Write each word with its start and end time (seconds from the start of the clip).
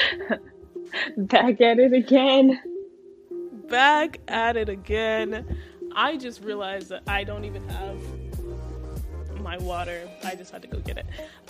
Back 1.16 1.60
at 1.60 1.78
it 1.78 1.92
again. 1.92 2.60
Back 3.68 4.20
at 4.28 4.56
it 4.56 4.68
again. 4.68 5.58
I 5.94 6.16
just 6.16 6.42
realized 6.42 6.88
that 6.90 7.02
I 7.06 7.24
don't 7.24 7.44
even 7.44 7.68
have 7.68 7.96
my 9.42 9.58
water. 9.58 10.08
I 10.24 10.34
just 10.34 10.52
had 10.52 10.62
to 10.62 10.68
go 10.68 10.78
get 10.78 10.98
it. 10.98 11.06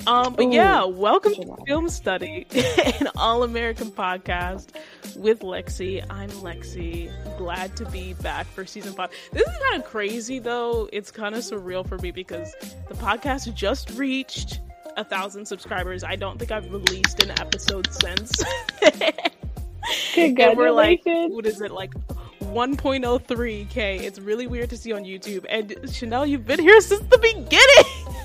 Um, 0.07 0.35
but 0.35 0.47
Ooh, 0.47 0.53
yeah, 0.53 0.85
welcome 0.85 1.35
to 1.35 1.57
Film 1.67 1.89
Study, 1.89 2.47
an 3.01 3.09
all 3.17 3.43
American 3.43 3.91
podcast 3.91 4.69
with 5.17 5.41
Lexi. 5.41 6.05
I'm 6.11 6.31
Lexi. 6.31 7.11
Glad 7.39 7.77
to 7.77 7.85
be 7.87 8.15
back 8.15 8.47
for 8.47 8.65
season 8.65 8.95
five. 8.95 9.11
This 9.33 9.47
is 9.47 9.57
kind 9.69 9.83
of 9.83 9.89
crazy 9.89 10.39
though. 10.39 10.89
It's 10.93 11.11
kind 11.11 11.35
of 11.35 11.43
surreal 11.43 11.87
for 11.87 11.99
me 11.99 12.11
because 12.11 12.55
the 12.89 12.95
podcast 12.95 13.53
just 13.55 13.91
reached 13.91 14.61
a 14.97 15.05
thousand 15.05 15.47
subscribers. 15.47 16.05
I 16.05 16.17
don't 16.17 16.39
think 16.39 16.51
I've 16.51 16.71
released 16.71 17.23
an 17.23 17.31
episode 17.33 17.93
since. 17.93 18.43
and 20.17 20.57
we're 20.57 20.71
like, 20.71 21.03
what 21.05 21.47
is 21.47 21.61
it 21.61 21.71
like? 21.71 21.93
1.03k. 22.41 24.03
It's 24.03 24.19
really 24.19 24.47
weird 24.47 24.71
to 24.71 24.77
see 24.77 24.93
on 24.93 25.05
YouTube. 25.05 25.47
And 25.49 25.75
Chanel, 25.91 26.27
you've 26.27 26.47
been 26.47 26.61
here 26.61 26.81
since 26.81 27.03
the 27.07 27.19
beginning. 27.19 28.19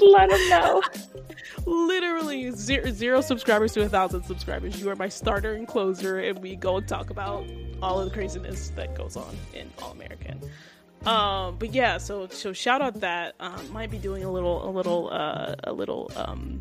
Let 0.00 0.30
them 0.30 0.48
know. 0.50 0.82
Literally 1.66 2.50
zero, 2.52 2.90
zero 2.90 3.20
subscribers 3.20 3.72
to 3.72 3.82
a 3.82 3.88
thousand 3.88 4.24
subscribers. 4.24 4.80
You 4.80 4.90
are 4.90 4.96
my 4.96 5.08
starter 5.08 5.54
and 5.54 5.66
closer, 5.66 6.20
and 6.20 6.38
we 6.40 6.54
go 6.54 6.76
and 6.76 6.86
talk 6.86 7.10
about 7.10 7.44
all 7.82 7.98
of 7.98 8.04
the 8.08 8.14
craziness 8.14 8.68
that 8.70 8.94
goes 8.94 9.16
on 9.16 9.34
in 9.54 9.70
All 9.82 9.92
American. 9.92 10.40
Um, 11.06 11.56
but 11.58 11.72
yeah, 11.72 11.98
so 11.98 12.26
so 12.28 12.52
shout 12.52 12.82
out 12.82 13.00
that 13.00 13.34
um, 13.38 13.72
might 13.72 13.90
be 13.90 13.98
doing 13.98 14.24
a 14.24 14.30
little 14.30 14.68
a 14.68 14.70
little 14.70 15.08
uh, 15.12 15.54
a 15.64 15.72
little 15.72 16.10
um, 16.16 16.60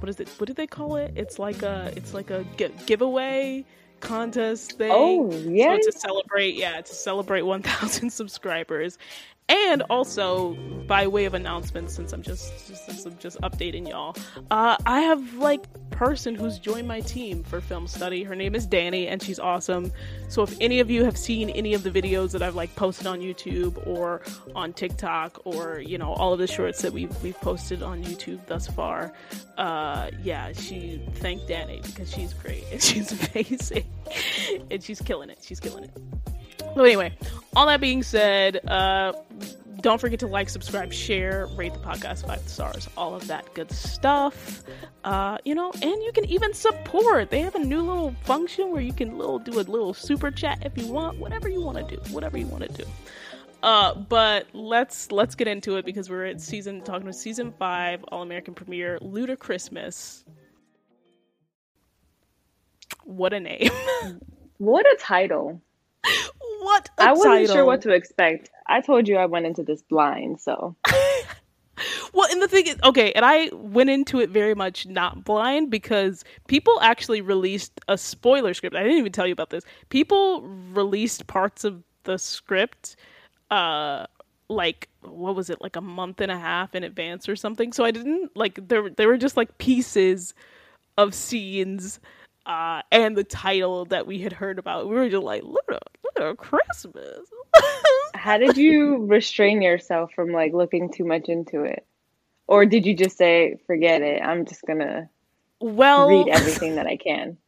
what 0.00 0.08
is 0.08 0.20
it? 0.20 0.28
What 0.38 0.46
did 0.46 0.56
they 0.56 0.66
call 0.66 0.96
it? 0.96 1.12
It's 1.16 1.38
like 1.38 1.62
a 1.62 1.92
it's 1.96 2.12
like 2.12 2.30
a 2.30 2.44
giveaway 2.84 3.64
contest 4.00 4.72
thing. 4.72 4.90
Oh 4.92 5.32
yeah, 5.32 5.76
so 5.80 5.90
to 5.90 5.98
celebrate 5.98 6.54
yeah 6.56 6.80
to 6.80 6.94
celebrate 6.94 7.42
1,000 7.42 8.10
subscribers, 8.10 8.98
and 9.48 9.82
also 9.90 10.54
by 10.86 11.06
way 11.06 11.24
of 11.24 11.34
announcement 11.34 11.90
since 11.90 12.12
i'm 12.12 12.22
just, 12.22 12.68
just 12.68 12.86
since 12.86 13.04
i'm 13.06 13.16
just 13.18 13.40
updating 13.42 13.88
y'all 13.88 14.16
uh, 14.50 14.76
i 14.86 15.00
have 15.00 15.34
like 15.34 15.64
person 15.96 16.34
who's 16.34 16.58
joined 16.58 16.86
my 16.86 17.00
team 17.00 17.42
for 17.42 17.58
film 17.58 17.86
study. 17.86 18.22
Her 18.22 18.34
name 18.34 18.54
is 18.54 18.66
danny 18.66 19.08
and 19.08 19.22
she's 19.22 19.38
awesome. 19.38 19.90
So 20.28 20.42
if 20.42 20.54
any 20.60 20.78
of 20.80 20.90
you 20.90 21.04
have 21.04 21.16
seen 21.16 21.48
any 21.50 21.72
of 21.72 21.82
the 21.82 21.90
videos 21.90 22.32
that 22.32 22.42
i've 22.42 22.54
like 22.54 22.74
posted 22.76 23.06
on 23.06 23.20
youtube 23.20 23.86
or 23.86 24.20
on 24.54 24.72
tiktok 24.72 25.40
or 25.44 25.80
you 25.80 25.96
know 25.96 26.12
all 26.12 26.32
of 26.32 26.38
the 26.38 26.46
shorts 26.46 26.82
that 26.82 26.92
we've, 26.92 27.22
we've 27.22 27.40
posted 27.40 27.82
on 27.82 28.04
youtube 28.04 28.44
thus 28.46 28.66
far 28.66 29.12
uh, 29.56 30.10
yeah 30.22 30.52
she 30.52 31.00
thanked 31.14 31.48
danny 31.48 31.80
because 31.86 32.12
she's 32.12 32.34
great. 32.34 32.64
And 32.70 32.82
she's 32.88 33.30
amazing. 33.30 33.84
And 34.70 34.82
she's 34.82 35.00
killing 35.00 35.30
it. 35.30 35.38
She's 35.42 35.60
killing 35.60 35.84
it 35.84 35.90
so 36.76 36.84
anyway, 36.84 37.16
all 37.56 37.64
that 37.66 37.80
being 37.80 38.02
said, 38.02 38.60
uh, 38.68 39.14
don't 39.80 39.98
forget 39.98 40.20
to 40.20 40.26
like, 40.26 40.50
subscribe, 40.50 40.92
share, 40.92 41.48
rate 41.56 41.72
the 41.72 41.78
podcast 41.78 42.26
five 42.26 42.46
stars, 42.46 42.86
all 42.98 43.14
of 43.14 43.26
that 43.28 43.54
good 43.54 43.70
stuff. 43.70 44.62
Uh, 45.02 45.38
you 45.46 45.54
know, 45.54 45.72
and 45.72 46.02
you 46.02 46.10
can 46.12 46.26
even 46.26 46.52
support. 46.52 47.30
They 47.30 47.40
have 47.40 47.54
a 47.54 47.64
new 47.64 47.80
little 47.80 48.14
function 48.24 48.72
where 48.72 48.82
you 48.82 48.92
can 48.92 49.16
little 49.16 49.38
do 49.38 49.58
a 49.58 49.62
little 49.62 49.94
super 49.94 50.30
chat 50.30 50.66
if 50.66 50.76
you 50.76 50.86
want, 50.86 51.18
whatever 51.18 51.48
you 51.48 51.62
want 51.62 51.78
to 51.78 51.96
do, 51.96 52.12
whatever 52.12 52.36
you 52.36 52.46
want 52.46 52.64
to 52.64 52.84
do. 52.84 52.84
Uh, 53.62 53.94
but 53.94 54.46
let's 54.52 55.10
let's 55.10 55.34
get 55.34 55.48
into 55.48 55.76
it 55.76 55.86
because 55.86 56.10
we're 56.10 56.26
at 56.26 56.42
season 56.42 56.82
talking 56.82 57.02
about 57.02 57.14
season 57.14 57.54
five, 57.58 58.04
All 58.08 58.20
American 58.20 58.52
premiere, 58.52 58.98
Ludacrismas. 59.00 60.24
What 63.04 63.32
a 63.32 63.40
name! 63.40 63.70
what 64.58 64.84
a 64.84 64.96
title! 65.00 65.62
What 66.66 66.90
I 66.98 67.12
wasn't 67.12 67.34
title. 67.34 67.54
sure 67.54 67.64
what 67.64 67.82
to 67.82 67.92
expect. 67.92 68.50
I 68.66 68.80
told 68.80 69.06
you 69.06 69.16
I 69.16 69.26
went 69.26 69.46
into 69.46 69.62
this 69.62 69.82
blind, 69.82 70.40
so. 70.40 70.74
well, 72.12 72.28
and 72.30 72.42
the 72.42 72.48
thing 72.48 72.66
is, 72.66 72.76
okay, 72.82 73.12
and 73.12 73.24
I 73.24 73.50
went 73.52 73.88
into 73.88 74.18
it 74.18 74.30
very 74.30 74.54
much 74.54 74.84
not 74.84 75.22
blind 75.22 75.70
because 75.70 76.24
people 76.48 76.80
actually 76.82 77.20
released 77.20 77.80
a 77.86 77.96
spoiler 77.96 78.52
script. 78.52 78.74
I 78.74 78.82
didn't 78.82 78.98
even 78.98 79.12
tell 79.12 79.28
you 79.28 79.32
about 79.32 79.50
this. 79.50 79.62
People 79.90 80.42
released 80.72 81.28
parts 81.28 81.62
of 81.62 81.84
the 82.02 82.18
script, 82.18 82.96
uh, 83.52 84.06
like 84.48 84.88
what 85.02 85.36
was 85.36 85.48
it, 85.48 85.62
like 85.62 85.76
a 85.76 85.80
month 85.80 86.20
and 86.20 86.32
a 86.32 86.38
half 86.38 86.74
in 86.74 86.82
advance 86.82 87.28
or 87.28 87.36
something. 87.36 87.72
So 87.72 87.84
I 87.84 87.92
didn't 87.92 88.36
like 88.36 88.66
there. 88.66 88.90
There 88.90 89.06
were 89.06 89.18
just 89.18 89.36
like 89.36 89.56
pieces 89.58 90.34
of 90.98 91.14
scenes 91.14 92.00
uh, 92.46 92.82
and 92.92 93.16
the 93.16 93.24
title 93.24 93.84
that 93.86 94.06
we 94.06 94.20
had 94.20 94.32
heard 94.32 94.58
about. 94.58 94.88
We 94.88 94.94
were 94.94 95.08
just 95.08 95.22
like, 95.22 95.42
look 95.42 95.64
at 95.68 95.82
look 96.04 96.30
at 96.30 96.36
Christmas. 96.36 97.28
How 98.14 98.38
did 98.38 98.56
you 98.56 99.04
restrain 99.06 99.60
yourself 99.60 100.12
from 100.14 100.32
like 100.32 100.52
looking 100.52 100.92
too 100.92 101.04
much 101.04 101.28
into 101.28 101.62
it, 101.64 101.84
or 102.46 102.64
did 102.64 102.86
you 102.86 102.94
just 102.94 103.18
say, 103.18 103.56
forget 103.66 104.02
it? 104.02 104.22
I'm 104.22 104.46
just 104.46 104.64
gonna 104.64 105.10
well 105.60 106.08
read 106.08 106.28
everything 106.28 106.76
that 106.76 106.86
I 106.86 106.96
can. 106.96 107.36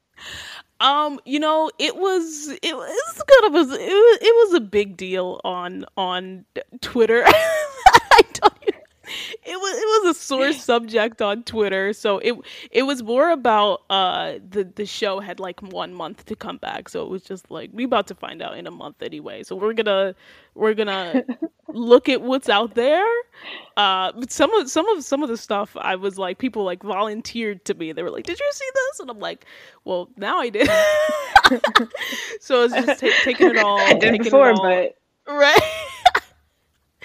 Um, 0.80 1.18
you 1.24 1.40
know, 1.40 1.72
it 1.80 1.96
was 1.96 2.48
it 2.62 2.76
was 2.76 3.22
kind 3.42 3.52
of 3.52 3.54
a 3.54 3.74
it 3.74 3.88
was, 3.88 4.18
it 4.22 4.34
was 4.36 4.54
a 4.54 4.60
big 4.60 4.96
deal 4.96 5.40
on 5.42 5.84
on 5.96 6.44
Twitter. 6.80 7.24
It 9.44 9.56
was 9.56 9.78
it 9.78 10.06
was 10.06 10.16
a 10.16 10.20
sore 10.20 10.52
subject 10.52 11.22
on 11.22 11.42
Twitter. 11.42 11.92
So 11.92 12.18
it 12.18 12.34
it 12.70 12.82
was 12.82 13.02
more 13.02 13.30
about 13.30 13.82
uh 13.88 14.34
the 14.50 14.64
the 14.64 14.84
show 14.84 15.20
had 15.20 15.40
like 15.40 15.60
one 15.62 15.94
month 15.94 16.26
to 16.26 16.36
come 16.36 16.58
back. 16.58 16.88
So 16.88 17.02
it 17.02 17.08
was 17.08 17.22
just 17.22 17.50
like 17.50 17.70
we 17.72 17.84
about 17.84 18.06
to 18.08 18.14
find 18.14 18.42
out 18.42 18.56
in 18.58 18.66
a 18.66 18.70
month 18.70 19.02
anyway. 19.02 19.42
So 19.42 19.56
we're 19.56 19.72
gonna 19.72 20.14
we're 20.54 20.74
gonna 20.74 21.24
look 21.68 22.08
at 22.08 22.20
what's 22.20 22.48
out 22.48 22.74
there. 22.74 23.06
Uh 23.76 24.12
some 24.28 24.52
of 24.54 24.70
some 24.70 24.88
of 24.90 25.04
some 25.04 25.22
of 25.22 25.28
the 25.28 25.36
stuff 25.36 25.76
I 25.76 25.96
was 25.96 26.18
like 26.18 26.38
people 26.38 26.64
like 26.64 26.82
volunteered 26.82 27.64
to 27.66 27.74
me. 27.74 27.92
They 27.92 28.02
were 28.02 28.10
like, 28.10 28.24
Did 28.24 28.38
you 28.38 28.50
see 28.52 28.68
this? 28.74 29.00
And 29.00 29.10
I'm 29.10 29.20
like, 29.20 29.46
Well 29.84 30.10
now 30.16 30.38
I 30.38 30.50
did. 30.50 30.66
so 32.40 32.64
it's 32.64 32.74
just 32.74 33.00
t- 33.00 33.12
taking 33.22 33.48
it 33.48 33.58
all. 33.58 33.78
I 33.78 33.94
did 33.94 34.18
before, 34.18 34.54
but 34.54 34.96
right 35.26 35.87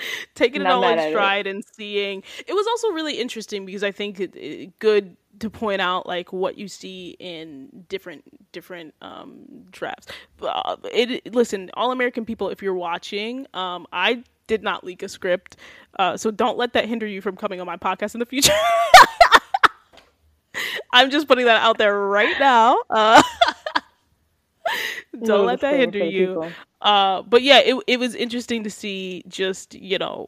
taking 0.35 0.61
it 0.61 0.67
all 0.67 0.87
in 0.87 1.11
stride 1.11 1.47
and 1.47 1.63
seeing. 1.63 2.23
It 2.45 2.53
was 2.53 2.67
also 2.67 2.89
really 2.89 3.19
interesting 3.19 3.65
because 3.65 3.83
I 3.83 3.91
think 3.91 4.19
it, 4.19 4.35
it, 4.35 4.79
good 4.79 5.17
to 5.39 5.49
point 5.49 5.81
out 5.81 6.05
like 6.05 6.31
what 6.31 6.57
you 6.57 6.67
see 6.67 7.15
in 7.19 7.85
different 7.89 8.23
different 8.51 8.93
um, 9.01 9.41
drafts. 9.71 10.07
Uh, 10.41 10.75
it 10.91 11.33
listen, 11.33 11.71
all 11.75 11.91
American 11.91 12.25
people, 12.25 12.49
if 12.49 12.61
you're 12.61 12.73
watching, 12.73 13.47
um, 13.53 13.87
I 13.91 14.23
did 14.47 14.61
not 14.63 14.83
leak 14.83 15.03
a 15.03 15.09
script, 15.09 15.57
uh, 15.99 16.17
so 16.17 16.31
don't 16.31 16.57
let 16.57 16.73
that 16.73 16.87
hinder 16.87 17.07
you 17.07 17.21
from 17.21 17.35
coming 17.35 17.59
on 17.61 17.65
my 17.65 17.77
podcast 17.77 18.13
in 18.13 18.19
the 18.19 18.25
future. 18.25 18.53
I'm 20.93 21.09
just 21.09 21.27
putting 21.27 21.45
that 21.45 21.61
out 21.61 21.79
there 21.79 21.97
right 21.97 22.35
now. 22.39 22.77
Uh, 22.89 23.21
don't 25.23 25.45
let 25.45 25.61
that 25.61 25.75
hinder 25.75 25.99
you. 25.99 26.51
Uh, 26.81 27.21
but 27.23 27.41
yeah, 27.43 27.59
it 27.59 27.75
it 27.87 27.99
was 27.99 28.15
interesting 28.15 28.63
to 28.63 28.69
see 28.69 29.23
just 29.27 29.75
you 29.75 29.97
know 29.97 30.27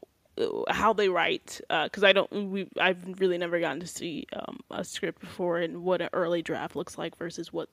how 0.69 0.91
they 0.93 1.07
write 1.07 1.61
because 1.83 2.03
uh, 2.03 2.07
I 2.07 2.13
don't 2.13 2.31
we 2.51 2.67
I've 2.79 3.19
really 3.19 3.37
never 3.37 3.59
gotten 3.59 3.79
to 3.79 3.87
see 3.87 4.27
um, 4.33 4.59
a 4.69 4.83
script 4.83 5.21
before 5.21 5.59
and 5.59 5.83
what 5.83 6.01
an 6.01 6.09
early 6.13 6.41
draft 6.41 6.75
looks 6.75 6.97
like 6.97 7.17
versus 7.17 7.53
what 7.53 7.69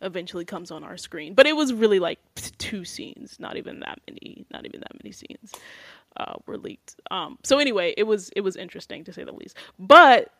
eventually 0.00 0.44
comes 0.44 0.70
on 0.70 0.84
our 0.84 0.96
screen. 0.96 1.34
But 1.34 1.46
it 1.46 1.56
was 1.56 1.72
really 1.72 1.98
like 1.98 2.18
two 2.58 2.84
scenes, 2.84 3.38
not 3.38 3.56
even 3.56 3.80
that 3.80 4.00
many, 4.08 4.46
not 4.50 4.64
even 4.64 4.80
that 4.80 5.02
many 5.02 5.12
scenes 5.12 5.52
uh, 6.16 6.34
were 6.46 6.58
leaked. 6.58 6.96
Um, 7.10 7.38
so 7.42 7.58
anyway, 7.58 7.94
it 7.96 8.04
was 8.04 8.30
it 8.36 8.40
was 8.40 8.56
interesting 8.56 9.04
to 9.04 9.12
say 9.12 9.24
the 9.24 9.32
least. 9.32 9.56
But 9.78 10.32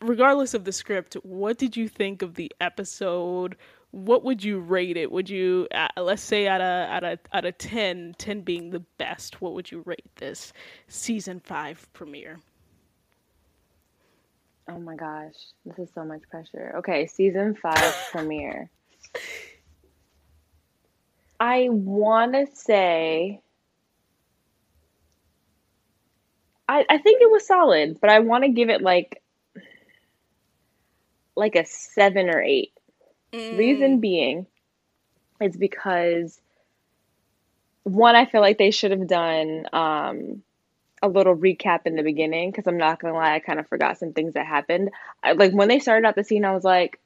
regardless 0.00 0.54
of 0.54 0.64
the 0.64 0.72
script, 0.72 1.14
what 1.22 1.58
did 1.58 1.76
you 1.76 1.88
think 1.88 2.22
of 2.22 2.34
the 2.34 2.52
episode? 2.60 3.56
What 3.94 4.24
would 4.24 4.42
you 4.42 4.58
rate 4.58 4.96
it? 4.96 5.12
Would 5.12 5.30
you 5.30 5.68
uh, 5.72 5.86
let's 5.96 6.22
say 6.22 6.48
at 6.48 6.60
a 6.60 6.88
at 6.90 7.04
a 7.04 7.18
at 7.32 7.44
a 7.44 7.52
10, 7.52 8.16
10 8.18 8.40
being 8.40 8.70
the 8.70 8.80
best, 8.98 9.40
what 9.40 9.54
would 9.54 9.70
you 9.70 9.82
rate 9.86 10.04
this 10.16 10.52
season 10.88 11.38
5 11.38 11.92
premiere? 11.92 12.40
Oh 14.68 14.80
my 14.80 14.96
gosh, 14.96 15.34
this 15.64 15.78
is 15.78 15.94
so 15.94 16.04
much 16.04 16.22
pressure. 16.28 16.74
Okay, 16.78 17.06
season 17.06 17.54
5 17.54 17.94
premiere. 18.10 18.68
I 21.38 21.68
want 21.70 22.32
to 22.32 22.46
say 22.52 23.40
I 26.68 26.84
I 26.88 26.98
think 26.98 27.22
it 27.22 27.30
was 27.30 27.46
solid, 27.46 28.00
but 28.00 28.10
I 28.10 28.18
want 28.18 28.42
to 28.42 28.50
give 28.50 28.70
it 28.70 28.82
like 28.82 29.22
like 31.36 31.54
a 31.54 31.64
7 31.64 32.28
or 32.28 32.42
8 32.42 32.73
Mm. 33.34 33.58
Reason 33.58 34.00
being, 34.00 34.46
it's 35.40 35.56
because 35.56 36.40
one, 37.82 38.16
I 38.16 38.26
feel 38.26 38.40
like 38.40 38.58
they 38.58 38.70
should 38.70 38.92
have 38.92 39.06
done 39.06 39.66
um, 39.72 40.42
a 41.02 41.08
little 41.08 41.36
recap 41.36 41.80
in 41.86 41.96
the 41.96 42.02
beginning 42.02 42.50
because 42.50 42.66
I'm 42.66 42.78
not 42.78 43.00
gonna 43.00 43.14
lie, 43.14 43.34
I 43.34 43.38
kind 43.40 43.60
of 43.60 43.68
forgot 43.68 43.98
some 43.98 44.12
things 44.12 44.34
that 44.34 44.46
happened. 44.46 44.90
I, 45.22 45.32
like 45.32 45.52
when 45.52 45.68
they 45.68 45.78
started 45.78 46.06
out 46.06 46.16
the 46.16 46.24
scene, 46.24 46.44
I 46.44 46.52
was 46.52 46.64
like, 46.64 46.98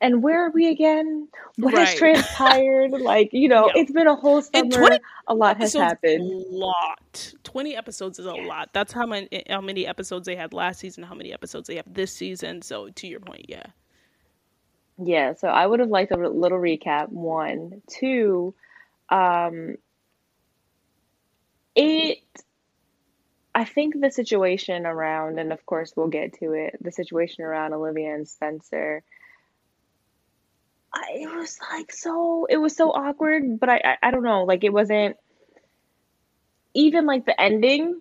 and 0.00 0.22
where 0.22 0.46
are 0.46 0.50
we 0.50 0.68
again? 0.68 1.28
What 1.56 1.74
right. 1.74 1.88
has 1.88 1.96
transpired? 1.96 2.90
like, 3.00 3.30
you 3.32 3.48
know, 3.48 3.66
yeah. 3.66 3.82
it's 3.82 3.92
been 3.92 4.06
a 4.06 4.14
whole 4.14 4.42
summer. 4.42 4.70
20 4.70 4.98
a 5.28 5.34
lot 5.34 5.56
has 5.56 5.72
happened. 5.72 6.22
A 6.22 6.54
lot. 6.54 7.32
20 7.44 7.76
episodes 7.76 8.18
is 8.18 8.26
a 8.26 8.32
lot. 8.32 8.70
That's 8.72 8.92
how 8.92 9.06
many 9.06 9.42
how 9.48 9.60
many 9.60 9.86
episodes 9.86 10.26
they 10.26 10.36
had 10.36 10.52
last 10.52 10.80
season, 10.80 11.04
how 11.04 11.14
many 11.14 11.32
episodes 11.32 11.68
they 11.68 11.76
have 11.76 11.92
this 11.92 12.12
season. 12.12 12.62
So 12.62 12.90
to 12.90 13.06
your 13.06 13.20
point, 13.20 13.46
yeah. 13.48 13.66
Yeah, 15.02 15.34
so 15.34 15.48
I 15.48 15.66
would 15.66 15.80
have 15.80 15.88
liked 15.88 16.12
a 16.12 16.16
little 16.16 16.58
recap. 16.58 17.08
One, 17.08 17.82
two, 17.88 18.54
um, 19.08 19.76
it. 21.74 22.18
I 23.54 23.64
think 23.64 24.00
the 24.00 24.10
situation 24.10 24.86
around, 24.86 25.38
and 25.40 25.52
of 25.52 25.64
course 25.66 25.92
we'll 25.96 26.08
get 26.08 26.34
to 26.34 26.52
it. 26.52 26.76
The 26.80 26.92
situation 26.92 27.44
around 27.44 27.72
Olivia 27.72 28.14
and 28.14 28.28
Spencer 28.28 29.02
I, 30.92 31.02
it 31.22 31.34
was 31.36 31.58
like 31.72 31.92
so 31.92 32.46
it 32.48 32.56
was 32.56 32.76
so 32.76 32.90
awkward 32.90 33.60
but 33.60 33.68
I, 33.68 33.80
I 33.84 33.96
i 34.08 34.10
don't 34.10 34.24
know 34.24 34.44
like 34.44 34.64
it 34.64 34.72
wasn't 34.72 35.16
even 36.74 37.06
like 37.06 37.26
the 37.26 37.40
ending 37.40 38.00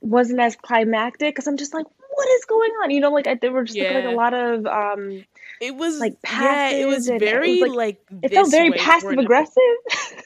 wasn't 0.00 0.40
as 0.40 0.56
climactic 0.56 1.34
because 1.34 1.46
i'm 1.46 1.56
just 1.56 1.74
like 1.74 1.86
what 2.14 2.28
is 2.28 2.44
going 2.44 2.70
on 2.82 2.90
you 2.90 3.00
know 3.00 3.10
like 3.10 3.26
I, 3.26 3.34
there 3.34 3.52
were 3.52 3.64
just 3.64 3.76
yeah. 3.76 3.92
like, 3.92 4.04
like, 4.04 4.12
a 4.12 4.16
lot 4.16 4.34
of 4.34 4.66
um 4.66 5.24
it 5.60 5.74
was 5.76 5.98
like 5.98 6.20
passive. 6.22 6.78
yeah 6.78 6.82
it 6.82 6.86
was 6.86 7.06
very 7.08 7.58
it 7.58 7.62
was, 7.62 7.72
like, 7.72 8.00
like 8.10 8.24
it 8.24 8.32
felt 8.32 8.50
very 8.50 8.72
passive 8.72 9.18
aggressive 9.18 9.62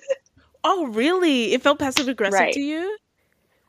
oh 0.64 0.86
really 0.86 1.52
it 1.52 1.62
felt 1.62 1.78
passive 1.78 2.08
aggressive 2.08 2.40
right. 2.40 2.54
to 2.54 2.60
you 2.60 2.96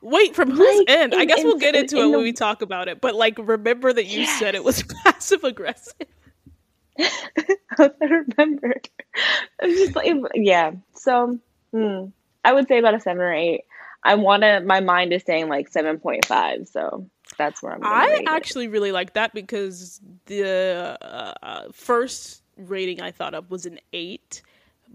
Wait, 0.02 0.34
from 0.34 0.50
whose 0.50 0.78
like, 0.78 0.90
end? 0.90 1.12
In, 1.12 1.20
I 1.20 1.24
guess 1.26 1.40
in, 1.40 1.46
we'll 1.46 1.58
get 1.58 1.74
into 1.76 1.96
in, 1.96 2.02
it 2.02 2.04
when 2.06 2.12
the... 2.12 2.24
we 2.24 2.32
talk 2.32 2.62
about 2.62 2.88
it. 2.88 3.00
But 3.00 3.14
like, 3.14 3.38
remember 3.38 3.92
that 3.92 4.06
you 4.06 4.20
yes. 4.20 4.38
said 4.38 4.54
it 4.54 4.64
was 4.64 4.82
passive 5.04 5.44
aggressive. 5.44 6.06
I 6.98 7.90
remember. 8.00 8.80
I'm 9.62 9.70
just 9.70 9.96
like, 9.96 10.10
yeah. 10.34 10.72
So, 10.94 11.38
hmm, 11.72 12.06
I 12.44 12.52
would 12.52 12.68
say 12.68 12.78
about 12.78 12.94
a 12.94 13.00
seven 13.00 13.22
or 13.22 13.32
eight. 13.32 13.64
I 14.02 14.14
want 14.14 14.42
to. 14.42 14.60
My 14.60 14.80
mind 14.80 15.12
is 15.12 15.22
saying 15.24 15.48
like 15.48 15.68
seven 15.68 15.98
point 15.98 16.24
five. 16.24 16.66
So 16.68 17.06
that's 17.40 17.62
where 17.62 17.72
I'm. 17.72 17.80
I 17.82 18.22
actually 18.26 18.66
it. 18.66 18.70
really 18.70 18.92
like 18.92 19.14
that 19.14 19.32
because 19.32 20.00
the 20.26 20.98
uh, 21.00 21.64
first 21.72 22.42
rating 22.56 23.00
I 23.00 23.10
thought 23.10 23.34
of 23.34 23.50
was 23.50 23.64
an 23.64 23.80
eight, 23.94 24.42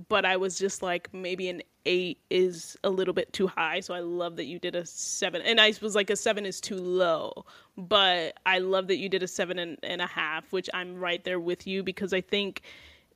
but 0.08 0.26
I 0.26 0.38
was 0.38 0.60
just 0.60 0.84
like 0.84 1.12
maybe 1.12 1.50
an 1.50 1.64
eight 1.86 2.20
is 2.30 2.78
a 2.84 2.90
little 2.90 3.16
bit 3.16 3.34
too 3.34 3.48
high. 3.48 3.80
So 3.80 3.96
I 3.96 4.00
love 4.00 4.36
that 4.36 4.46
you 4.46 4.60
did 4.60 4.76
a 4.76 4.86
seven, 4.86 5.42
and 5.42 5.60
I 5.60 5.74
was 5.82 5.96
like 5.96 6.12
a 6.12 6.16
seven 6.16 6.46
is 6.46 6.62
too 6.62 6.78
low, 6.78 7.46
but 7.78 8.38
I 8.46 8.60
love 8.60 8.88
that 8.88 8.98
you 8.98 9.10
did 9.10 9.24
a 9.24 9.28
seven 9.28 9.58
and, 9.58 9.78
and 9.82 10.02
a 10.02 10.08
half, 10.08 10.52
which 10.54 10.70
I'm 10.74 11.00
right 11.00 11.24
there 11.24 11.40
with 11.40 11.66
you 11.66 11.82
because 11.82 12.14
I 12.14 12.22
think 12.22 12.62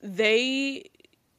they, 0.01 0.89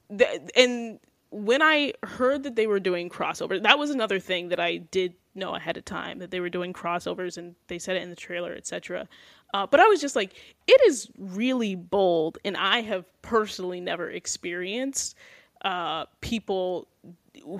the, 0.08 0.48
and 0.56 1.00
when 1.30 1.62
I 1.62 1.92
heard 2.02 2.42
that 2.42 2.56
they 2.56 2.66
were 2.66 2.80
doing 2.80 3.08
crossovers, 3.08 3.62
that 3.62 3.78
was 3.78 3.90
another 3.90 4.18
thing 4.18 4.48
that 4.48 4.60
I 4.60 4.78
did 4.78 5.14
know 5.34 5.54
ahead 5.54 5.76
of 5.76 5.84
time 5.84 6.18
that 6.18 6.30
they 6.30 6.40
were 6.40 6.50
doing 6.50 6.72
crossovers 6.72 7.38
and 7.38 7.54
they 7.68 7.78
said 7.78 7.96
it 7.96 8.02
in 8.02 8.10
the 8.10 8.16
trailer, 8.16 8.52
etc. 8.52 9.08
Uh, 9.54 9.66
but 9.66 9.80
I 9.80 9.86
was 9.86 10.00
just 10.00 10.16
like, 10.16 10.34
it 10.66 10.80
is 10.86 11.08
really 11.18 11.74
bold, 11.74 12.38
and 12.44 12.56
I 12.56 12.82
have 12.82 13.04
personally 13.22 13.80
never 13.80 14.10
experienced 14.10 15.16
uh, 15.62 16.06
people 16.20 16.88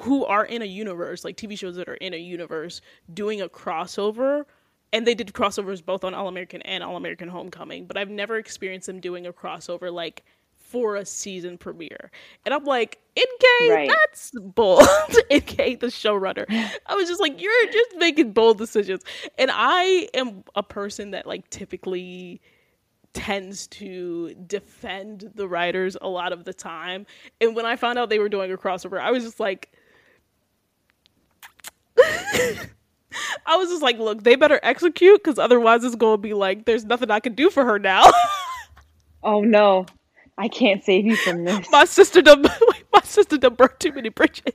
who 0.00 0.24
are 0.24 0.44
in 0.44 0.62
a 0.62 0.66
universe, 0.66 1.24
like 1.24 1.36
TV 1.36 1.58
shows 1.58 1.76
that 1.76 1.88
are 1.88 1.94
in 1.94 2.14
a 2.14 2.18
universe, 2.18 2.80
doing 3.12 3.40
a 3.40 3.48
crossover. 3.48 4.44
And 4.92 5.06
they 5.06 5.14
did 5.14 5.28
crossovers 5.32 5.84
both 5.84 6.02
on 6.02 6.14
All 6.14 6.26
American 6.26 6.62
and 6.62 6.82
All 6.82 6.96
American 6.96 7.28
Homecoming, 7.28 7.86
but 7.86 7.96
I've 7.96 8.10
never 8.10 8.36
experienced 8.38 8.88
them 8.88 8.98
doing 8.98 9.26
a 9.26 9.32
crossover 9.32 9.92
like 9.92 10.24
for 10.70 10.96
a 10.96 11.04
season 11.04 11.58
premiere. 11.58 12.10
And 12.44 12.54
I'm 12.54 12.64
like, 12.64 12.98
NK, 13.18 13.70
right. 13.70 13.88
that's 13.88 14.30
bold. 14.40 14.82
NK, 15.32 15.80
the 15.80 15.88
showrunner. 15.88 16.46
I 16.86 16.94
was 16.94 17.08
just 17.08 17.20
like, 17.20 17.40
you're 17.40 17.66
just 17.66 17.96
making 17.98 18.32
bold 18.32 18.58
decisions. 18.58 19.02
And 19.36 19.50
I 19.52 20.08
am 20.14 20.44
a 20.54 20.62
person 20.62 21.10
that 21.10 21.26
like 21.26 21.50
typically 21.50 22.40
tends 23.12 23.66
to 23.66 24.34
defend 24.46 25.32
the 25.34 25.48
writers 25.48 25.96
a 26.00 26.08
lot 26.08 26.32
of 26.32 26.44
the 26.44 26.54
time. 26.54 27.04
And 27.40 27.56
when 27.56 27.66
I 27.66 27.74
found 27.74 27.98
out 27.98 28.08
they 28.08 28.20
were 28.20 28.28
doing 28.28 28.52
a 28.52 28.56
crossover, 28.56 29.00
I 29.00 29.10
was 29.10 29.24
just 29.24 29.40
like 29.40 29.72
I 33.46 33.56
was 33.56 33.68
just 33.68 33.82
like, 33.82 33.98
look, 33.98 34.22
they 34.22 34.36
better 34.36 34.60
execute 34.62 35.22
because 35.22 35.38
otherwise 35.38 35.82
it's 35.82 35.96
going 35.96 36.14
to 36.14 36.22
be 36.22 36.34
like, 36.34 36.64
there's 36.64 36.84
nothing 36.84 37.10
I 37.10 37.18
can 37.18 37.34
do 37.34 37.50
for 37.50 37.64
her 37.64 37.78
now. 37.78 38.04
oh 39.24 39.40
no. 39.42 39.86
I 40.40 40.48
can't 40.48 40.82
save 40.82 41.04
you 41.04 41.16
from 41.16 41.44
this. 41.44 41.70
My 41.70 41.84
sister 41.84 42.22
done 42.22 42.42
my 42.92 43.02
sister 43.04 43.36
done 43.36 43.54
burnt 43.54 43.78
too 43.78 43.92
many 43.92 44.08
bridges. 44.08 44.54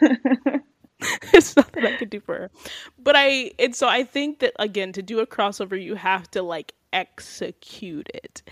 It's 1.32 1.54
nothing 1.54 1.86
I 1.86 1.94
can 1.94 2.08
do 2.08 2.18
for 2.18 2.34
her. 2.34 2.50
But 2.98 3.14
I 3.16 3.52
and 3.60 3.76
so 3.76 3.86
I 3.86 4.02
think 4.02 4.40
that 4.40 4.52
again 4.58 4.92
to 4.94 5.02
do 5.02 5.20
a 5.20 5.26
crossover 5.28 5.80
you 5.80 5.94
have 5.94 6.28
to 6.32 6.42
like 6.42 6.72
execute 6.92 8.08
it. 8.12 8.42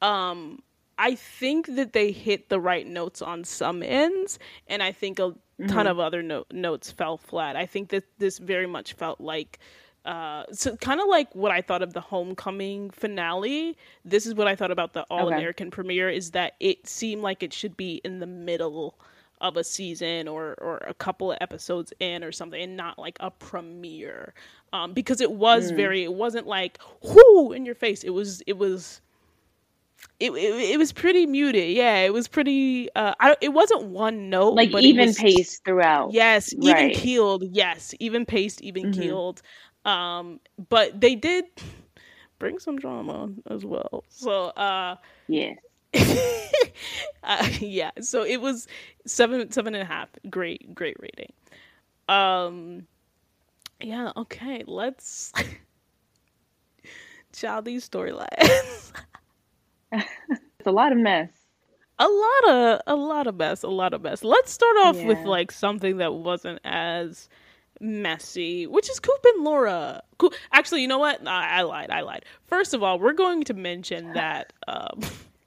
Um 0.00 0.62
I 0.96 1.16
think 1.16 1.66
that 1.76 1.92
they 1.92 2.10
hit 2.10 2.48
the 2.48 2.58
right 2.58 2.86
notes 2.86 3.20
on 3.20 3.44
some 3.44 3.82
ends 3.82 4.38
and 4.66 4.82
I 4.82 4.92
think 4.92 5.18
a 5.18 5.22
mm-hmm. 5.22 5.66
ton 5.66 5.86
of 5.86 5.98
other 5.98 6.22
no- 6.22 6.46
notes 6.52 6.90
fell 6.90 7.18
flat. 7.18 7.54
I 7.54 7.66
think 7.66 7.90
that 7.90 8.04
this 8.18 8.38
very 8.38 8.66
much 8.66 8.94
felt 8.94 9.20
like 9.20 9.58
uh, 10.04 10.44
so 10.52 10.76
kind 10.76 11.00
of 11.00 11.08
like 11.08 11.34
what 11.34 11.50
I 11.50 11.60
thought 11.60 11.82
of 11.82 11.92
the 11.92 12.00
homecoming 12.00 12.90
finale. 12.90 13.76
This 14.04 14.26
is 14.26 14.34
what 14.34 14.46
I 14.46 14.56
thought 14.56 14.70
about 14.70 14.94
the 14.94 15.02
All 15.10 15.26
okay. 15.26 15.36
American 15.36 15.70
premiere 15.70 16.08
is 16.08 16.30
that 16.30 16.54
it 16.60 16.86
seemed 16.86 17.22
like 17.22 17.42
it 17.42 17.52
should 17.52 17.76
be 17.76 18.00
in 18.04 18.18
the 18.18 18.26
middle 18.26 18.98
of 19.40 19.56
a 19.56 19.64
season 19.64 20.28
or 20.28 20.54
or 20.58 20.78
a 20.86 20.94
couple 20.94 21.32
of 21.32 21.38
episodes 21.40 21.92
in 21.98 22.22
or 22.22 22.32
something 22.32 22.60
and 22.60 22.76
not 22.76 22.98
like 22.98 23.16
a 23.20 23.30
premiere. 23.30 24.34
Um, 24.72 24.92
because 24.92 25.20
it 25.20 25.32
was 25.32 25.72
mm. 25.72 25.76
very 25.76 26.04
it 26.04 26.14
wasn't 26.14 26.46
like 26.46 26.78
whoo 27.02 27.52
in 27.52 27.66
your 27.66 27.74
face. 27.74 28.02
It 28.02 28.10
was 28.10 28.42
it 28.46 28.56
was 28.56 29.00
it, 30.18 30.32
it, 30.32 30.72
it 30.72 30.78
was 30.78 30.92
pretty 30.92 31.26
muted. 31.26 31.70
Yeah, 31.70 31.98
it 31.98 32.12
was 32.12 32.28
pretty. 32.28 32.88
Uh, 32.94 33.14
I, 33.20 33.36
it 33.40 33.50
wasn't 33.50 33.86
one 33.86 34.28
note, 34.28 34.54
like 34.54 34.74
even 34.74 35.14
paced 35.14 35.64
throughout. 35.64 36.12
Yes, 36.12 36.52
even 36.52 36.72
right. 36.72 36.94
keeled. 36.94 37.44
Yes, 37.50 37.94
even 38.00 38.26
paced, 38.26 38.60
even 38.60 38.84
mm-hmm. 38.84 39.00
keeled. 39.00 39.42
Um, 39.84 40.40
but 40.68 41.00
they 41.00 41.14
did 41.14 41.44
bring 42.38 42.58
some 42.58 42.78
drama 42.78 43.30
as 43.48 43.64
well. 43.64 44.04
So 44.08 44.46
uh, 44.48 44.96
yeah. 45.28 45.54
uh, 47.24 47.48
yeah, 47.60 47.90
so 48.00 48.24
it 48.24 48.40
was 48.40 48.68
seven 49.06 49.50
seven 49.50 49.74
and 49.74 49.82
a 49.82 49.86
half. 49.86 50.08
Great, 50.28 50.74
great 50.74 50.96
rating. 51.00 51.32
Um, 52.08 52.86
yeah. 53.80 54.12
Okay, 54.16 54.64
let's. 54.66 55.32
Child, 57.32 57.64
these 57.64 57.88
storylines. 57.88 58.92
it's 59.92 60.66
a 60.66 60.72
lot 60.72 60.90
of 60.90 60.98
mess. 60.98 61.30
A 61.98 62.08
lot 62.08 62.48
of 62.48 62.80
a 62.86 62.96
lot 62.96 63.26
of 63.26 63.36
mess. 63.36 63.62
A 63.62 63.68
lot 63.68 63.94
of 63.94 64.02
mess. 64.02 64.24
Let's 64.24 64.50
start 64.50 64.76
off 64.78 64.96
yeah. 64.96 65.06
with 65.06 65.18
like 65.20 65.52
something 65.52 65.98
that 65.98 66.14
wasn't 66.14 66.58
as 66.64 67.28
messy, 67.80 68.66
which 68.66 68.90
is 68.90 69.00
Coop 69.00 69.24
and 69.24 69.44
Laura. 69.44 70.02
Coop, 70.18 70.34
actually, 70.52 70.82
you 70.82 70.88
know 70.88 70.98
what? 70.98 71.26
I, 71.26 71.58
I, 71.58 71.62
lied. 71.62 71.90
I 71.90 72.02
lied. 72.02 72.24
First 72.46 72.74
of 72.74 72.82
all, 72.82 72.98
we're 72.98 73.12
going 73.12 73.44
to 73.44 73.54
mention 73.54 74.12
that 74.14 74.52
um, 74.68 75.00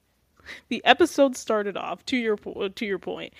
the 0.68 0.84
episode 0.84 1.36
started 1.36 1.76
off 1.76 2.04
to 2.06 2.16
your 2.16 2.36
to 2.36 2.86
your 2.86 2.98
point. 2.98 3.32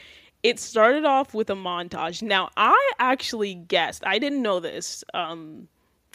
It 0.43 0.59
started 0.59 1.05
off 1.07 1.33
with 1.33 1.49
a 1.49 1.55
montage. 1.55 2.23
Now, 2.23 2.51
I 2.57 2.93
actually 2.99 3.55
guessed. 3.55 4.03
I 4.07 4.19
didn't 4.19 4.43
know 4.43 4.61
this 4.61 5.03
um, 5.15 5.69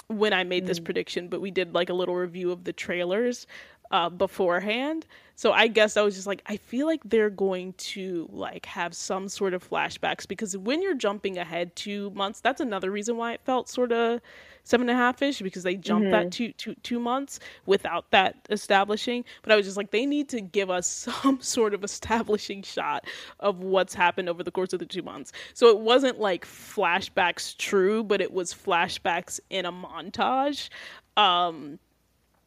when 0.07 0.33
I 0.33 0.43
made 0.43 0.67
this 0.67 0.79
mm. 0.79 0.85
prediction, 0.85 1.29
but 1.29 1.41
we 1.41 1.49
did 1.49 1.73
like 1.73 1.89
a 1.89 1.93
little 1.93 2.15
review 2.15 2.51
of 2.51 2.63
the 2.63 2.73
trailers 2.73 3.47
uh, 3.91 4.09
beforehand. 4.09 5.05
So 5.35 5.53
I 5.53 5.67
guess 5.67 5.95
I 5.95 6.01
was 6.01 6.15
just 6.15 6.27
like, 6.27 6.41
I 6.47 6.57
feel 6.57 6.85
like 6.85 7.01
they're 7.05 7.29
going 7.29 7.71
to 7.73 8.27
like 8.29 8.65
have 8.65 8.93
some 8.93 9.29
sort 9.29 9.53
of 9.53 9.67
flashbacks 9.67 10.27
because 10.27 10.57
when 10.57 10.81
you're 10.81 10.95
jumping 10.95 11.37
ahead 11.37 11.77
two 11.77 12.09
months, 12.11 12.41
that's 12.41 12.59
another 12.59 12.91
reason 12.91 13.15
why 13.15 13.33
it 13.33 13.41
felt 13.45 13.69
sort 13.69 13.93
of 13.93 14.19
seven 14.65 14.89
and 14.89 14.99
a 14.99 15.01
half 15.01 15.21
ish 15.21 15.39
because 15.41 15.63
they 15.63 15.75
jumped 15.75 16.07
mm-hmm. 16.07 16.11
that 16.11 16.31
two, 16.33 16.51
two, 16.53 16.75
two 16.83 16.99
months 16.99 17.39
without 17.65 18.11
that 18.11 18.35
establishing. 18.49 19.23
But 19.41 19.53
I 19.53 19.55
was 19.55 19.65
just 19.65 19.77
like, 19.77 19.91
they 19.91 20.05
need 20.05 20.27
to 20.29 20.41
give 20.41 20.69
us 20.69 20.87
some 21.21 21.39
sort 21.39 21.73
of 21.73 21.85
establishing 21.85 22.61
shot 22.61 23.05
of 23.39 23.59
what's 23.59 23.93
happened 23.93 24.27
over 24.27 24.43
the 24.43 24.51
course 24.51 24.73
of 24.73 24.79
the 24.79 24.85
two 24.85 25.03
months. 25.03 25.31
So 25.53 25.69
it 25.69 25.79
wasn't 25.79 26.19
like 26.19 26.45
flashbacks 26.45 27.55
true, 27.55 28.03
but 28.03 28.19
it 28.19 28.33
was 28.33 28.53
flashbacks 28.53 29.39
in 29.49 29.65
a 29.65 29.71
montage. 29.71 30.67
Um, 31.15 31.79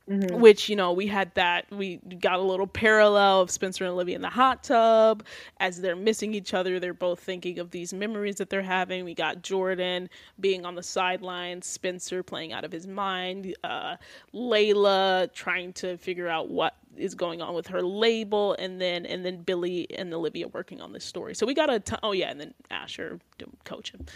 Mhm. 0.09 0.41
which 0.41 0.69
you 0.69 0.75
know 0.75 0.93
we 0.93 1.07
had 1.07 1.33
that 1.35 1.71
we 1.71 1.97
got 2.21 2.41
a 2.41 2.43
little 2.43 2.67
parallel 2.67 3.41
of 3.43 3.51
spencer 3.53 3.85
and 3.85 3.93
olivia 3.93 4.17
in 4.17 4.23
the 4.23 4.29
hot 4.29 4.65
tub 4.65 5.25
as 5.61 5.81
they're 5.81 5.95
missing 5.95 6.35
each 6.35 6.55
other. 6.55 6.81
They're 6.81 6.93
both 6.93 7.21
thinking 7.21 7.61
of 7.61 7.71
these 7.71 7.95
memories 7.95 8.37
that 8.37 8.51
they're 8.51 8.63
having. 8.63 9.05
We 9.05 9.15
got 9.15 9.43
jordan 9.43 10.11
being 10.41 10.65
on 10.67 10.75
the 10.75 10.83
sidelines 10.83 11.67
spencer 11.67 12.23
playing 12.25 12.53
out 12.53 12.65
of 12.65 12.73
his 12.73 12.87
mind 12.89 13.55
uh, 13.63 13.97
layla 14.35 15.33
trying 15.33 15.73
to 15.75 15.97
figure 15.99 16.29
out 16.29 16.49
what 16.49 16.77
is 16.97 17.15
going 17.15 17.41
on 17.41 17.55
with 17.55 17.67
her 17.69 17.81
label 17.81 18.55
and 18.59 18.81
then 18.81 19.07
and 19.07 19.25
then 19.25 19.43
billy 19.43 19.87
and 19.97 20.13
olivia 20.13 20.49
working 20.49 20.81
on 20.81 20.93
this 20.93 21.05
story. 21.05 21.35
So 21.35 21.47
we 21.47 21.55
got 21.55 21.73
a 21.73 21.79
ton 21.81 22.01
oh 22.03 22.13
yeah 22.13 22.31
and 22.31 22.41
then 22.41 22.55
asher 22.71 23.21
doing 23.39 23.57
coaching 23.65 24.07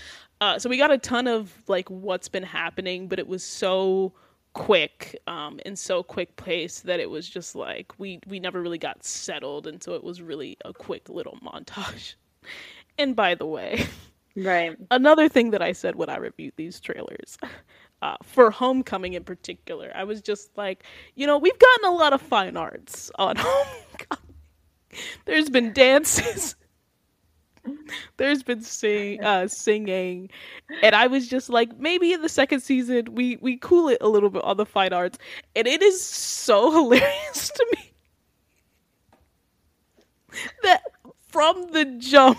uh, 0.41 0.59
so 0.59 0.69
we 0.69 0.77
got 0.77 0.91
a 0.91 0.99
ton 0.99 1.27
of 1.29 1.53
like 1.69 1.89
what's 1.89 2.29
been 2.29 2.43
happening 2.43 3.07
but 3.09 3.19
it 3.19 3.27
was 3.29 3.43
so 3.45 4.13
quick 4.57 5.21
um 5.27 5.61
in 5.67 5.77
so 5.77 6.03
quick 6.03 6.35
pace 6.37 6.81
that 6.81 6.99
it 6.99 7.11
was 7.11 7.29
just 7.29 7.55
like 7.55 7.93
we 7.99 8.19
we 8.27 8.41
never 8.41 8.63
really 8.63 8.79
got 8.79 9.05
settled 9.05 9.67
and 9.67 9.83
so 9.83 9.93
it 9.95 10.03
was 10.03 10.23
really 10.23 10.57
a 10.65 10.73
quick 10.73 11.09
little 11.11 11.39
montage. 11.45 12.15
And 12.99 13.15
by 13.17 13.35
the 13.35 13.47
way 13.47 13.85
Right. 14.37 14.77
another 14.91 15.29
thing 15.29 15.51
that 15.51 15.63
i 15.63 15.73
said 15.73 15.97
when 15.97 16.09
i 16.09 16.17
reviewed 16.17 16.55
these 16.57 16.81
trailers 16.81 17.39
uh, 18.03 18.17
for 18.23 18.51
homecoming 18.51 19.15
in 19.15 19.25
particular 19.25 19.93
i 19.95 20.05
was 20.05 20.23
just 20.23 20.57
like 20.57 20.85
you 21.17 21.27
know 21.27 21.39
we've 21.39 21.59
gotten 21.59 21.91
a 21.91 21.95
lot 21.95 22.13
of 22.15 22.23
fine 22.23 22.57
arts 22.57 23.11
on 23.17 23.37
homecoming. 23.39 24.35
There's 25.27 25.51
been 25.51 25.73
dances 25.73 26.57
there's 28.17 28.43
been 28.43 28.61
sing, 28.63 29.23
uh, 29.25 29.47
singing 29.49 30.29
and 30.83 30.95
i 30.95 31.07
was 31.07 31.29
just 31.29 31.49
like 31.49 31.77
maybe 31.79 32.13
in 32.13 32.23
the 32.23 32.29
second 32.29 32.61
season 32.61 33.15
we 33.15 33.37
we 33.37 33.57
cool 33.57 33.89
it 33.89 33.99
a 34.01 34.09
little 34.09 34.31
bit 34.31 34.43
on 34.45 34.57
the 34.57 34.67
fine 34.67 34.93
arts 34.93 35.19
and 35.55 35.67
it 35.67 35.83
is 35.83 36.01
so 36.01 36.71
hilarious 36.91 37.51
to 37.51 37.67
me 37.77 37.91
that 40.63 40.83
from 41.29 41.67
the 41.73 41.85
jump 41.99 42.39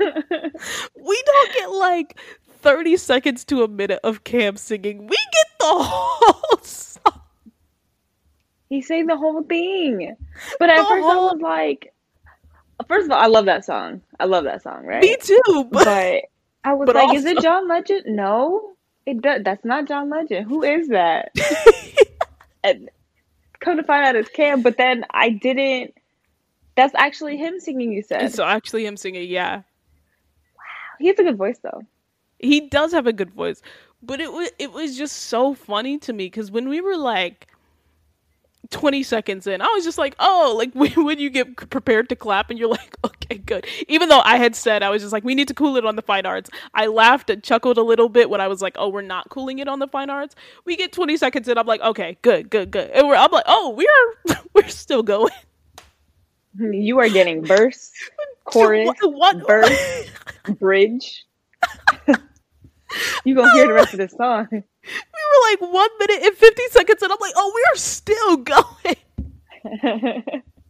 we 0.00 1.22
don't 1.26 1.52
get 1.54 1.70
like 1.70 2.18
30 2.60 2.96
seconds 2.96 3.44
to 3.46 3.62
a 3.62 3.68
minute 3.68 4.00
of 4.04 4.24
cam 4.24 4.56
singing 4.56 5.06
we 5.06 5.16
get 5.16 5.58
the 5.60 5.66
whole 5.66 6.58
song 6.62 7.22
He 8.68 8.82
sang 8.82 9.06
the 9.06 9.16
whole 9.16 9.42
thing. 9.44 10.14
But 10.58 10.68
at 10.70 10.76
The 10.78 10.84
first 10.84 11.02
whole- 11.02 11.30
I 11.30 11.32
was 11.32 11.40
like, 11.40 11.94
first 12.86 13.06
of 13.06 13.12
all, 13.12 13.18
I 13.18 13.26
love 13.26 13.46
that 13.46 13.64
song. 13.64 14.02
I 14.20 14.24
love 14.26 14.44
that 14.44 14.62
song, 14.62 14.84
right? 14.86 15.02
me 15.02 15.16
too 15.20 15.66
but, 15.70 15.84
But 15.84 16.24
I 16.64 16.74
was 16.74 16.86
But 16.86 16.94
like, 16.96 17.16
is 17.16 17.24
it 17.24 17.40
John 17.40 17.68
Legend? 17.68 18.04
No, 18.06 18.72
it 19.06 19.20
does. 19.20 19.42
That's 19.44 19.64
not 19.64 19.86
John 19.88 20.10
Legend. 20.10 20.46
Who 20.48 20.62
is 20.62 20.88
that? 20.88 21.32
and 22.64 22.88
come 23.60 23.76
to 23.76 23.82
find 23.82 24.04
out 24.04 24.16
it's 24.16 24.28
Cam. 24.30 24.62
But 24.62 24.76
then 24.76 25.04
I 25.10 25.30
didn't. 25.30 25.94
That's 26.76 26.94
actually 26.94 27.36
him 27.36 27.58
singing. 27.58 27.92
You 27.92 28.02
said 28.02 28.32
so 28.32 28.44
actually 28.44 28.86
him 28.86 28.96
singing 28.96 29.28
yeah 29.28 29.56
Wow, 29.56 30.62
he 31.00 31.08
has 31.08 31.18
a 31.18 31.24
good 31.24 31.36
voice 31.36 31.58
though. 31.62 31.82
he 32.38 32.60
does 32.60 32.92
have 32.92 33.06
a 33.08 33.12
good 33.12 33.30
voice 33.32 33.60
but 34.00 34.20
it 34.20 34.32
was 34.32 34.50
it 34.60 34.70
was 34.72 34.96
just 34.96 35.16
so 35.16 35.54
funny 35.54 35.98
to 35.98 36.12
me 36.12 36.26
because 36.26 36.52
when 36.52 36.68
we 36.68 36.80
were 36.80 36.96
like 36.96 37.48
20 38.70 39.02
seconds 39.02 39.46
in 39.46 39.62
i 39.62 39.66
was 39.74 39.84
just 39.84 39.96
like 39.98 40.14
oh 40.18 40.54
like 40.58 40.72
when, 40.74 40.92
when 41.04 41.18
you 41.18 41.30
get 41.30 41.56
prepared 41.70 42.08
to 42.08 42.16
clap 42.16 42.50
and 42.50 42.58
you're 42.58 42.68
like 42.78 42.96
okay 43.04 43.38
good. 43.38 43.66
Even 43.88 44.08
though 44.08 44.20
i 44.20 44.36
had 44.36 44.54
said 44.54 44.82
i 44.82 44.90
was 44.90 45.02
just 45.02 45.12
like 45.12 45.24
we 45.24 45.34
need 45.34 45.48
to 45.48 45.54
cool 45.54 45.76
it 45.76 45.84
on 45.86 45.96
the 45.96 46.02
fine 46.02 46.26
arts. 46.26 46.50
I 46.74 46.86
laughed 46.86 47.30
and 47.30 47.42
chuckled 47.42 47.78
a 47.78 47.82
little 47.82 48.08
bit 48.08 48.30
when 48.30 48.40
i 48.40 48.48
was 48.48 48.62
like 48.62 48.76
oh 48.78 48.88
we're 48.88 49.02
not 49.02 49.28
cooling 49.30 49.58
it 49.58 49.68
on 49.68 49.78
the 49.78 49.88
fine 49.88 50.10
arts. 50.10 50.34
We 50.64 50.76
get 50.76 50.92
20 50.92 51.16
seconds 51.16 51.48
in 51.48 51.58
i'm 51.58 51.66
like 51.66 51.80
okay 51.80 52.18
good 52.22 52.50
good 52.50 52.70
good. 52.70 52.90
And 52.90 53.06
we're 53.08 53.16
i'm 53.16 53.30
like 53.30 53.44
oh 53.46 53.70
we're 53.70 54.36
we're 54.54 54.68
still 54.68 55.02
going. 55.02 55.32
You 56.58 56.98
are 56.98 57.08
getting 57.08 57.44
verse, 57.44 57.92
chorus, 58.44 58.90
what, 59.00 59.14
what? 59.14 59.46
verse. 59.46 60.10
bridge. 60.58 61.24
you 63.24 63.34
gonna 63.34 63.52
hear 63.52 63.66
the 63.66 63.72
rest 63.72 63.92
of 63.94 63.98
this 63.98 64.12
song. 64.12 64.46
we 64.52 64.58
were 64.58 65.50
like 65.50 65.60
one 65.60 65.90
minute 65.98 66.22
and 66.26 66.36
50 66.36 66.62
seconds 66.70 67.02
and 67.02 67.12
i'm 67.12 67.18
like 67.20 67.34
oh 67.36 67.52
we're 67.54 67.76
still 67.76 68.36
going 68.38 68.96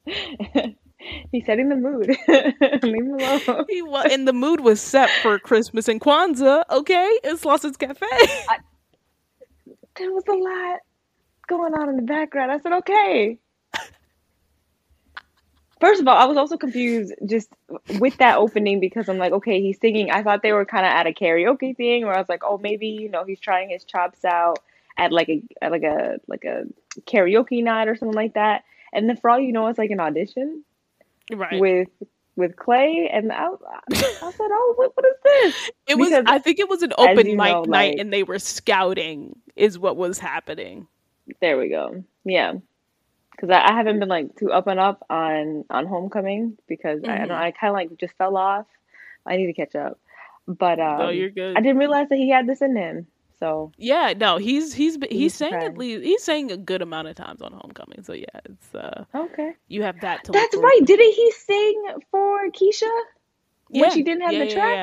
He's 1.31 1.47
setting 1.47 1.69
the 1.69 1.77
mood. 1.77 2.09
Leave 2.83 3.05
him 3.05 3.15
alone. 3.15 3.65
He 3.69 3.83
wa- 3.83 4.05
and 4.11 4.27
the 4.27 4.33
mood 4.33 4.61
was 4.61 4.81
set 4.81 5.09
for 5.23 5.39
Christmas 5.39 5.87
and 5.89 6.01
Kwanzaa. 6.01 6.65
Okay, 6.71 7.09
it's 7.25 7.45
Lawson's 7.45 7.77
Cafe. 7.77 8.07
There 9.97 10.13
was 10.13 10.25
a 10.29 10.33
lot 10.33 10.81
going 11.49 11.75
on 11.75 11.89
in 11.89 11.97
the 11.97 12.03
background. 12.03 12.51
I 12.53 12.59
said, 12.59 12.73
okay. 12.73 13.39
First 15.81 16.01
of 16.01 16.09
all, 16.09 16.17
I 16.17 16.25
was 16.25 16.37
also 16.37 16.57
confused 16.57 17.15
just 17.27 17.49
with 17.99 18.17
that 18.19 18.39
opening 18.39 18.81
because 18.81 19.09
I'm 19.09 19.19
like, 19.19 19.33
okay, 19.33 19.61
he's 19.61 19.79
singing. 19.81 20.11
I 20.11 20.23
thought 20.23 20.43
they 20.43 20.53
were 20.53 20.65
kind 20.65 20.85
of 20.85 20.91
at 20.91 21.07
a 21.07 21.13
karaoke 21.13 21.77
thing, 21.77 22.05
where 22.05 22.15
I 22.15 22.19
was 22.19 22.29
like, 22.29 22.43
oh, 22.45 22.59
maybe 22.59 22.89
you 22.89 23.09
know 23.09 23.25
he's 23.25 23.41
trying 23.41 23.71
his 23.71 23.85
chops 23.85 24.25
out 24.25 24.59
at 24.97 25.13
like 25.13 25.29
a 25.29 25.43
at 25.63 25.71
like 25.71 25.85
a 25.85 26.19
like 26.27 26.45
a 26.45 26.65
karaoke 27.03 27.63
night 27.63 27.89
or 27.89 27.97
something 27.97 28.17
like 28.17 28.35
that. 28.35 28.65
And 28.93 29.09
then 29.09 29.17
for 29.17 29.31
all 29.31 29.39
you 29.39 29.53
know, 29.53 29.67
it's 29.69 29.79
like 29.79 29.91
an 29.91 30.01
audition 30.01 30.65
right. 31.33 31.61
with 31.61 31.89
with 32.37 32.57
Clay, 32.57 33.11
and 33.13 33.33
I, 33.33 33.49
I 33.49 33.97
said, 33.99 34.13
oh, 34.41 34.75
what, 34.77 34.97
what 34.97 35.05
is 35.05 35.17
this? 35.25 35.71
it 35.89 35.99
was. 35.99 36.09
because 36.09 36.25
I 36.29 36.39
think 36.39 36.61
it 36.61 36.69
was 36.69 36.83
an 36.83 36.93
open 36.97 37.27
mic 37.27 37.37
know, 37.37 37.65
night, 37.65 37.95
like- 37.95 37.99
and 37.99 38.13
they 38.13 38.23
were 38.23 38.39
scouting. 38.39 39.37
Is 39.57 39.77
what 39.77 39.97
was 39.97 40.19
happening. 40.21 40.87
There 41.41 41.59
we 41.59 41.69
go. 41.69 42.05
Yeah, 42.25 42.55
because 43.39 43.51
I, 43.51 43.73
I 43.73 43.77
haven't 43.77 44.01
been 44.01 44.09
like 44.11 44.37
too 44.37 44.53
up 44.53 44.69
and 44.69 44.81
up 44.81 45.05
on 45.11 45.65
on 45.71 45.87
Homecoming 45.87 46.59
because 46.69 47.05
I, 47.07 47.15
I 47.25 47.27
don't 47.27 47.31
Mhm. 47.31 47.43
I 47.43 47.53
kind 47.53 47.71
of 47.71 47.75
like 47.75 47.99
just 47.99 48.17
fell 48.19 48.37
off. 48.37 48.67
I 49.27 49.37
need 49.37 49.47
to 49.49 49.55
catch 49.55 49.77
up, 49.77 50.01
but 50.49 50.81
um, 50.81 50.99
no, 50.99 51.11
you're 51.11 51.31
good. 51.31 51.57
I 51.57 51.61
didn't 51.63 51.79
realize 51.79 52.09
that 52.11 52.19
he 52.19 52.31
had 52.31 52.47
this 52.49 52.63
in 52.63 52.77
him. 52.77 53.09
So 53.41 53.73
yeah, 53.79 54.15
no, 54.17 54.39
he's 54.39 54.75
he's 54.75 54.99
he's 55.11 55.11
He's 55.11 55.35
saying 55.35 55.63
at 55.63 55.79
least 55.79 56.05
he's 56.05 56.25
saying 56.25 56.53
a 56.53 56.59
good 56.59 56.83
amount 56.83 57.09
of 57.09 57.17
times 57.17 57.43
on 57.43 57.53
Homecoming. 57.53 58.05
So 58.05 58.15
yeah, 58.15 58.41
it's 58.47 58.75
uh 58.75 59.05
okay, 59.15 59.53
you 59.69 59.83
have 59.85 60.01
that 60.01 60.25
to. 60.25 60.33
that's 60.33 60.57
right. 60.57 60.81
Didn't 60.85 61.13
he 61.15 61.33
sing 61.33 61.85
for 62.11 62.49
Keisha 62.51 62.91
when 63.69 63.85
Yeah, 63.85 63.91
she 63.91 64.03
didn't 64.03 64.23
have 64.23 64.33
yeah, 64.33 64.39
the 64.39 64.47
yeah, 64.47 64.55
track? 64.55 64.81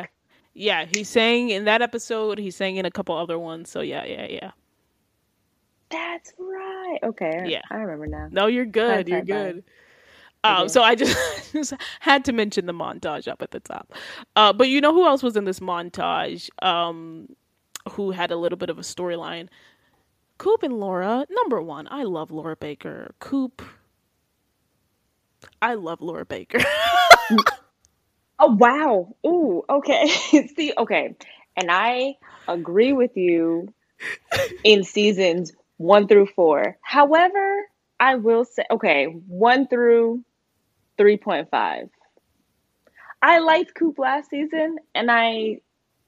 Yeah. 0.55 0.81
yeah, 0.81 0.85
he 0.85 1.03
sang 1.03 1.49
in 1.49 1.65
that 1.65 1.81
episode. 1.81 2.39
He 2.39 2.51
sang 2.51 2.77
in 2.77 2.85
a 2.85 2.91
couple 2.91 3.15
other 3.17 3.39
ones. 3.39 3.69
So 3.69 3.81
yeah, 3.81 4.05
yeah, 4.05 4.27
yeah. 4.29 4.51
That's 5.91 6.33
right. 6.39 6.99
Okay, 7.03 7.39
Yeah. 7.43 7.63
I 7.71 7.75
remember 7.77 8.07
now. 8.07 8.31
No, 8.31 8.47
you're 8.47 8.65
good. 8.65 9.09
You're 9.09 9.21
good. 9.21 9.63
Um, 10.43 10.67
Okay. 10.67 10.69
so 10.69 10.83
I 10.83 10.95
just, 10.95 11.17
just 11.53 11.73
had 12.01 12.25
to 12.25 12.33
mention 12.33 12.65
the 12.67 12.73
montage 12.73 13.27
up 13.27 13.41
at 13.41 13.51
the 13.51 13.59
top. 13.61 13.93
Uh, 14.35 14.53
but 14.53 14.69
you 14.69 14.81
know 14.81 14.93
who 14.93 15.05
else 15.07 15.23
was 15.23 15.37
in 15.37 15.45
this 15.45 15.59
montage? 15.59 16.49
Um, 16.63 17.29
who 17.91 18.11
had 18.11 18.31
a 18.31 18.37
little 18.37 18.57
bit 18.57 18.69
of 18.69 18.79
a 18.79 18.83
storyline? 18.83 19.49
Coop 20.37 20.63
and 20.63 20.79
Laura. 20.79 21.25
Number 21.29 21.61
one, 21.61 21.87
I 21.91 22.03
love 22.03 22.31
Laura 22.31 22.55
Baker. 22.57 23.13
Coop. 23.19 23.61
I 25.61 25.75
love 25.75 26.01
Laura 26.01 26.25
Baker. 26.25 26.59
Oh 28.39 28.55
wow. 28.55 29.15
Ooh, 29.25 29.63
okay. 29.69 30.07
See, 30.55 30.73
okay. 30.77 31.15
And 31.57 31.71
I 31.71 32.15
agree 32.47 32.93
with 32.93 33.17
you 33.17 33.73
in 34.63 34.83
seasons 34.83 35.53
1 35.77 36.07
through 36.07 36.27
4. 36.27 36.77
However, 36.81 37.61
I 37.99 38.15
will 38.15 38.45
say 38.45 38.63
okay, 38.71 39.05
1 39.05 39.67
through 39.67 40.23
3.5. 40.97 41.89
I 43.21 43.39
liked 43.39 43.75
Coop 43.75 43.97
last 43.97 44.29
season 44.29 44.77
and 44.93 45.09
I 45.11 45.59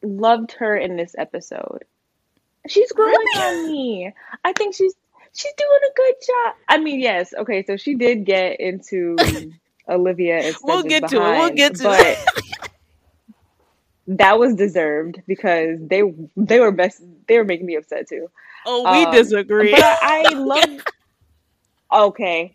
loved 0.03 0.51
her 0.53 0.75
in 0.75 0.95
this 0.97 1.15
episode. 1.17 1.83
She's 2.67 2.91
growing 2.91 3.13
Really? 3.36 3.65
on 3.65 3.71
me. 3.71 4.13
I 4.43 4.53
think 4.53 4.75
she's 4.75 4.93
she's 5.33 5.53
doing 5.57 5.79
a 5.89 5.93
good 5.95 6.15
job. 6.27 6.55
I 6.67 6.77
mean, 6.79 7.00
yes, 7.00 7.33
okay, 7.38 7.63
so 7.65 7.77
she 7.77 7.95
did 7.95 8.25
get 8.25 8.59
into 8.59 9.15
Olivia 9.89 10.53
We'll 10.63 10.83
get 10.83 11.07
to 11.09 11.15
it. 11.17 11.38
We'll 11.38 11.50
get 11.51 11.75
to 11.75 11.83
but 11.83 12.00
it. 12.05 12.17
that 14.07 14.39
was 14.39 14.55
deserved 14.55 15.21
because 15.27 15.77
they 15.81 16.01
they 16.35 16.59
were 16.59 16.71
best 16.71 17.01
they 17.27 17.37
were 17.37 17.43
making 17.45 17.65
me 17.65 17.75
upset 17.75 18.07
too. 18.07 18.29
oh, 18.65 18.91
we 18.91 19.05
Um, 19.05 19.11
disagree. 19.13 19.71
But 19.71 19.81
I, 19.83 20.25
I 20.27 20.33
love 20.35 20.81
Okay. 21.93 22.53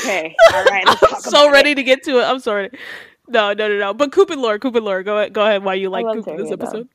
Okay. 0.00 0.34
All 0.54 0.64
right. 0.64 0.84
Let's 0.86 1.02
I'm 1.12 1.20
so 1.20 1.50
ready 1.50 1.70
It. 1.72 1.76
to 1.76 1.82
get 1.82 2.02
to 2.04 2.18
it. 2.20 2.24
I'm 2.24 2.40
sorry. 2.40 2.70
No, 3.28 3.52
no, 3.52 3.68
no, 3.68 3.78
no. 3.78 3.94
But 3.94 4.12
Coop 4.12 4.30
and 4.30 4.40
Laura, 4.42 4.58
Coop 4.58 4.74
and 4.74 4.84
Laura, 4.84 5.04
go 5.04 5.18
ahead, 5.18 5.32
go 5.32 5.42
ahead. 5.42 5.62
Why 5.62 5.74
you 5.74 5.90
like 5.90 6.04
Coop 6.06 6.24
this 6.36 6.50
episode? 6.50 6.88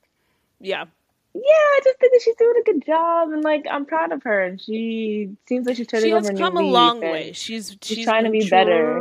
Yeah, 0.60 0.86
Yeah, 1.34 1.42
I 1.44 1.80
just 1.84 2.00
think 2.00 2.12
that 2.14 2.22
she's 2.24 2.36
doing 2.36 2.56
a 2.60 2.64
good 2.64 2.86
job, 2.86 3.32
and 3.32 3.44
like 3.44 3.66
I'm 3.70 3.86
proud 3.86 4.12
of 4.12 4.24
her. 4.24 4.44
And 4.44 4.60
she 4.62 5.30
seems 5.48 5.68
like 5.68 5.78
she's 5.78 5.88
turning 5.88 6.08
she 6.10 6.14
over 6.14 6.32
new 6.32 6.38
come 6.40 6.58
a 6.58 6.62
long 6.62 7.04
and 7.04 7.12
way. 7.12 7.32
She's 7.34 7.78
she's, 7.82 8.06
trying 8.06 8.24
to 8.26 8.30
be 8.32 8.48
better. 8.50 9.00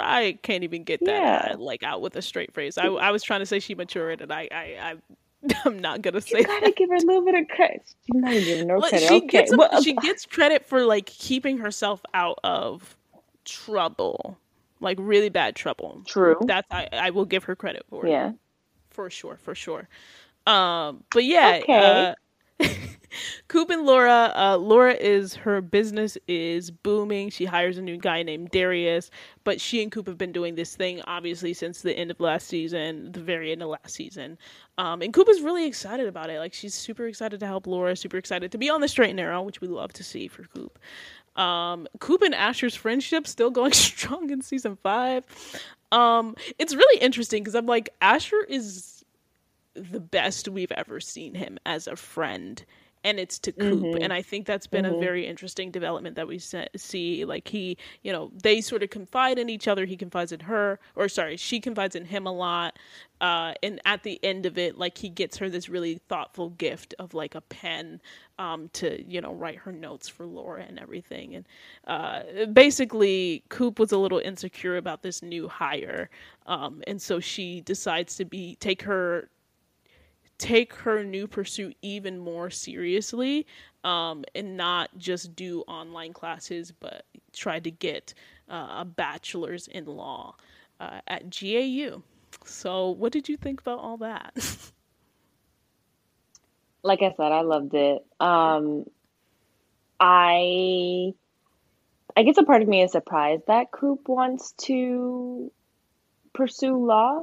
I 0.00 0.38
can't 0.42 0.64
even 0.64 0.84
get 0.84 1.00
that 1.04 1.10
Yeah. 1.48 1.52
uh, 1.54 1.58
like 1.58 1.82
out 1.82 2.00
with 2.02 2.16
a 2.16 2.22
straight 2.22 2.52
face. 2.54 2.78
I 2.78 2.86
I 2.86 3.10
was 3.10 3.22
trying 3.22 3.40
to 3.40 3.46
say 3.46 3.58
she 3.60 3.74
matured, 3.74 4.20
and 4.20 4.32
I 4.32 4.48
I, 4.52 4.56
I 4.80 4.94
I'm 5.64 5.78
not 5.78 6.02
gonna 6.02 6.20
say. 6.20 6.38
You 6.38 6.44
gotta 6.44 6.66
that. 6.66 6.76
give 6.76 6.88
her 6.90 6.96
a 6.96 7.00
little 7.00 7.24
bit 7.24 7.34
of 7.34 7.48
credit. 7.48 7.82
She's 8.06 8.14
not 8.20 8.32
giving 8.32 8.66
no 8.68 8.78
Well, 8.78 8.88
credit. 8.88 9.08
She 9.08 9.14
okay, 9.16 9.26
gets 9.26 9.52
a- 9.52 9.56
well, 9.56 9.82
she 9.82 9.92
gets 9.94 10.26
credit 10.26 10.64
for 10.66 10.84
like 10.84 11.06
keeping 11.06 11.58
herself 11.58 12.02
out 12.14 12.38
of 12.44 12.96
trouble, 13.44 14.38
like 14.80 14.98
really 15.00 15.28
bad 15.28 15.54
trouble. 15.56 16.02
true. 16.06 16.36
That's 16.42 16.66
I 16.70 16.88
I 16.92 17.10
will 17.10 17.24
give 17.24 17.44
her 17.44 17.56
credit 17.56 17.84
for. 17.88 18.06
it. 18.06 18.10
Yeah. 18.10 18.32
for 18.90 19.08
sure, 19.10 19.36
for 19.42 19.54
sure. 19.54 19.88
Um, 20.46 21.04
but 21.12 21.24
yeah, 21.24 21.60
Okay. 21.62 21.74
uh, 22.10 22.14
Coop 23.48 23.70
and 23.70 23.86
Laura. 23.86 24.32
Uh, 24.34 24.56
Laura 24.56 24.94
is 24.94 25.34
her 25.34 25.60
business 25.60 26.18
is 26.28 26.70
booming. 26.70 27.30
She 27.30 27.44
hires 27.44 27.78
a 27.78 27.82
new 27.82 27.96
guy 27.96 28.22
named 28.22 28.50
Darius, 28.50 29.10
but 29.44 29.60
she 29.60 29.82
and 29.82 29.90
Coop 29.90 30.06
have 30.06 30.18
been 30.18 30.32
doing 30.32 30.54
this 30.54 30.74
thing 30.76 31.00
obviously 31.06 31.54
since 31.54 31.82
the 31.82 31.96
end 31.96 32.10
of 32.10 32.20
last 32.20 32.48
season, 32.48 33.12
the 33.12 33.20
very 33.20 33.52
end 33.52 33.62
of 33.62 33.68
last 33.68 33.94
season. 33.94 34.38
Um, 34.78 35.02
and 35.02 35.12
Coop 35.12 35.28
is 35.28 35.40
really 35.40 35.66
excited 35.66 36.06
about 36.06 36.30
it. 36.30 36.38
Like 36.38 36.54
she's 36.54 36.74
super 36.74 37.06
excited 37.06 37.40
to 37.40 37.46
help 37.46 37.66
Laura, 37.66 37.96
super 37.96 38.16
excited 38.16 38.52
to 38.52 38.58
be 38.58 38.68
on 38.70 38.80
the 38.80 38.88
straight 38.88 39.10
and 39.10 39.16
narrow, 39.16 39.42
which 39.42 39.60
we 39.60 39.68
love 39.68 39.92
to 39.94 40.04
see 40.04 40.28
for 40.28 40.44
Coop. 40.44 40.78
Um, 41.36 41.86
Coop 42.00 42.22
and 42.22 42.34
Asher's 42.34 42.74
friendship 42.74 43.26
still 43.26 43.50
going 43.50 43.72
strong 43.74 44.30
in 44.30 44.42
season 44.42 44.76
five. 44.82 45.24
Um, 45.92 46.34
it's 46.58 46.74
really 46.74 47.00
interesting 47.00 47.42
because 47.42 47.54
I'm 47.54 47.66
like, 47.66 47.90
Asher 48.00 48.42
is 48.48 48.95
the 49.76 50.00
best 50.00 50.48
we've 50.48 50.72
ever 50.72 51.00
seen 51.00 51.34
him 51.34 51.58
as 51.66 51.86
a 51.86 51.96
friend. 51.96 52.64
And 53.04 53.20
it's 53.20 53.38
to 53.40 53.52
Coop, 53.52 53.94
Mhm. 53.94 54.00
and 54.00 54.12
I 54.12 54.20
think 54.22 54.46
that's 54.46 54.66
been 54.66 54.84
a 54.84 54.92
Mhm. 54.92 54.98
very 54.98 55.26
interesting 55.26 55.70
development 55.70 56.16
that 56.16 56.26
we 56.26 56.40
see. 56.76 57.24
Like 57.24 57.46
he, 57.48 57.76
you 58.02 58.12
know, 58.12 58.32
they 58.42 58.60
sort 58.60 58.82
of 58.82 58.90
confide 58.90 59.38
in 59.38 59.48
each 59.48 59.68
other. 59.68 59.84
He 59.84 59.96
confides 59.96 60.32
in 60.32 60.40
her, 60.40 60.80
or 60.96 61.08
sorry, 61.08 61.36
she 61.36 61.60
confides 61.60 61.94
in 61.94 62.06
him 62.06 62.26
a 62.26 62.32
lot. 62.32 62.78
Uh, 63.20 63.54
and 63.62 63.80
at 63.84 64.02
the 64.02 64.18
end 64.24 64.44
of 64.44 64.58
it, 64.58 64.76
like 64.76 64.98
he 64.98 65.08
gets 65.08 65.36
her 65.38 65.48
this 65.48 65.68
really 65.68 66.00
thoughtful 66.08 66.50
gift 66.50 66.94
of 66.98 67.14
like 67.14 67.34
a 67.34 67.40
pen 67.42 68.00
um, 68.38 68.68
to 68.74 69.02
you 69.10 69.20
know 69.20 69.32
write 69.32 69.56
her 69.58 69.72
notes 69.72 70.08
for 70.08 70.26
Laura 70.26 70.64
and 70.66 70.78
everything. 70.78 71.36
And 71.36 71.46
uh, 71.86 72.46
basically, 72.52 73.44
Coop 73.48 73.78
was 73.78 73.92
a 73.92 73.98
little 73.98 74.18
insecure 74.18 74.76
about 74.76 75.02
this 75.02 75.22
new 75.22 75.48
hire, 75.48 76.10
um, 76.46 76.82
and 76.86 77.00
so 77.00 77.20
she 77.20 77.60
decides 77.62 78.16
to 78.16 78.24
be 78.24 78.56
take 78.56 78.82
her 78.82 79.30
take 80.38 80.74
her 80.74 81.02
new 81.02 81.26
pursuit 81.26 81.76
even 81.82 82.18
more 82.18 82.50
seriously 82.50 83.46
um, 83.84 84.24
and 84.34 84.56
not 84.56 84.90
just 84.98 85.34
do 85.36 85.62
online 85.62 86.12
classes, 86.12 86.72
but 86.72 87.04
try 87.32 87.60
to 87.60 87.70
get 87.70 88.14
uh, 88.50 88.78
a 88.78 88.84
bachelor's 88.84 89.68
in 89.68 89.86
law 89.86 90.34
uh, 90.80 91.00
at 91.06 91.30
GAU. 91.30 92.02
So, 92.44 92.90
what 92.90 93.12
did 93.12 93.28
you 93.28 93.36
think 93.36 93.60
about 93.60 93.78
all 93.78 93.96
that? 93.98 94.34
like 96.82 97.02
I 97.02 97.12
said, 97.16 97.32
I 97.32 97.42
loved 97.42 97.74
it. 97.74 98.04
Um, 98.20 98.84
I, 99.98 101.12
I 102.16 102.22
guess 102.22 102.36
a 102.38 102.44
part 102.44 102.62
of 102.62 102.68
me 102.68 102.82
is 102.82 102.92
surprised 102.92 103.44
that 103.46 103.72
Coop 103.72 104.08
wants 104.08 104.52
to 104.62 105.50
pursue 106.34 106.86
law, 106.86 107.22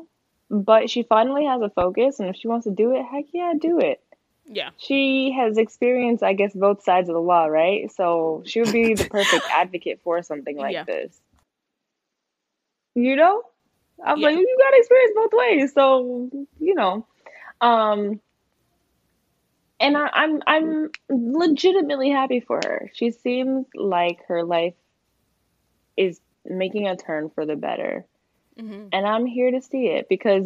but 0.53 0.89
she 0.89 1.03
finally 1.03 1.45
has 1.45 1.62
a 1.62 1.69
focus, 1.69 2.19
and 2.19 2.29
if 2.29 2.36
she 2.38 2.48
wants 2.48 2.65
to 2.65 2.72
do 2.72 2.95
it, 2.95 3.03
heck 3.12 3.25
yeah, 3.33 3.53
do 3.60 3.79
it. 3.79 4.01
yeah, 4.45 4.69
She 4.77 5.31
has 5.33 5.57
experienced, 5.57 6.24
I 6.24 6.33
guess, 6.33 6.53
both 6.53 6.83
sides 6.83 7.10
of 7.10 7.15
the 7.15 7.22
law, 7.22 7.45
right? 7.45 7.91
So 7.91 8.43
she 8.45 8.62
would 8.62 8.72
be 8.72 8.93
the 8.95 9.05
perfect 9.05 9.48
advocate 9.50 10.01
for 10.03 10.22
something 10.24 10.57
like 10.57 10.74
Yeah. 10.74 10.83
this. 10.86 11.19
You 12.95 13.15
know? 13.15 13.43
I'm 14.05 14.19
Yeah. 14.19 14.29
like, 14.29 14.38
you 14.38 14.57
got 14.60 14.77
experience 14.77 15.13
both 15.15 15.31
ways, 15.33 15.74
so 15.74 16.29
you 16.60 16.75
know. 16.75 17.07
Um, 17.62 18.22
and 19.79 19.98
I, 19.98 20.10
I'm 20.13 20.41
I'm 20.48 20.89
legitimately 21.10 22.10
happy 22.12 22.39
for 22.41 22.60
her. 22.65 22.91
She 22.93 23.12
seems 23.12 23.65
like 23.75 24.19
her 24.27 24.43
life 24.43 24.75
is 25.98 26.19
making 26.45 26.88
a 26.88 26.95
turn 26.98 27.29
for 27.33 27.45
the 27.45 27.55
better, 27.55 28.05
hmm 28.60 28.88
and 28.91 29.05
I'm 29.07 29.25
here 29.25 29.51
to 29.51 29.62
see 29.62 29.88
it 29.88 30.07
because 30.10 30.45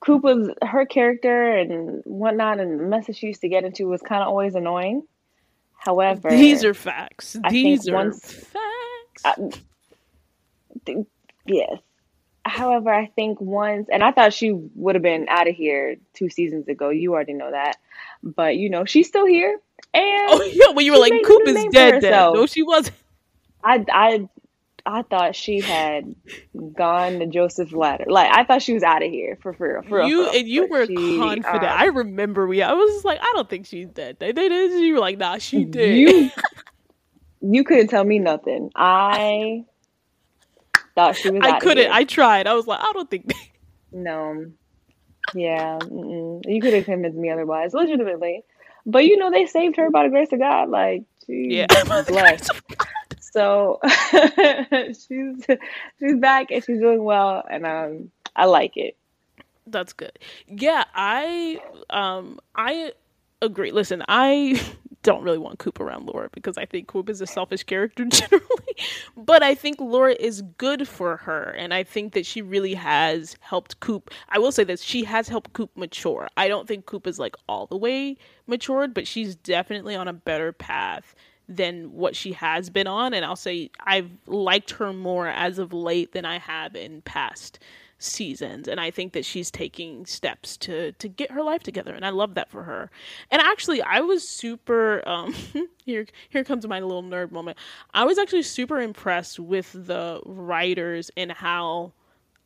Coop 0.00 0.22
was 0.24 0.50
her 0.62 0.84
character 0.84 1.56
and 1.56 2.02
whatnot, 2.04 2.58
and 2.60 2.80
the 2.80 2.84
mess 2.84 3.06
she 3.16 3.28
used 3.28 3.40
to 3.42 3.48
get 3.48 3.64
into 3.64 3.86
was 3.86 4.02
kind 4.02 4.22
of 4.22 4.28
always 4.28 4.54
annoying. 4.56 5.02
However, 5.76 6.30
these 6.30 6.64
are 6.64 6.74
facts. 6.74 7.36
I 7.42 7.50
These 7.50 7.88
are 7.88 7.94
once- 7.94 8.20
facts. 8.32 9.22
uh, 9.24 9.50
th- 10.86 11.06
yes. 11.46 11.78
However, 12.44 12.92
I 12.92 13.06
think 13.06 13.40
once, 13.40 13.88
and 13.92 14.02
I 14.02 14.10
thought 14.10 14.32
she 14.32 14.50
would 14.52 14.96
have 14.96 15.02
been 15.02 15.26
out 15.28 15.46
of 15.48 15.54
here 15.54 15.96
two 16.14 16.28
seasons 16.28 16.66
ago. 16.66 16.90
You 16.90 17.12
already 17.14 17.34
know 17.34 17.50
that, 17.52 17.76
but 18.24 18.56
you 18.56 18.68
know 18.68 18.84
she's 18.84 19.06
still 19.06 19.26
here, 19.26 19.60
and 19.94 20.28
oh 20.30 20.42
yeah, 20.52 20.74
when 20.74 20.84
you 20.84 20.92
were 20.92 20.98
like, 20.98 21.12
made 21.12 21.24
Coop 21.24 21.46
is 21.46 21.54
dead, 21.54 21.72
dead. 21.72 21.94
herself. 22.02 22.34
No, 22.34 22.46
she 22.46 22.64
wasn't. 22.64 22.96
I 23.62 23.84
I 23.92 24.28
I 24.86 25.02
thought 25.02 25.36
she 25.36 25.60
had 25.60 26.14
gone 26.76 27.20
to 27.20 27.26
Joseph's 27.26 27.72
ladder. 27.72 28.04
Like 28.08 28.30
I 28.36 28.44
thought 28.44 28.62
she 28.62 28.74
was 28.74 28.82
out 28.82 29.02
of 29.02 29.10
here 29.10 29.38
for 29.42 29.52
for 29.54 29.74
real. 29.74 29.82
For 29.82 29.98
real, 29.98 30.08
you 30.08 30.24
for 30.24 30.30
real. 30.32 30.40
and 30.40 30.48
you 30.48 30.68
But 30.68 30.70
were 30.70 30.86
she, 30.86 31.18
confident. 31.18 31.72
um, 31.72 31.78
I 31.78 31.84
remember 31.86 32.46
we. 32.46 32.62
I 32.62 32.72
was 32.72 33.04
like, 33.04 33.20
I 33.20 33.32
don't 33.34 33.48
think 33.48 33.66
she's 33.66 33.88
dead. 33.88 34.18
They 34.18 34.32
they 34.32 34.48
did. 34.48 34.72
You 34.72 34.94
were 34.94 35.00
like, 35.00 35.18
Nah, 35.18 35.38
she 35.38 35.64
did. 35.64 35.96
You 35.96 36.30
you 37.40 37.64
couldn't 37.64 37.88
tell 37.88 38.04
me 38.04 38.18
nothing. 38.18 38.70
I 38.74 39.64
thought 40.94 41.16
she 41.16 41.30
was. 41.30 41.42
I 41.44 41.58
couldn't. 41.58 41.84
here. 41.84 41.92
I 41.92 42.04
tried. 42.04 42.46
I 42.46 42.54
was 42.54 42.66
like, 42.66 42.80
I 42.80 42.92
don't 42.92 43.10
think. 43.10 43.32
No. 43.94 44.46
Yeah. 45.34 45.78
Mm-mm. 45.82 46.42
You 46.46 46.60
could 46.62 46.72
have 46.72 46.86
convinced 46.86 47.18
me 47.18 47.28
otherwise, 47.30 47.74
legitimately. 47.74 48.42
But 48.86 49.04
you 49.04 49.18
know, 49.18 49.30
they 49.30 49.44
saved 49.44 49.76
her 49.76 49.90
by 49.90 50.04
the 50.04 50.08
grace 50.08 50.32
of 50.32 50.38
God. 50.38 50.70
Like, 50.70 51.02
she's 51.26 51.52
yeah. 51.52 51.66
blessed. 52.08 52.50
So 53.32 53.80
she's 54.86 55.46
she's 55.98 56.16
back 56.18 56.50
and 56.50 56.62
she's 56.62 56.80
doing 56.80 57.02
well, 57.02 57.42
and 57.50 57.64
um, 57.64 58.10
I 58.36 58.44
like 58.44 58.76
it. 58.76 58.96
That's 59.66 59.94
good. 59.94 60.18
Yeah, 60.46 60.84
I 60.94 61.60
um 61.88 62.40
I 62.54 62.92
agree. 63.40 63.70
Listen, 63.70 64.04
I 64.06 64.60
don't 65.02 65.22
really 65.22 65.38
want 65.38 65.58
Coop 65.58 65.80
around 65.80 66.06
Laura 66.06 66.28
because 66.32 66.58
I 66.58 66.66
think 66.66 66.88
Coop 66.88 67.08
is 67.08 67.22
a 67.22 67.26
selfish 67.26 67.64
character 67.64 68.04
generally. 68.08 68.76
But 69.16 69.42
I 69.42 69.54
think 69.54 69.80
Laura 69.80 70.14
is 70.18 70.42
good 70.58 70.86
for 70.86 71.16
her 71.16 71.54
and 71.58 71.72
I 71.72 71.84
think 71.84 72.12
that 72.12 72.26
she 72.26 72.42
really 72.42 72.74
has 72.74 73.36
helped 73.40 73.80
Coop. 73.80 74.10
I 74.28 74.38
will 74.38 74.52
say 74.52 74.62
this, 74.62 74.82
she 74.82 75.04
has 75.04 75.28
helped 75.28 75.54
Coop 75.54 75.70
mature. 75.76 76.28
I 76.36 76.48
don't 76.48 76.68
think 76.68 76.86
Coop 76.86 77.06
is 77.06 77.18
like 77.18 77.34
all 77.48 77.66
the 77.66 77.76
way 77.76 78.16
matured, 78.46 78.94
but 78.94 79.06
she's 79.06 79.34
definitely 79.34 79.96
on 79.96 80.06
a 80.06 80.12
better 80.12 80.52
path 80.52 81.14
than 81.48 81.92
what 81.92 82.16
she 82.16 82.32
has 82.32 82.70
been 82.70 82.86
on 82.86 83.14
and 83.14 83.24
I'll 83.24 83.36
say 83.36 83.70
I've 83.80 84.10
liked 84.26 84.70
her 84.72 84.92
more 84.92 85.28
as 85.28 85.58
of 85.58 85.72
late 85.72 86.12
than 86.12 86.24
I 86.24 86.38
have 86.38 86.74
in 86.76 87.02
past 87.02 87.58
seasons 88.02 88.66
and 88.66 88.80
i 88.80 88.90
think 88.90 89.12
that 89.12 89.24
she's 89.24 89.50
taking 89.50 90.04
steps 90.06 90.56
to 90.56 90.90
to 90.92 91.08
get 91.08 91.30
her 91.30 91.42
life 91.42 91.62
together 91.62 91.94
and 91.94 92.04
i 92.04 92.10
love 92.10 92.34
that 92.34 92.50
for 92.50 92.64
her. 92.64 92.90
And 93.30 93.40
actually 93.40 93.80
i 93.82 94.00
was 94.00 94.28
super 94.28 95.06
um 95.08 95.34
here 95.84 96.06
here 96.28 96.44
comes 96.44 96.66
my 96.66 96.80
little 96.80 97.02
nerd 97.02 97.30
moment. 97.30 97.58
I 97.94 98.04
was 98.04 98.18
actually 98.18 98.42
super 98.42 98.80
impressed 98.80 99.38
with 99.38 99.72
the 99.72 100.20
writers 100.26 101.10
and 101.16 101.30
how 101.30 101.92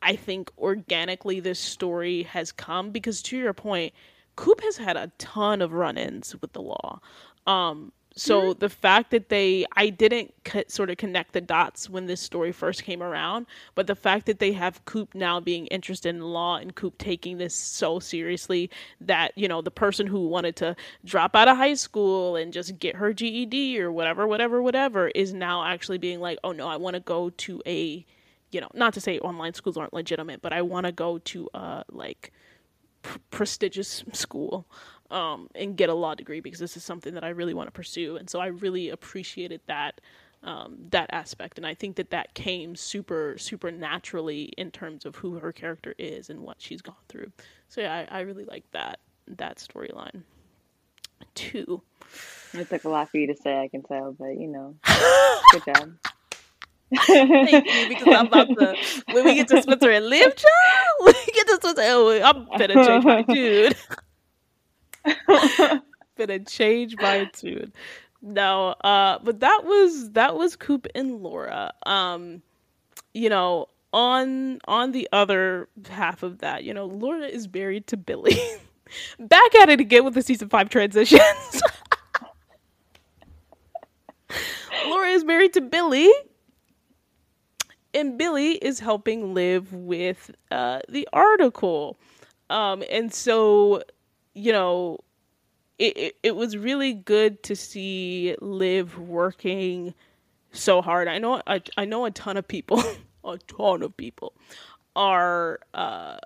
i 0.03 0.15
think 0.15 0.51
organically 0.59 1.41
this 1.41 1.59
story 1.59 2.25
has 2.25 2.53
come 2.53 2.91
because 2.91 3.23
to 3.23 3.37
your 3.39 3.55
point 3.55 3.95
coop 4.37 4.61
has 4.61 4.77
had 4.77 4.97
a 4.97 5.11
ton 5.17 5.63
of 5.63 5.73
run-ins 5.73 6.37
with 6.41 6.53
the 6.53 6.63
law. 6.63 7.01
Um 7.47 7.93
so 8.17 8.41
mm-hmm. 8.41 8.59
the 8.59 8.69
fact 8.69 9.11
that 9.11 9.29
they 9.29 9.65
i 9.77 9.89
didn't 9.89 10.33
co- 10.45 10.63
sort 10.69 10.91
of 10.91 10.97
connect 10.97 11.33
the 11.33 11.41
dots 11.41 11.89
when 11.89 12.07
this 12.07 12.21
story 12.21 12.51
first 12.51 12.83
came 12.83 13.03
around 13.03 13.47
but 13.75 13.87
the 13.87 13.95
fact 13.95 14.27
that 14.27 14.39
they 14.39 14.53
have 14.53 14.85
coop 14.87 15.15
now 15.15 15.39
being 15.39 15.67
interested 15.67 16.09
in 16.15 16.23
law 16.23 16.57
and 16.57 16.75
coop 16.75 16.97
taking 16.99 17.39
this 17.39 17.55
so 17.55 18.01
seriously 18.01 18.71
that 19.01 19.33
you 19.37 19.47
know 19.47 19.61
the 19.61 19.71
person 19.71 20.07
who 20.07 20.27
wanted 20.27 20.57
to 20.57 20.75
drop 21.05 21.37
out 21.37 21.47
of 21.47 21.57
high 21.57 21.75
school 21.75 22.37
and 22.37 22.53
just 22.53 22.79
get 22.79 22.97
her 22.97 23.13
ged 23.13 23.79
or 23.79 23.93
whatever 23.93 24.27
whatever 24.27 24.63
whatever 24.63 25.09
is 25.09 25.33
now 25.33 25.63
actually 25.65 25.99
being 25.99 26.21
like 26.21 26.39
oh 26.43 26.53
no 26.53 26.67
i 26.67 26.77
want 26.77 26.95
to 26.95 27.01
go 27.01 27.31
to 27.31 27.63
a 27.67 28.05
you 28.51 28.61
know 28.61 28.69
not 28.75 28.95
to 28.95 29.01
say 29.01 29.19
online 29.19 29.53
schools 29.53 29.77
aren't 29.77 29.93
legitimate 29.93 30.41
but 30.41 30.53
i 30.53 30.63
want 30.63 30.87
to 30.87 30.93
go 30.93 31.19
to 31.19 31.49
a 31.55 31.85
like 31.91 32.33
pr- 33.03 33.19
prestigious 33.31 34.05
school 34.13 34.67
um, 35.11 35.49
and 35.55 35.77
get 35.77 35.89
a 35.89 35.95
law 35.95 36.15
degree 36.15 36.41
because 36.41 36.61
this 36.61 36.77
is 36.77 36.85
something 36.85 37.15
that 37.15 37.25
I 37.25 37.29
really 37.31 37.55
want 37.55 37.69
to 37.69 37.73
pursue. 37.73 38.17
And 38.17 38.29
so 38.29 38.41
I 38.41 38.47
really 38.47 38.91
appreciated 38.91 39.61
that 39.67 40.01
um, 40.43 40.77
that 40.91 41.11
aspect, 41.13 41.59
and 41.59 41.67
I 41.67 41.75
think 41.75 41.97
that 41.97 42.11
that 42.11 42.35
came 42.35 42.77
super 42.77 43.37
super 43.39 43.71
naturally 43.73 44.45
in 44.57 44.71
terms 44.71 45.05
of 45.05 45.17
who 45.17 45.39
her 45.39 45.53
character 45.53 45.95
is 45.99 46.31
and 46.31 46.41
what 46.41 46.57
she's 46.61 46.83
gone 46.83 46.95
through. 47.09 47.33
So 47.69 47.81
yeah, 47.81 48.07
I, 48.11 48.19
I 48.19 48.21
really 48.21 48.45
like 48.45 48.65
that 48.73 49.01
that 49.27 49.57
storyline. 49.59 50.23
Two. 51.35 51.83
It 52.53 52.69
took 52.69 52.85
a 52.85 52.89
lot 52.89 53.11
for 53.11 53.19
you 53.19 53.27
to 53.29 53.37
say, 53.37 53.59
I 53.59 53.69
can 53.69 53.83
tell, 53.83 54.13
but 54.13 54.39
you 54.39 54.47
know, 54.49 54.77
good 55.53 55.65
job. 55.65 55.93
Thank 56.95 57.67
you, 57.67 57.89
because 57.89 58.15
I'm 58.15 58.27
about 58.27 58.49
to 58.49 58.77
when 59.11 59.25
we 59.25 59.35
get 59.35 59.49
to 59.49 59.61
Spencer 59.61 59.91
and 59.91 60.07
Liv, 60.07 60.37
child, 60.37 60.97
when 61.01 61.15
we 61.27 61.33
get 61.33 61.47
to 61.49 61.57
Spencer, 61.57 61.83
oh, 61.85 62.23
I'm 62.23 62.47
gonna 62.57 62.87
change 62.87 63.05
my 63.05 63.23
tune. 63.23 63.73
gonna 66.19 66.39
change 66.41 66.97
my 66.99 67.25
tune. 67.33 67.73
No, 68.23 68.71
uh, 68.83 69.19
but 69.23 69.41
that 69.41 69.63
was 69.65 70.13
that 70.13 70.37
was 70.37 70.57
Coop 70.57 70.87
and 70.95 71.23
Laura. 71.23 71.73
Um, 71.85 72.43
you 73.15 73.29
know, 73.29 73.69
on 73.93 74.59
on 74.67 74.93
the 74.93 75.09
other 75.13 75.69
half 75.89 76.23
of 76.23 76.39
that, 76.39 76.65
you 76.65 76.75
know, 76.75 76.87
Laura 76.87 77.27
is 77.27 77.53
married 77.53 77.87
to 77.89 77.97
Billy. 77.97 78.39
Back 79.19 79.55
at 79.57 79.69
it 79.69 79.81
again 79.81 80.05
with 80.05 80.15
the 80.15 80.23
season 80.23 80.49
five 80.49 80.69
transitions. 80.69 81.63
Laura 84.87 85.09
is 85.09 85.25
married 85.25 85.53
to 85.55 85.61
Billy, 85.61 86.11
and 87.95 88.19
Billy 88.19 88.53
is 88.53 88.79
helping 88.79 89.35
live 89.35 89.73
with 89.73 90.31
uh, 90.51 90.81
the 90.89 91.09
article. 91.13 91.99
Um, 92.51 92.85
and 92.91 93.13
so, 93.13 93.83
you 94.37 94.53
know, 94.53 94.99
it, 95.79 95.97
it, 95.97 96.17
it 96.23 96.37
was 96.37 96.57
really 96.57 96.93
good 96.93 97.43
to 97.45 97.57
see 97.57 98.37
Liv 98.41 98.99
working 98.99 99.95
so 100.53 100.83
hard. 100.83 101.09
I 101.09 101.19
know 101.19 101.41
I, 101.47 101.63
I 101.77 101.87
know 101.87 102.05
a 102.05 102.11
ton 102.11 102.37
of 102.37 102.47
people, 102.47 102.83
a 103.25 103.39
ton 103.39 103.83
of 103.83 103.97
people 103.97 104.35
are 104.95 105.61
uh, 105.75 106.19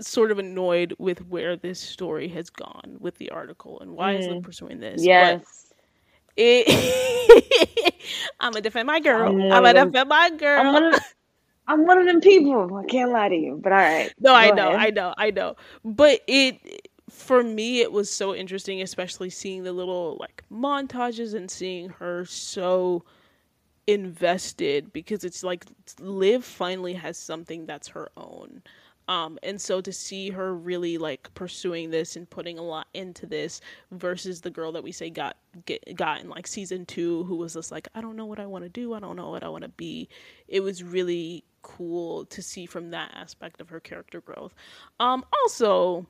sort 0.00 0.30
of 0.30 0.38
annoyed 0.38 0.94
with 0.98 1.26
where 1.28 1.54
this 1.56 1.80
story 1.80 2.28
has 2.28 2.48
gone 2.50 2.96
with 2.98 3.16
the 3.18 3.30
article 3.30 3.78
and 3.80 3.92
why 3.92 4.14
mm. 4.14 4.20
is 4.20 4.26
Liv 4.26 4.42
pursuing 4.42 4.80
this. 4.80 5.04
Yes. 5.04 5.42
But 5.42 6.34
it, 6.36 7.94
I'm 8.40 8.52
gonna 8.52 8.62
defend 8.62 8.86
my 8.86 9.00
girl. 9.00 9.28
I'm, 9.28 9.52
I'm 9.52 9.62
gonna 9.62 9.84
defend 9.84 10.08
my 10.08 10.30
girl. 10.30 10.60
I'm 10.60 10.72
one, 10.72 10.84
of, 10.94 11.00
I'm 11.66 11.86
one 11.86 11.98
of 11.98 12.06
them 12.06 12.20
people. 12.22 12.74
I 12.74 12.84
can't 12.86 13.10
lie 13.10 13.28
to 13.28 13.36
you, 13.36 13.60
but 13.62 13.72
all 13.72 13.78
right. 13.78 14.12
No, 14.18 14.34
I 14.34 14.50
know, 14.50 14.68
ahead. 14.70 14.80
I 14.80 14.90
know, 14.90 15.14
I 15.16 15.30
know. 15.30 15.56
But 15.84 16.20
it 16.26 16.83
for 17.14 17.42
me 17.44 17.80
it 17.80 17.92
was 17.92 18.10
so 18.10 18.34
interesting 18.34 18.82
especially 18.82 19.30
seeing 19.30 19.62
the 19.62 19.72
little 19.72 20.16
like 20.18 20.42
montages 20.50 21.34
and 21.34 21.50
seeing 21.50 21.88
her 21.88 22.24
so 22.24 23.04
invested 23.86 24.92
because 24.92 25.24
it's 25.24 25.42
like 25.42 25.64
liv 26.00 26.44
finally 26.44 26.94
has 26.94 27.18
something 27.18 27.66
that's 27.66 27.88
her 27.88 28.10
own. 28.16 28.62
Um, 29.06 29.38
and 29.42 29.60
so 29.60 29.82
to 29.82 29.92
see 29.92 30.30
her 30.30 30.54
really 30.54 30.96
like 30.96 31.32
pursuing 31.34 31.90
this 31.90 32.16
and 32.16 32.28
putting 32.28 32.58
a 32.58 32.62
lot 32.62 32.86
into 32.94 33.26
this 33.26 33.60
versus 33.90 34.40
the 34.40 34.48
girl 34.50 34.72
that 34.72 34.82
we 34.82 34.92
say 34.92 35.10
got 35.10 35.36
get, 35.66 35.94
got 35.94 36.22
in 36.22 36.30
like 36.30 36.46
season 36.46 36.86
two 36.86 37.24
who 37.24 37.36
was 37.36 37.52
just 37.52 37.70
like 37.70 37.86
I 37.94 38.00
don't 38.00 38.16
know 38.16 38.24
what 38.24 38.40
I 38.40 38.46
want 38.46 38.64
to 38.64 38.70
do. 38.70 38.94
I 38.94 39.00
don't 39.00 39.16
know 39.16 39.28
what 39.28 39.44
I 39.44 39.48
want 39.50 39.62
to 39.62 39.68
be. 39.68 40.08
It 40.48 40.60
was 40.60 40.82
really 40.82 41.44
cool 41.60 42.24
to 42.26 42.40
see 42.42 42.64
from 42.64 42.90
that 42.90 43.10
aspect 43.14 43.60
of 43.60 43.68
her 43.68 43.80
character 43.80 44.22
growth. 44.22 44.54
Um 45.00 45.22
also 45.42 46.06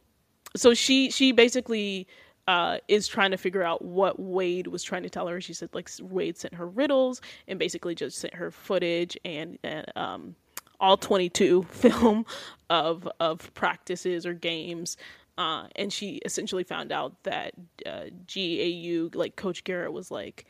so 0.57 0.75
she 0.75 1.11
she 1.11 1.33
basically 1.33 2.07
uh, 2.47 2.79
is 2.88 3.09
trying 3.09 3.31
to 3.31 3.37
figure 3.37 3.62
out 3.62 3.83
what 3.85 4.21
Wade 4.21 4.67
was 4.67 4.83
trying 4.83 5.03
to 5.03 5.11
tell 5.11 5.27
her. 5.29 5.40
She 5.40 5.55
said 5.55 5.71
like 5.73 5.90
Wade 6.01 6.37
sent 6.37 6.55
her 6.55 6.67
riddles 6.67 7.21
and 7.49 7.59
basically 7.59 7.95
just 7.95 8.19
sent 8.19 8.35
her 8.35 8.51
footage 8.51 9.17
and, 9.25 9.59
and 9.62 9.90
um, 9.97 10.37
all 10.81 10.97
22 10.97 11.62
film 11.71 12.27
of 12.71 13.09
of 13.21 13.53
practices 13.55 14.27
or 14.27 14.35
games. 14.35 14.97
Uh, 15.37 15.67
and 15.75 15.93
she 15.93 16.17
essentially 16.25 16.62
found 16.62 16.93
out 16.93 17.21
that 17.25 17.55
uh, 17.87 18.05
GAU, 18.33 19.11
like 19.14 19.35
Coach 19.35 19.64
Garrett, 19.64 19.93
was 19.93 20.11
like 20.11 20.47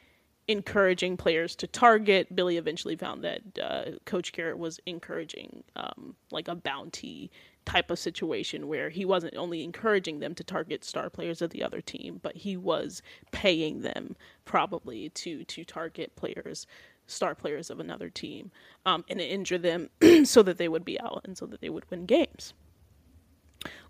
encouraging 0.47 1.17
players 1.17 1.57
to 1.57 1.67
target. 1.67 2.35
Billy 2.37 2.59
eventually 2.59 2.97
found 2.97 3.25
that 3.25 3.40
uh, 3.62 3.85
Coach 4.05 4.33
Garrett 4.33 4.59
was 4.59 4.81
encouraging 4.85 5.64
um, 5.77 6.14
like 6.31 6.49
a 6.49 6.55
bounty 6.55 7.31
type 7.64 7.90
of 7.90 7.98
situation 7.98 8.68
where 8.68 8.90
he 8.90 9.05
wasn't 9.05 9.37
only 9.37 9.62
encouraging 9.62 10.20
them 10.20 10.35
to 10.35 10.44
target 10.44 10.85
star 10.85 11.11
players 11.11 11.40
of 11.42 11.50
the 11.50 11.62
other 11.62 11.81
team, 11.81 12.20
but 12.22 12.37
he 12.37 12.57
was 12.57 13.03
paying 13.33 13.81
them 13.81 14.16
probably 14.44 15.09
to 15.11 15.44
to 15.44 15.64
target 15.64 16.14
players 16.16 16.66
star 17.07 17.35
players 17.35 17.70
of 17.70 17.81
another 17.81 18.09
team 18.09 18.50
um, 18.87 19.05
and 19.09 19.20
injure 19.20 19.59
them 19.59 19.90
so 20.24 20.42
that 20.42 20.59
they 20.59 20.68
would 20.68 20.85
be 20.85 21.00
out 21.00 21.22
and 21.24 21.37
so 21.37 21.46
that 21.46 21.61
they 21.61 21.68
would 21.68 21.88
win 21.90 22.07
games, 22.07 22.55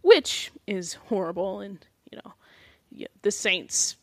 which 0.02 0.50
is 0.66 0.94
horrible. 0.94 1.60
And 1.60 1.84
you 2.10 2.18
know, 2.24 2.34
yeah, 2.90 3.08
the 3.22 3.30
Saints 3.30 3.96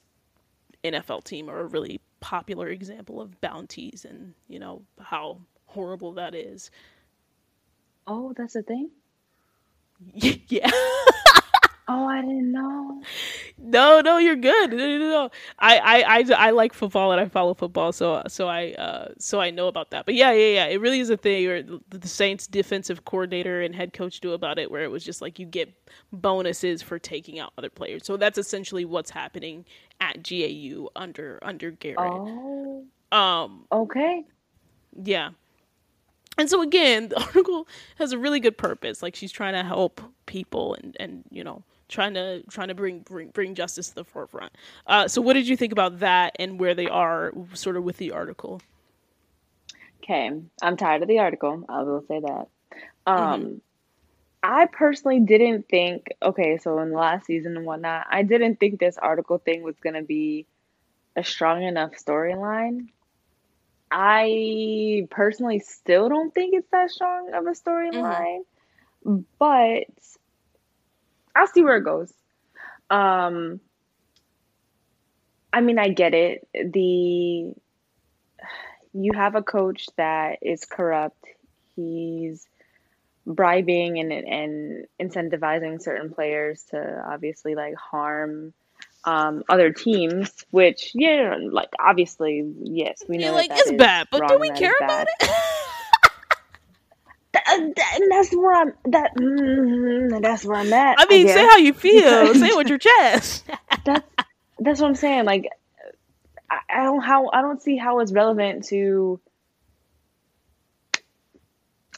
NFL 0.84 1.24
team 1.24 1.50
are 1.50 1.60
a 1.60 1.66
really 1.66 2.00
popular 2.20 2.68
example 2.68 3.20
of 3.20 3.40
bounties 3.42 4.06
and 4.06 4.34
you 4.48 4.60
know 4.60 4.84
how 5.00 5.40
horrible 5.66 6.14
that 6.14 6.36
is. 6.36 6.72
Oh, 8.08 8.34
that's 8.36 8.56
a 8.56 8.64
thing. 8.64 8.90
yeah. 10.14 10.70
Oh, 11.88 12.06
I 12.06 12.22
didn't 12.22 12.52
know. 12.54 13.02
No, 13.58 14.00
no, 14.00 14.18
you're 14.18 14.38
good. 14.38 14.72
No, 14.72 14.98
no, 14.98 14.98
no. 14.98 15.30
I, 15.60 15.78
I, 15.78 16.20
I, 16.20 16.48
I 16.48 16.52
like 16.52 16.74
football 16.74 17.12
and 17.12 17.20
I 17.20 17.28
follow 17.28 17.54
football, 17.54 17.92
so 17.92 18.24
so 18.28 18.48
I 18.48 18.72
uh 18.74 19.10
so 19.20 19.42
I 19.42 19.50
know 19.50 19.68
about 19.68 19.92
that. 19.92 20.06
But 20.06 20.16
yeah, 20.16 20.32
yeah, 20.32 20.54
yeah. 20.54 20.66
It 20.68 20.80
really 20.80 21.02
is 21.02 21.10
a 21.10 21.18
thing 21.18 21.46
where 21.48 21.64
the 21.64 22.08
Saints 22.08 22.48
defensive 22.48 23.04
coordinator 23.04 23.62
and 23.62 23.76
head 23.76 23.92
coach 23.94 24.22
do 24.22 24.32
about 24.32 24.58
it, 24.58 24.72
where 24.72 24.84
it 24.84 24.92
was 24.92 25.04
just 25.04 25.22
like 25.22 25.38
you 25.38 25.46
get 25.46 25.74
bonuses 26.14 26.82
for 26.82 26.98
taking 26.98 27.40
out 27.40 27.52
other 27.58 27.70
players. 27.70 28.06
So 28.06 28.16
that's 28.16 28.38
essentially 28.38 28.86
what's 28.86 29.12
happening 29.12 29.66
at 30.00 30.24
GAU 30.24 30.90
under 30.96 31.40
under 31.42 31.72
Garrett. 31.72 32.00
Oh. 32.00 32.86
Um. 33.12 33.66
Okay. 33.72 34.24
Yeah. 35.04 35.32
And 36.38 36.50
so 36.50 36.62
again, 36.62 37.10
the 37.10 37.20
article 37.20 37.68
has 37.98 38.12
a 38.12 38.18
really 38.18 38.40
good 38.40 38.58
purpose. 38.58 39.02
Like 39.02 39.16
she's 39.16 39.32
trying 39.32 39.54
to 39.54 39.64
help 39.64 40.02
people 40.26 40.76
and 40.76 40.96
and 41.00 41.24
you 41.30 41.44
know 41.44 41.64
trying 41.92 42.14
to 42.16 42.42
trying 42.44 42.70
to 42.70 42.74
bring 42.74 43.00
bring 43.00 43.30
bring 43.30 43.54
justice 43.54 43.90
to 43.90 43.96
the 43.96 44.04
forefront. 44.04 44.54
Uh, 44.88 45.08
so, 45.08 45.22
what 45.22 45.34
did 45.34 45.48
you 45.48 45.56
think 45.56 45.72
about 45.72 46.00
that 46.00 46.36
and 46.40 46.60
where 46.60 46.74
they 46.74 46.88
are, 46.88 47.32
sort 47.54 47.78
of 47.78 47.84
with 47.84 47.98
the 47.98 48.12
article? 48.12 48.62
Okay, 50.04 50.32
I'm 50.62 50.78
tired 50.78 51.04
of 51.04 51.08
the 51.08 51.20
article. 51.20 51.64
I 51.70 51.84
will 51.84 52.04
say 52.08 52.20
that. 52.22 52.48
Um, 53.06 53.42
mm-hmm. 53.42 53.56
I 54.42 54.66
personally 54.66 55.20
didn't 55.20 55.70
think. 55.70 56.08
Okay, 56.24 56.58
so 56.58 56.80
in 56.80 56.90
the 56.90 56.98
last 56.98 57.28
season 57.28 57.56
and 57.56 57.66
whatnot, 57.66 58.08
I 58.10 58.24
didn't 58.24 58.60
think 58.60 58.80
this 58.80 58.98
article 58.98 59.38
thing 59.38 59.62
was 59.62 59.76
gonna 59.84 60.02
be 60.02 60.48
a 61.16 61.24
strong 61.24 61.62
enough 61.62 61.92
storyline. 61.92 62.88
I 63.92 65.08
personally 65.10 65.60
still 65.60 66.08
don't 66.08 66.34
think 66.34 66.54
it's 66.56 66.70
that 66.72 66.90
strong 66.92 67.32
of 67.34 67.46
a 67.46 67.52
storyline, 67.52 68.40
mm-hmm. 69.06 69.20
but 69.38 69.88
I'll 71.36 71.48
see 71.48 71.62
where 71.62 71.78
it 71.78 71.84
goes. 71.84 72.14
Um, 72.90 73.60
I 75.52 75.60
mean, 75.60 75.78
I 75.78 75.90
get 75.90 76.14
it. 76.14 76.48
The 76.54 77.54
you 78.94 79.12
have 79.14 79.36
a 79.36 79.44
coach 79.44 79.88
that 79.98 80.40
is 80.42 80.64
corrupt. 80.66 81.26
He's 81.76 82.48
bribing 83.26 84.00
and 84.00 84.12
and 84.12 84.86
incentivizing 85.02 85.82
certain 85.82 86.14
players 86.14 86.64
to 86.72 87.04
obviously 87.08 87.56
like 87.56 87.76
harm 87.76 88.54
um, 89.04 89.44
other 89.50 89.72
teams. 89.72 90.32
Which 90.52 90.92
yeah, 90.94 91.38
like 91.50 91.70
obviously 91.80 92.54
yes, 92.62 93.04
we 93.08 93.18
know 93.18 93.28
You're 93.28 93.36
like 93.36 93.52
it's 93.52 93.72
bad, 93.74 94.08
but 94.12 94.28
do 94.28 94.40
we 94.40 94.50
care 94.52 94.74
about 94.80 95.08
it? 95.20 95.30
that, 97.34 98.00
that's 98.10 98.36
where 98.36 98.56
I'm. 98.56 98.74
That 98.92 99.16
mm, 99.16 100.22
that's 100.22 100.46
where 100.46 100.58
I'm 100.58 100.72
at. 100.74 100.98
I 101.00 101.06
mean, 101.08 101.30
I 101.30 101.34
say 101.34 101.46
how 101.46 101.58
you 101.58 101.74
feel. 101.74 102.34
say 102.36 102.48
it 102.48 102.58
with 102.58 102.68
your 102.68 102.78
chest. 102.78 103.46
that's 103.86 104.08
that's 104.60 104.82
what 104.82 104.88
I'm 104.88 104.96
saying. 104.96 105.26
Like, 105.26 105.50
I, 106.50 106.60
I 106.70 106.84
don't 106.84 107.02
how 107.02 107.30
I 107.32 107.42
don't 107.42 107.62
see 107.62 107.78
how 107.78 108.00
it's 108.00 108.12
relevant 108.12 108.66
to 108.66 109.20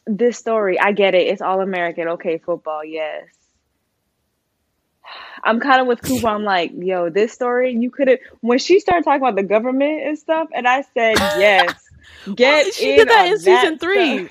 this 0.06 0.38
story. 0.38 0.80
I 0.80 0.92
get 0.92 1.16
it. 1.16 1.28
It's 1.28 1.42
all 1.42 1.62
American. 1.62 2.10
Okay, 2.10 2.38
football. 2.38 2.84
Yes. 2.84 3.26
I'm 5.44 5.60
kind 5.60 5.82
of 5.82 5.88
with 5.88 6.02
Cooper. 6.02 6.28
I'm 6.28 6.44
like, 6.44 6.72
yo, 6.76 7.10
this 7.10 7.34
story, 7.34 7.74
you 7.74 7.92
could 7.92 8.08
have. 8.08 8.20
When 8.42 8.60
she 8.60 8.80
started 8.80 9.04
talking 9.04 9.22
about 9.22 9.36
the 9.36 9.44
government 9.44 10.04
and 10.04 10.18
stuff, 10.18 10.48
and 10.54 10.68
I 10.68 10.84
said, 10.94 11.16
yes, 11.20 11.74
Get 12.36 12.66
well, 12.66 12.72
she 12.72 12.96
did 12.96 13.10
that 13.10 13.28
in 13.28 13.40
season 13.40 13.78
three. 13.78 14.30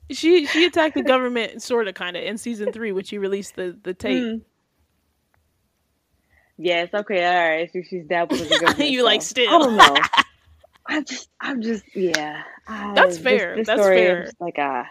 she 0.10 0.46
she 0.46 0.64
attacked 0.66 0.94
the 0.94 1.02
government, 1.02 1.62
sort 1.62 1.86
of, 1.86 1.94
kind 1.94 2.16
of, 2.16 2.24
in 2.24 2.38
season 2.38 2.72
three 2.72 2.92
when 2.92 3.04
she 3.04 3.18
released 3.18 3.54
the 3.54 3.76
the 3.82 3.94
tape. 3.94 4.22
Mm. 4.22 4.40
Yes, 6.58 6.88
okay, 6.92 7.24
all 7.24 7.50
right. 7.50 7.72
So 7.72 7.80
she's 7.88 8.04
dabbled 8.04 8.40
with 8.40 8.48
the 8.48 8.58
government. 8.60 8.90
you 8.90 9.04
like 9.04 9.22
still? 9.22 9.48
I 9.48 9.58
don't 9.58 9.76
know. 9.76 9.96
I 10.86 11.02
just, 11.02 11.28
I'm 11.40 11.62
just, 11.62 11.84
yeah. 11.94 12.42
That's 12.66 13.16
fair. 13.16 13.54
This, 13.56 13.66
this 13.68 13.76
That's 13.76 13.88
fair. 13.88 14.30
Like, 14.40 14.56
ah. 14.58 14.80
Uh, 14.80 14.84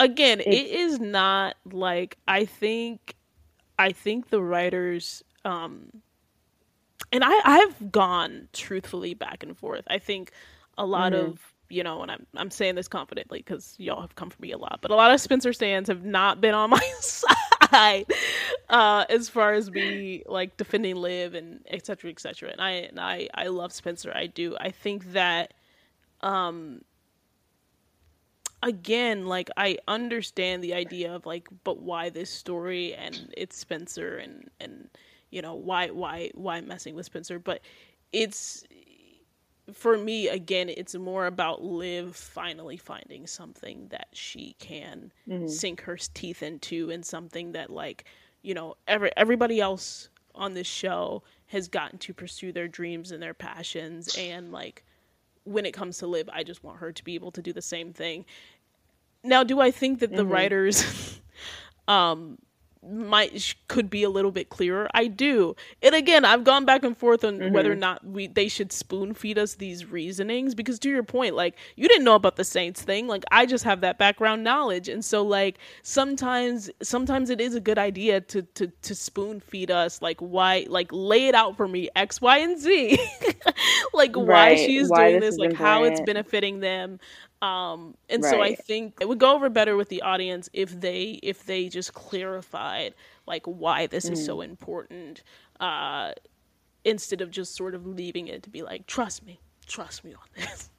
Again, 0.00 0.40
it 0.40 0.50
is 0.50 1.00
not 1.00 1.56
like 1.70 2.18
I 2.28 2.44
think. 2.44 3.14
I 3.82 3.90
think 3.90 4.30
the 4.30 4.40
writers, 4.40 5.24
um, 5.44 5.88
and 7.10 7.24
I, 7.24 7.32
I've 7.44 7.90
gone 7.90 8.48
truthfully 8.52 9.14
back 9.14 9.42
and 9.42 9.58
forth. 9.58 9.82
I 9.88 9.98
think 9.98 10.30
a 10.78 10.86
lot 10.86 11.12
mm-hmm. 11.12 11.32
of 11.32 11.52
you 11.68 11.82
know, 11.82 12.02
and 12.02 12.10
I'm 12.12 12.26
I'm 12.36 12.50
saying 12.50 12.76
this 12.76 12.86
confidently 12.86 13.40
because 13.40 13.74
y'all 13.78 14.00
have 14.02 14.14
come 14.14 14.30
for 14.30 14.40
me 14.40 14.52
a 14.52 14.58
lot, 14.58 14.78
but 14.82 14.92
a 14.92 14.94
lot 14.94 15.12
of 15.12 15.20
Spencer 15.20 15.52
stands 15.52 15.88
have 15.88 16.04
not 16.04 16.40
been 16.40 16.54
on 16.54 16.70
my 16.78 16.92
side 17.00 18.06
uh, 18.68 19.04
as 19.08 19.28
far 19.28 19.54
as 19.54 19.68
me 19.68 20.22
like 20.26 20.56
defending 20.56 20.94
Liv 20.94 21.34
and 21.34 21.60
etc. 21.66 21.84
Cetera, 21.84 22.10
etc. 22.10 22.34
Cetera. 22.34 22.52
And 22.52 22.60
I 22.60 22.70
and 22.70 23.00
I 23.00 23.28
I 23.34 23.48
love 23.48 23.72
Spencer. 23.72 24.12
I 24.14 24.26
do. 24.26 24.56
I 24.60 24.70
think 24.70 25.12
that 25.12 25.54
um 26.20 26.82
again 28.62 29.26
like 29.26 29.50
i 29.56 29.76
understand 29.88 30.62
the 30.62 30.74
idea 30.74 31.12
of 31.12 31.26
like 31.26 31.48
but 31.64 31.80
why 31.80 32.08
this 32.10 32.30
story 32.30 32.94
and 32.94 33.32
it's 33.36 33.56
spencer 33.56 34.16
and 34.16 34.50
and 34.60 34.88
you 35.30 35.42
know 35.42 35.54
why 35.54 35.88
why 35.88 36.30
why 36.34 36.60
messing 36.60 36.94
with 36.94 37.06
spencer 37.06 37.38
but 37.38 37.60
it's 38.12 38.64
for 39.72 39.96
me 39.96 40.28
again 40.28 40.68
it's 40.68 40.94
more 40.94 41.26
about 41.26 41.62
liv 41.62 42.14
finally 42.14 42.76
finding 42.76 43.26
something 43.26 43.86
that 43.90 44.08
she 44.12 44.54
can 44.58 45.12
mm-hmm. 45.28 45.46
sink 45.46 45.80
her 45.82 45.96
teeth 46.14 46.42
into 46.42 46.90
and 46.90 47.04
something 47.04 47.52
that 47.52 47.70
like 47.70 48.04
you 48.42 48.54
know 48.54 48.76
every 48.86 49.10
everybody 49.16 49.60
else 49.60 50.08
on 50.34 50.54
this 50.54 50.66
show 50.66 51.22
has 51.46 51.68
gotten 51.68 51.98
to 51.98 52.14
pursue 52.14 52.52
their 52.52 52.68
dreams 52.68 53.12
and 53.12 53.22
their 53.22 53.34
passions 53.34 54.16
and 54.18 54.52
like 54.52 54.84
when 55.44 55.66
it 55.66 55.72
comes 55.72 55.98
to 55.98 56.06
liv 56.06 56.28
i 56.32 56.42
just 56.42 56.62
want 56.62 56.78
her 56.78 56.92
to 56.92 57.04
be 57.04 57.14
able 57.14 57.30
to 57.30 57.42
do 57.42 57.52
the 57.52 57.62
same 57.62 57.92
thing 57.92 58.24
now 59.24 59.42
do 59.42 59.60
i 59.60 59.70
think 59.70 60.00
that 60.00 60.10
the 60.10 60.22
mm-hmm. 60.22 60.32
writers 60.32 61.20
um 61.88 62.38
might 62.88 63.54
could 63.68 63.88
be 63.88 64.02
a 64.02 64.10
little 64.10 64.32
bit 64.32 64.48
clearer. 64.48 64.88
I 64.92 65.06
do. 65.06 65.54
And 65.82 65.94
again, 65.94 66.24
I've 66.24 66.44
gone 66.44 66.64
back 66.64 66.82
and 66.82 66.96
forth 66.96 67.24
on 67.24 67.38
mm-hmm. 67.38 67.54
whether 67.54 67.70
or 67.70 67.76
not 67.76 68.04
we 68.04 68.26
they 68.26 68.48
should 68.48 68.72
spoon 68.72 69.14
feed 69.14 69.38
us 69.38 69.54
these 69.54 69.86
reasonings 69.86 70.54
because 70.54 70.78
to 70.80 70.88
your 70.88 71.02
point, 71.02 71.34
like 71.36 71.56
you 71.76 71.86
didn't 71.88 72.04
know 72.04 72.16
about 72.16 72.36
the 72.36 72.44
Saints 72.44 72.82
thing. 72.82 73.06
Like 73.06 73.24
I 73.30 73.46
just 73.46 73.64
have 73.64 73.82
that 73.82 73.98
background 73.98 74.42
knowledge. 74.42 74.88
And 74.88 75.04
so 75.04 75.22
like 75.22 75.58
sometimes 75.82 76.70
sometimes 76.82 77.30
it 77.30 77.40
is 77.40 77.54
a 77.54 77.60
good 77.60 77.78
idea 77.78 78.20
to 78.20 78.42
to 78.42 78.66
to 78.66 78.94
spoon 78.94 79.40
feed 79.40 79.70
us 79.70 80.02
like 80.02 80.18
why 80.20 80.66
like 80.68 80.88
lay 80.90 81.28
it 81.28 81.34
out 81.34 81.56
for 81.56 81.68
me 81.68 81.88
X, 81.94 82.20
Y, 82.20 82.38
and 82.38 82.58
Z. 82.58 82.98
like 83.92 84.16
right. 84.16 84.26
why 84.26 84.56
she's 84.56 84.88
why 84.88 85.10
doing 85.10 85.20
this, 85.20 85.36
this 85.36 85.38
like 85.38 85.52
how 85.52 85.84
it's 85.84 86.00
benefiting 86.00 86.60
them. 86.60 86.98
Um, 87.42 87.96
and 88.08 88.22
right. 88.22 88.30
so 88.30 88.40
I 88.40 88.54
think 88.54 88.94
it 89.00 89.08
would 89.08 89.18
go 89.18 89.34
over 89.34 89.48
better 89.48 89.76
with 89.76 89.88
the 89.88 90.02
audience 90.02 90.48
if 90.52 90.80
they 90.80 91.18
if 91.24 91.44
they 91.44 91.68
just 91.68 91.92
clarified 91.92 92.94
like 93.26 93.44
why 93.46 93.88
this 93.88 94.08
mm. 94.08 94.12
is 94.12 94.24
so 94.24 94.38
mm. 94.38 94.44
important, 94.44 95.24
uh, 95.58 96.12
instead 96.84 97.20
of 97.20 97.32
just 97.32 97.56
sort 97.56 97.74
of 97.74 97.84
leaving 97.84 98.28
it 98.28 98.44
to 98.44 98.50
be 98.50 98.62
like, 98.62 98.86
trust 98.86 99.26
me, 99.26 99.40
trust 99.66 100.04
me 100.04 100.14
on 100.14 100.26
this. 100.36 100.70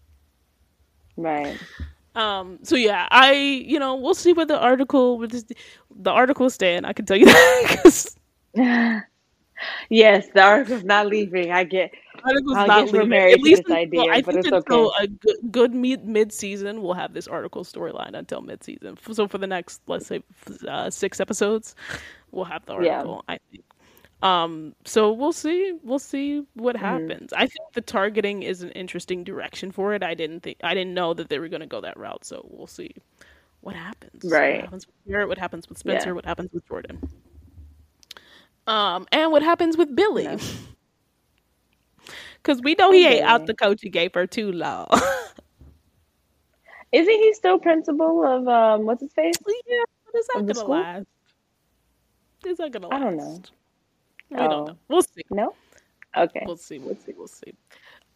Right. 1.15 1.59
Um, 2.15 2.57
so 2.63 2.75
yeah, 2.75 3.07
I 3.11 3.33
you 3.33 3.77
know 3.77 3.93
we'll 3.93 4.15
see 4.15 4.33
what 4.33 4.47
the 4.47 4.57
article 4.57 5.19
with 5.19 5.29
this, 5.29 5.45
the 5.95 6.09
article 6.09 6.49
stand. 6.49 6.87
I 6.87 6.93
can 6.93 7.05
tell 7.05 7.17
you 7.17 7.25
that. 8.55 9.03
yes, 9.89 10.27
the 10.33 10.41
article's 10.41 10.83
not 10.83 11.07
leaving. 11.07 11.51
I 11.51 11.63
get 11.63 11.93
article's 12.23 12.57
I'll 12.57 12.67
not 12.67 12.91
leaving. 12.91 13.13
At 13.13 13.41
least 13.41 13.61
until, 13.61 13.75
idea, 13.75 14.03
I 14.11 14.21
think 14.21 14.45
until 14.45 14.87
okay. 14.89 15.03
a 15.03 15.07
good, 15.07 15.37
good 15.51 15.73
mid 15.73 16.05
mid 16.05 16.31
season, 16.31 16.81
we'll 16.81 16.93
have 16.93 17.13
this 17.13 17.27
article 17.27 17.63
storyline 17.63 18.13
until 18.13 18.41
mid 18.41 18.63
season. 18.63 18.97
So 19.11 19.27
for 19.27 19.37
the 19.37 19.47
next, 19.47 19.81
let's 19.87 20.07
say, 20.07 20.23
uh, 20.67 20.89
six 20.89 21.19
episodes, 21.19 21.75
we'll 22.31 22.45
have 22.45 22.65
the 22.65 22.73
article. 22.73 23.23
Yeah. 23.27 23.35
I 23.35 23.39
think. 23.51 23.63
Um, 24.23 24.73
so 24.85 25.11
we'll 25.11 25.33
see. 25.33 25.77
We'll 25.83 25.99
see 25.99 26.45
what 26.53 26.77
mm-hmm. 26.77 26.85
happens. 26.85 27.31
Mm. 27.31 27.37
I 27.37 27.41
think 27.41 27.73
the 27.73 27.81
targeting 27.81 28.43
is 28.43 28.63
an 28.63 28.69
interesting 28.71 29.25
direction 29.25 29.71
for 29.71 29.93
it. 29.93 30.01
I 30.01 30.13
didn't 30.13 30.41
think 30.41 30.57
I 30.63 30.73
didn't 30.73 30.93
know 30.93 31.13
that 31.13 31.29
they 31.29 31.39
were 31.39 31.49
going 31.49 31.61
to 31.61 31.67
go 31.67 31.81
that 31.81 31.97
route. 31.97 32.25
So 32.25 32.45
we'll 32.49 32.67
see 32.67 32.95
what 33.59 33.75
happens. 33.75 34.23
Right. 34.23 34.55
What 34.55 34.63
happens 34.63 34.87
with 34.87 34.95
Garrett? 35.07 35.27
What 35.27 35.37
happens 35.37 35.67
with 35.67 35.77
Spencer? 35.77 36.09
Yeah. 36.09 36.13
What 36.13 36.25
happens 36.25 36.51
with 36.53 36.67
Jordan? 36.67 37.09
Um, 38.67 39.07
and 39.11 39.31
what 39.31 39.41
happens 39.43 39.77
with 39.77 39.95
Billy? 39.95 40.27
Because 42.37 42.61
we 42.63 42.75
know 42.75 42.91
he 42.91 43.05
ain't 43.05 43.25
out 43.25 43.45
the 43.45 43.53
coaching 43.53 43.91
game 43.91 44.09
for 44.11 44.25
too 44.25 44.51
long. 44.51 44.87
Isn't 46.91 47.11
he 47.11 47.33
still 47.33 47.59
principal 47.59 48.23
of 48.23 48.47
um 48.47 48.85
what's 48.85 49.01
his 49.01 49.11
face? 49.13 49.35
Yeah, 49.67 50.19
is 50.19 50.27
that 50.27 50.39
gonna 50.41 50.53
school? 50.53 50.69
last? 50.69 51.07
Is 52.45 52.57
that 52.57 52.71
gonna 52.71 52.87
last? 52.87 53.01
I 53.01 53.03
don't 53.03 53.17
know. 53.17 53.41
We 54.29 54.37
oh. 54.37 54.49
don't 54.49 54.67
know. 54.67 54.77
We'll 54.87 55.01
see. 55.01 55.23
No? 55.31 55.55
Okay. 56.15 56.43
We'll 56.45 56.57
see. 56.57 56.77
We'll 56.77 56.97
see. 56.97 57.13
We'll 57.17 57.27
see. 57.27 57.53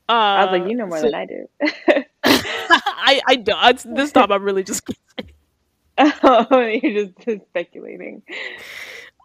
Uh, 0.07 0.11
I 0.11 0.45
was 0.45 0.59
like, 0.59 0.69
you 0.69 0.77
know 0.77 0.85
more 0.85 0.99
so, 0.99 1.05
than 1.05 1.15
I 1.15 1.25
do. 1.25 1.47
I 2.23 3.21
I 3.27 3.35
don't. 3.35 3.95
This 3.95 4.11
time 4.11 4.31
I'm 4.31 4.43
really 4.43 4.63
just. 4.63 4.87
oh, 5.97 6.59
you're 6.81 7.05
just 7.05 7.45
speculating. 7.47 8.21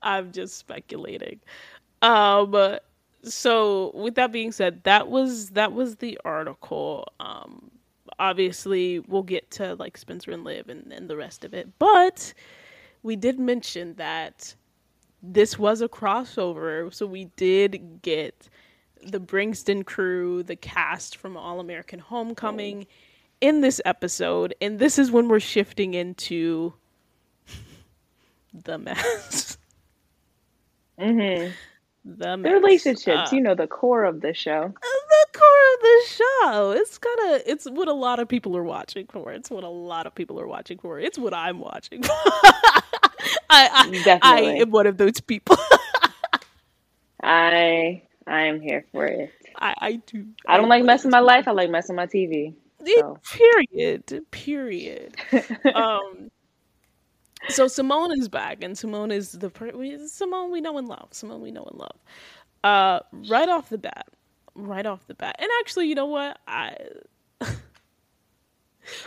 I'm 0.03 0.33
just 0.33 0.59
speculating. 0.59 1.41
Um 2.01 2.79
so 3.25 3.93
with 3.95 4.17
that 4.17 4.33
being 4.33 4.53
said, 4.53 4.83
that 4.85 5.09
was 5.09 5.51
that 5.51 5.73
was 5.73 5.97
the 5.97 6.19
article. 6.25 7.07
Um, 7.21 7.71
obviously, 8.19 8.99
we'll 9.01 9.23
get 9.23 9.51
to 9.53 9.75
like 9.77 9.97
Spencer 9.97 10.33
and 10.33 10.45
Liv 10.45 10.69
and, 10.69 10.93
and 10.93 11.09
the 11.09 11.17
rest 11.17 11.45
of 11.45 11.55
it, 11.55 11.69
but 11.79 12.35
we 13.03 13.17
did 13.17 13.39
mention 13.39 13.95
that 13.95 14.55
this 15.23 15.59
was 15.59 15.81
a 15.81 15.89
crossover, 15.89 16.93
so 16.93 17.07
we 17.07 17.27
did 17.37 18.03
get 18.03 18.49
the 19.05 19.21
Bringston 19.21 19.85
crew, 19.85 20.43
the 20.43 20.57
cast 20.57 21.17
from 21.17 21.37
All 21.37 21.61
American 21.61 21.99
Homecoming 21.99 22.87
in 23.41 23.61
this 23.61 23.81
episode, 23.85 24.55
and 24.61 24.79
this 24.79 24.99
is 24.99 25.11
when 25.11 25.29
we're 25.29 25.41
shifting 25.41 25.95
into 25.95 26.75
the 28.65 28.79
mess. 28.79 29.59
Mm-hmm 30.99 31.53
the, 32.05 32.37
the 32.43 32.51
relationships, 32.51 33.33
uh, 33.33 33.35
you 33.35 33.41
know, 33.41 33.55
the 33.55 33.67
core 33.67 34.05
of 34.05 34.21
the 34.21 34.35
show. 34.35 34.73
The 34.83 35.39
core 35.39 35.75
of 35.75 35.81
the 35.81 36.03
show. 36.07 36.71
It's 36.77 36.99
kind 36.99 37.35
of 37.35 37.43
it's 37.47 37.67
what 37.67 37.89
a 37.89 37.93
lot 37.93 38.19
of 38.19 38.29
people 38.29 38.57
are 38.57 38.65
watching 38.65 39.07
for. 39.07 39.33
It's 39.33 39.51
what 39.51 39.65
a 39.65 39.69
lot 39.69 40.07
of 40.07 40.15
people 40.15 40.41
are 40.41 40.47
watching 40.47 40.79
for. 40.79 40.99
It's 40.99 41.19
what 41.19 41.33
I'm 41.33 41.61
watching 41.61 42.03
for. 42.03 42.11
I 43.51 44.03
I, 44.11 44.19
I 44.23 44.41
am 44.41 44.71
one 44.71 44.87
of 44.87 44.97
those 44.97 45.21
people. 45.21 45.57
I 47.23 48.03
I 48.27 48.43
am 48.43 48.61
here 48.61 48.85
for 48.91 49.07
it. 49.07 49.31
I 49.57 49.75
I 49.79 49.93
do. 50.07 50.27
I, 50.47 50.57
don't 50.57 50.69
like 50.69 50.85
messing 50.85 51.11
my 51.11 51.21
life. 51.21 51.47
I 51.47 51.53
like 51.53 51.71
messing 51.71 51.95
my 51.95 52.07
TV. 52.07 52.55
So. 52.85 53.21
Period. 53.31 54.25
Period. 54.33 55.17
um 55.75 56.32
so 57.49 57.69
Simone 57.69 58.19
is 58.19 58.29
back, 58.29 58.63
and 58.63 58.77
Simone 58.77 59.11
is 59.11 59.33
the 59.33 59.51
Simone 60.07 60.51
we 60.51 60.61
know 60.61 60.79
and 60.79 60.89
love. 60.89 61.09
Simone 61.11 61.41
we 61.41 61.51
know 61.51 61.65
and 61.65 61.79
love. 61.79 61.97
Uh, 62.65 63.01
right 63.29 63.49
off 63.49 63.69
the 63.69 63.79
bat, 63.79 64.09
right 64.55 64.87
off 64.87 65.07
the 65.07 65.15
bat, 65.15 65.37
and 65.39 65.49
actually, 65.61 65.87
you 65.87 65.95
know 65.95 66.07
what? 66.07 66.39
I 66.47 66.77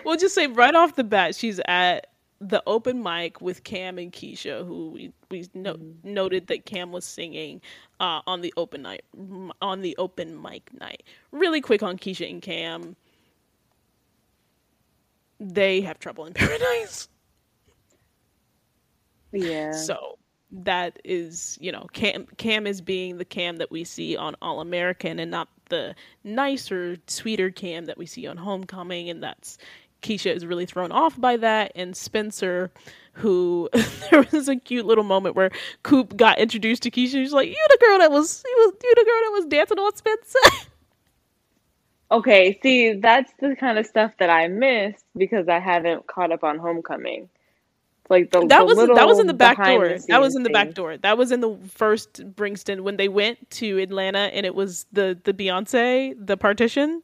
we'll 0.05 0.17
just 0.17 0.35
say 0.35 0.47
right 0.47 0.75
off 0.75 0.95
the 0.95 1.03
bat, 1.03 1.35
she's 1.35 1.59
at 1.65 2.07
the 2.41 2.61
open 2.67 3.01
mic 3.01 3.39
with 3.41 3.63
Cam 3.63 3.97
and 3.97 4.11
Keisha, 4.11 4.65
who 4.65 4.89
we 4.89 5.13
we 5.31 5.47
no- 5.53 5.75
mm-hmm. 5.75 6.13
noted 6.13 6.47
that 6.47 6.65
Cam 6.65 6.91
was 6.91 7.05
singing 7.05 7.61
uh, 7.99 8.21
on 8.27 8.41
the 8.41 8.53
open 8.57 8.81
night 8.81 9.03
on 9.61 9.81
the 9.81 9.95
open 9.97 10.41
mic 10.41 10.71
night. 10.79 11.03
Really 11.31 11.61
quick 11.61 11.81
on 11.81 11.97
Keisha 11.97 12.29
and 12.29 12.41
Cam, 12.41 12.95
they 15.39 15.81
have 15.81 15.99
trouble 15.99 16.25
in 16.25 16.33
paradise. 16.35 17.07
Yeah. 19.35 19.71
So 19.71 20.17
that 20.51 20.99
is, 21.03 21.57
you 21.61 21.71
know, 21.71 21.87
Cam 21.93 22.27
Cam 22.37 22.67
is 22.67 22.81
being 22.81 23.17
the 23.17 23.25
Cam 23.25 23.57
that 23.57 23.71
we 23.71 23.83
see 23.83 24.15
on 24.15 24.35
All 24.41 24.61
American 24.61 25.19
and 25.19 25.31
not 25.31 25.49
the 25.69 25.95
nicer, 26.23 26.97
sweeter 27.07 27.51
Cam 27.51 27.85
that 27.85 27.97
we 27.97 28.05
see 28.05 28.27
on 28.27 28.37
Homecoming, 28.37 29.09
and 29.09 29.21
that's 29.21 29.57
Keisha 30.01 30.33
is 30.35 30.45
really 30.45 30.65
thrown 30.65 30.91
off 30.91 31.19
by 31.19 31.37
that, 31.37 31.71
and 31.75 31.95
Spencer, 31.95 32.71
who 33.13 33.69
there 34.11 34.25
was 34.31 34.47
a 34.47 34.55
cute 34.55 34.85
little 34.85 35.03
moment 35.03 35.35
where 35.35 35.51
Coop 35.83 36.15
got 36.15 36.37
introduced 36.39 36.83
to 36.83 36.91
Keisha. 36.91 37.11
She's 37.11 37.33
like, 37.33 37.49
"You 37.49 37.65
the 37.69 37.85
girl 37.85 37.97
that 37.99 38.11
was, 38.11 38.43
you, 38.45 38.73
you 38.83 38.95
the 38.95 39.05
girl 39.05 39.21
that 39.23 39.31
was 39.33 39.45
dancing 39.47 39.79
on 39.79 39.95
Spencer." 39.95 40.39
Okay, 42.11 42.59
see, 42.61 42.93
that's 42.93 43.33
the 43.39 43.55
kind 43.59 43.79
of 43.79 43.85
stuff 43.87 44.11
that 44.19 44.29
I 44.29 44.47
missed 44.47 45.03
because 45.17 45.49
I 45.49 45.59
haven't 45.59 46.05
caught 46.05 46.31
up 46.31 46.43
on 46.43 46.59
Homecoming 46.59 47.29
like 48.09 48.31
the 48.31 48.45
that 48.47 48.59
the 48.59 48.65
was 48.65 48.77
that 48.77 49.07
was 49.07 49.19
in 49.19 49.27
the 49.27 49.33
back 49.33 49.57
door. 49.57 49.89
The 49.89 50.05
that 50.09 50.21
was 50.21 50.35
in 50.35 50.43
the 50.43 50.49
back 50.49 50.73
door. 50.73 50.97
That 50.97 51.17
was 51.17 51.31
in 51.31 51.41
the 51.41 51.57
first 51.67 52.21
Bringston 52.35 52.81
when 52.81 52.97
they 52.97 53.07
went 53.07 53.49
to 53.51 53.79
Atlanta, 53.79 54.19
and 54.19 54.45
it 54.45 54.55
was 54.55 54.85
the 54.91 55.17
the 55.23 55.33
Beyonce 55.33 56.15
the 56.17 56.37
partition. 56.37 57.01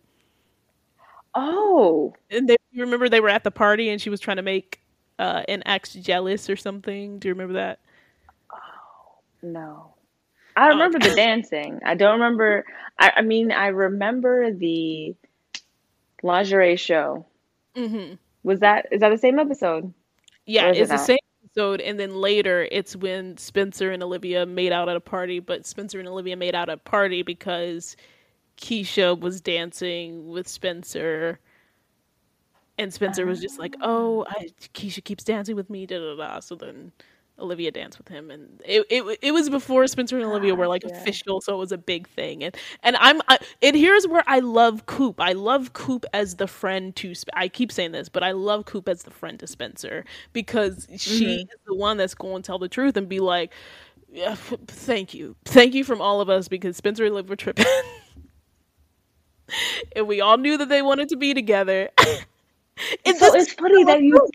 Oh, 1.33 2.13
and 2.29 2.47
they 2.47 2.57
you 2.71 2.83
remember 2.83 3.09
they 3.09 3.21
were 3.21 3.29
at 3.29 3.43
the 3.43 3.51
party, 3.51 3.89
and 3.89 4.01
she 4.01 4.09
was 4.09 4.19
trying 4.19 4.37
to 4.37 4.43
make 4.43 4.81
uh, 5.19 5.43
an 5.47 5.63
ex 5.65 5.93
jealous 5.93 6.49
or 6.49 6.55
something. 6.55 7.19
Do 7.19 7.27
you 7.27 7.33
remember 7.33 7.53
that? 7.53 7.79
Oh 8.51 8.57
no, 9.41 9.93
I 10.55 10.67
remember 10.67 10.99
the 10.99 11.15
dancing. 11.15 11.79
I 11.85 11.95
don't 11.95 12.19
remember. 12.19 12.65
I, 12.99 13.13
I 13.17 13.21
mean, 13.21 13.51
I 13.51 13.67
remember 13.67 14.51
the 14.51 15.15
lingerie 16.23 16.75
show 16.75 17.25
Mm-hmm. 17.75 18.15
Was 18.43 18.59
that 18.59 18.87
is 18.91 18.99
that 19.01 19.09
the 19.09 19.17
same 19.17 19.39
episode? 19.39 19.93
Yeah, 20.51 20.71
it's 20.75 20.91
the 20.91 20.97
same 20.97 21.17
episode, 21.45 21.81
and 21.81 21.99
then 21.99 22.15
later 22.15 22.67
it's 22.71 22.95
when 22.95 23.37
Spencer 23.37 23.91
and 23.91 24.03
Olivia 24.03 24.45
made 24.45 24.71
out 24.71 24.89
at 24.89 24.95
a 24.95 24.99
party, 25.01 25.39
but 25.39 25.65
Spencer 25.65 25.99
and 25.99 26.07
Olivia 26.07 26.35
made 26.35 26.55
out 26.55 26.69
at 26.69 26.75
a 26.75 26.77
party 26.77 27.21
because 27.23 27.95
Keisha 28.57 29.19
was 29.19 29.41
dancing 29.41 30.29
with 30.29 30.47
Spencer. 30.47 31.39
And 32.77 32.93
Spencer 32.93 33.25
was 33.25 33.39
just 33.41 33.59
like, 33.59 33.75
"Oh, 33.81 34.25
I, 34.29 34.49
Keisha 34.73 35.03
keeps 35.03 35.23
dancing 35.23 35.55
with 35.55 35.69
me." 35.69 35.85
Da 35.85 35.99
da 35.99 36.15
da. 36.15 36.39
So 36.39 36.55
then 36.55 36.91
Olivia 37.41 37.71
danced 37.71 37.97
with 37.97 38.07
him, 38.07 38.31
and 38.31 38.61
it 38.65 38.85
it 38.89 39.19
it 39.21 39.31
was 39.31 39.49
before 39.49 39.85
Spencer 39.87 40.17
and 40.17 40.25
Olivia 40.25 40.55
were 40.55 40.65
ah, 40.65 40.69
like 40.69 40.83
Gotcha. 40.83 40.95
official, 40.95 41.41
so 41.41 41.55
it 41.55 41.57
was 41.57 41.71
a 41.71 41.77
big 41.77 42.07
thing. 42.07 42.43
And 42.43 42.55
and 42.83 42.95
I'm 42.97 43.21
I, 43.27 43.39
and 43.61 43.75
here's 43.75 44.07
where 44.07 44.23
I 44.27 44.39
love 44.39 44.85
Coop. 44.85 45.19
I 45.19 45.33
love 45.33 45.73
Coop 45.73 46.05
as 46.13 46.35
the 46.35 46.47
friend 46.47 46.95
to. 46.97 47.13
I 47.33 47.47
keep 47.47 47.71
saying 47.71 47.91
this, 47.91 48.09
but 48.09 48.23
I 48.23 48.31
love 48.31 48.65
Coop 48.65 48.87
as 48.87 49.03
the 49.03 49.11
friend 49.11 49.39
to 49.39 49.47
Spencer 49.47 50.05
because 50.33 50.87
she 50.97 51.25
mm-hmm. 51.25 51.49
is 51.49 51.59
the 51.65 51.75
one 51.75 51.97
that's 51.97 52.15
going 52.15 52.43
to 52.43 52.47
tell 52.47 52.59
the 52.59 52.69
truth 52.69 52.95
and 52.95 53.09
be 53.09 53.19
like, 53.19 53.51
yeah, 54.11 54.31
f- 54.31 54.53
"Thank 54.67 55.13
you, 55.13 55.35
thank 55.45 55.73
you 55.73 55.83
from 55.83 56.01
all 56.01 56.21
of 56.21 56.29
us," 56.29 56.47
because 56.47 56.77
Spencer 56.77 57.03
and 57.03 57.13
Olivia 57.13 57.29
were 57.29 57.35
tripping. 57.35 57.65
And 59.95 60.07
we 60.07 60.21
all 60.21 60.37
knew 60.37 60.57
that 60.57 60.69
they 60.69 60.81
wanted 60.81 61.09
to 61.09 61.17
be 61.17 61.33
together. 61.33 61.89
and 63.05 63.17
So 63.17 63.35
it's 63.35 63.53
funny 63.53 63.83
that 63.85 64.01
you, 64.01 64.27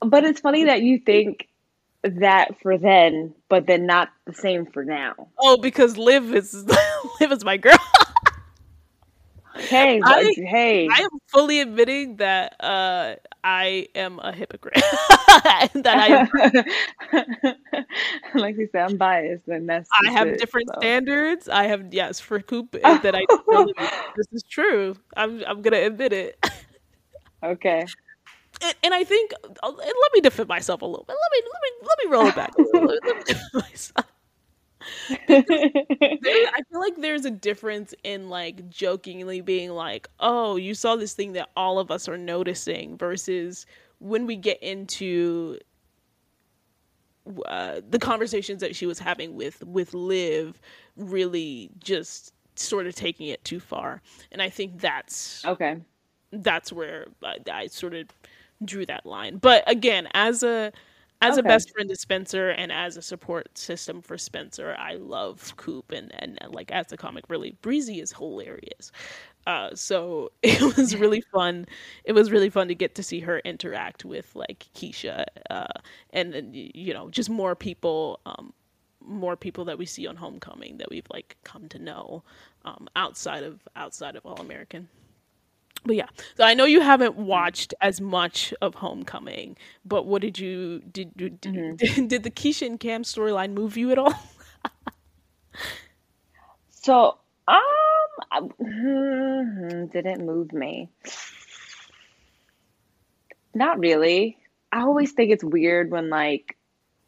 but 0.00 0.24
it's 0.24 0.40
funny 0.40 0.64
that 0.64 0.82
you 0.82 0.98
think 0.98 1.48
that 2.04 2.60
for 2.62 2.76
then, 2.78 3.34
but 3.48 3.66
then 3.66 3.86
not 3.86 4.10
the 4.26 4.34
same 4.34 4.66
for 4.66 4.84
now. 4.84 5.14
Oh, 5.38 5.56
because 5.56 5.96
Liv 5.96 6.34
is 6.34 6.54
Liv 7.20 7.32
is 7.32 7.44
my 7.44 7.56
girl. 7.56 7.76
Hey, 9.56 10.00
I- 10.04 10.34
hey, 10.36 10.88
I 10.90 11.02
am 11.02 11.18
fully 11.28 11.60
admitting 11.60 12.16
that 12.16 12.56
uh, 12.60 13.16
I 13.42 13.88
am 13.94 14.18
a 14.18 14.32
hypocrite. 14.32 14.74
that 15.74 15.86
I 15.86 16.28
like 18.34 18.56
you 18.56 18.68
said, 18.72 18.90
I'm 18.90 18.96
biased, 18.96 19.48
and 19.48 19.68
that's 19.68 19.88
I 20.06 20.12
have 20.12 20.28
it, 20.28 20.38
different 20.38 20.68
so. 20.68 20.80
standards. 20.80 21.48
I 21.48 21.64
have 21.64 21.92
yes 21.94 22.20
for 22.20 22.40
Coop 22.40 22.72
that 22.72 23.14
I 23.14 23.24
this 24.16 24.26
is 24.32 24.42
true. 24.50 24.96
I'm 25.16 25.42
I'm 25.46 25.62
gonna 25.62 25.78
admit 25.78 26.12
it. 26.12 26.38
Okay. 27.42 27.86
And, 28.64 28.74
and 28.84 28.94
I 28.94 29.04
think 29.04 29.32
uh, 29.44 29.68
and 29.68 29.76
let 29.78 30.12
me 30.14 30.20
defend 30.20 30.48
myself 30.48 30.82
a 30.82 30.86
little 30.86 31.04
bit. 31.04 31.16
Let 31.20 31.32
me 31.32 31.48
let 31.52 31.62
me 31.62 31.88
let 31.88 31.98
me 32.04 32.12
roll 32.12 32.28
it 32.28 32.34
back. 32.34 32.52
Let 32.56 32.66
me- 32.84 33.00
let 33.04 33.04
me 33.16 33.22
defend 33.26 33.50
myself. 33.54 34.06
There- 36.20 36.46
I 36.54 36.60
feel 36.70 36.80
like 36.80 36.96
there's 36.96 37.24
a 37.24 37.30
difference 37.30 37.94
in 38.04 38.28
like 38.30 38.68
jokingly 38.68 39.40
being 39.40 39.70
like, 39.70 40.08
"Oh, 40.20 40.56
you 40.56 40.74
saw 40.74 40.96
this 40.96 41.14
thing 41.14 41.32
that 41.34 41.50
all 41.56 41.78
of 41.78 41.90
us 41.90 42.08
are 42.08 42.18
noticing," 42.18 42.96
versus 42.96 43.66
when 43.98 44.26
we 44.26 44.36
get 44.36 44.62
into 44.62 45.58
uh, 47.46 47.80
the 47.88 47.98
conversations 47.98 48.60
that 48.60 48.76
she 48.76 48.86
was 48.86 48.98
having 48.98 49.34
with 49.34 49.62
with 49.64 49.94
Liv, 49.94 50.60
really 50.96 51.70
just 51.78 52.32
sort 52.56 52.86
of 52.86 52.94
taking 52.94 53.28
it 53.28 53.42
too 53.44 53.60
far. 53.60 54.02
And 54.30 54.42
I 54.42 54.50
think 54.50 54.80
that's 54.80 55.46
okay. 55.46 55.78
that's 56.32 56.72
where 56.72 57.06
I, 57.22 57.36
I 57.50 57.66
sort 57.68 57.94
of 57.94 58.08
drew 58.64 58.86
that 58.86 59.06
line. 59.06 59.38
But 59.38 59.64
again, 59.66 60.08
as 60.14 60.42
a 60.42 60.72
as 61.22 61.38
a 61.38 61.42
best 61.42 61.70
friend 61.72 61.88
to 61.88 61.96
Spencer 61.96 62.50
and 62.50 62.70
as 62.70 62.96
a 62.98 63.02
support 63.02 63.56
system 63.56 64.02
for 64.02 64.18
Spencer, 64.18 64.76
I 64.78 64.94
love 64.94 65.54
Coop 65.56 65.90
and, 65.92 66.12
and, 66.18 66.36
and 66.42 66.54
like 66.54 66.70
as 66.70 66.88
the 66.88 66.96
comic 66.98 67.24
really 67.30 67.56
Breezy 67.62 68.00
is 68.00 68.12
hilarious. 68.12 68.92
Uh, 69.46 69.70
so 69.74 70.30
it 70.42 70.76
was 70.76 70.96
really 70.96 71.22
fun. 71.32 71.66
It 72.04 72.12
was 72.12 72.30
really 72.30 72.50
fun 72.50 72.68
to 72.68 72.74
get 72.74 72.94
to 72.96 73.02
see 73.02 73.20
her 73.20 73.38
interact 73.40 74.04
with 74.04 74.34
like 74.34 74.66
Keisha, 74.74 75.24
uh, 75.50 75.66
and 76.10 76.32
then 76.32 76.50
you 76.52 76.94
know 76.94 77.10
just 77.10 77.30
more 77.30 77.54
people, 77.54 78.20
um, 78.26 78.52
more 79.00 79.36
people 79.36 79.64
that 79.66 79.78
we 79.78 79.86
see 79.86 80.06
on 80.06 80.16
Homecoming 80.16 80.78
that 80.78 80.90
we've 80.90 81.06
like 81.12 81.36
come 81.44 81.68
to 81.68 81.78
know 81.78 82.22
um, 82.64 82.88
outside 82.96 83.44
of 83.44 83.60
outside 83.76 84.16
of 84.16 84.24
All 84.26 84.40
American. 84.40 84.88
But 85.84 85.96
yeah, 85.96 86.08
so 86.36 86.44
I 86.44 86.54
know 86.54 86.64
you 86.64 86.80
haven't 86.80 87.16
watched 87.16 87.74
as 87.80 88.00
much 88.00 88.54
of 88.62 88.76
Homecoming, 88.76 89.56
but 89.84 90.06
what 90.06 90.22
did 90.22 90.38
you 90.38 90.80
did 90.80 91.12
you, 91.16 91.28
did, 91.76 92.08
did 92.08 92.22
the 92.22 92.30
Keisha 92.30 92.66
and 92.66 92.80
Cam 92.80 93.02
storyline 93.02 93.52
move 93.52 93.76
you 93.76 93.90
at 93.92 93.98
all? 93.98 94.14
So, 96.70 97.18
um, 97.48 97.58
I- 98.30 98.40
hmm, 98.40 99.86
didn't 99.86 100.26
move 100.26 100.52
me. 100.52 100.90
Not 103.54 103.78
really. 103.78 104.38
I 104.72 104.82
always 104.82 105.12
think 105.12 105.30
it's 105.32 105.44
weird 105.44 105.90
when 105.90 106.10
like 106.10 106.56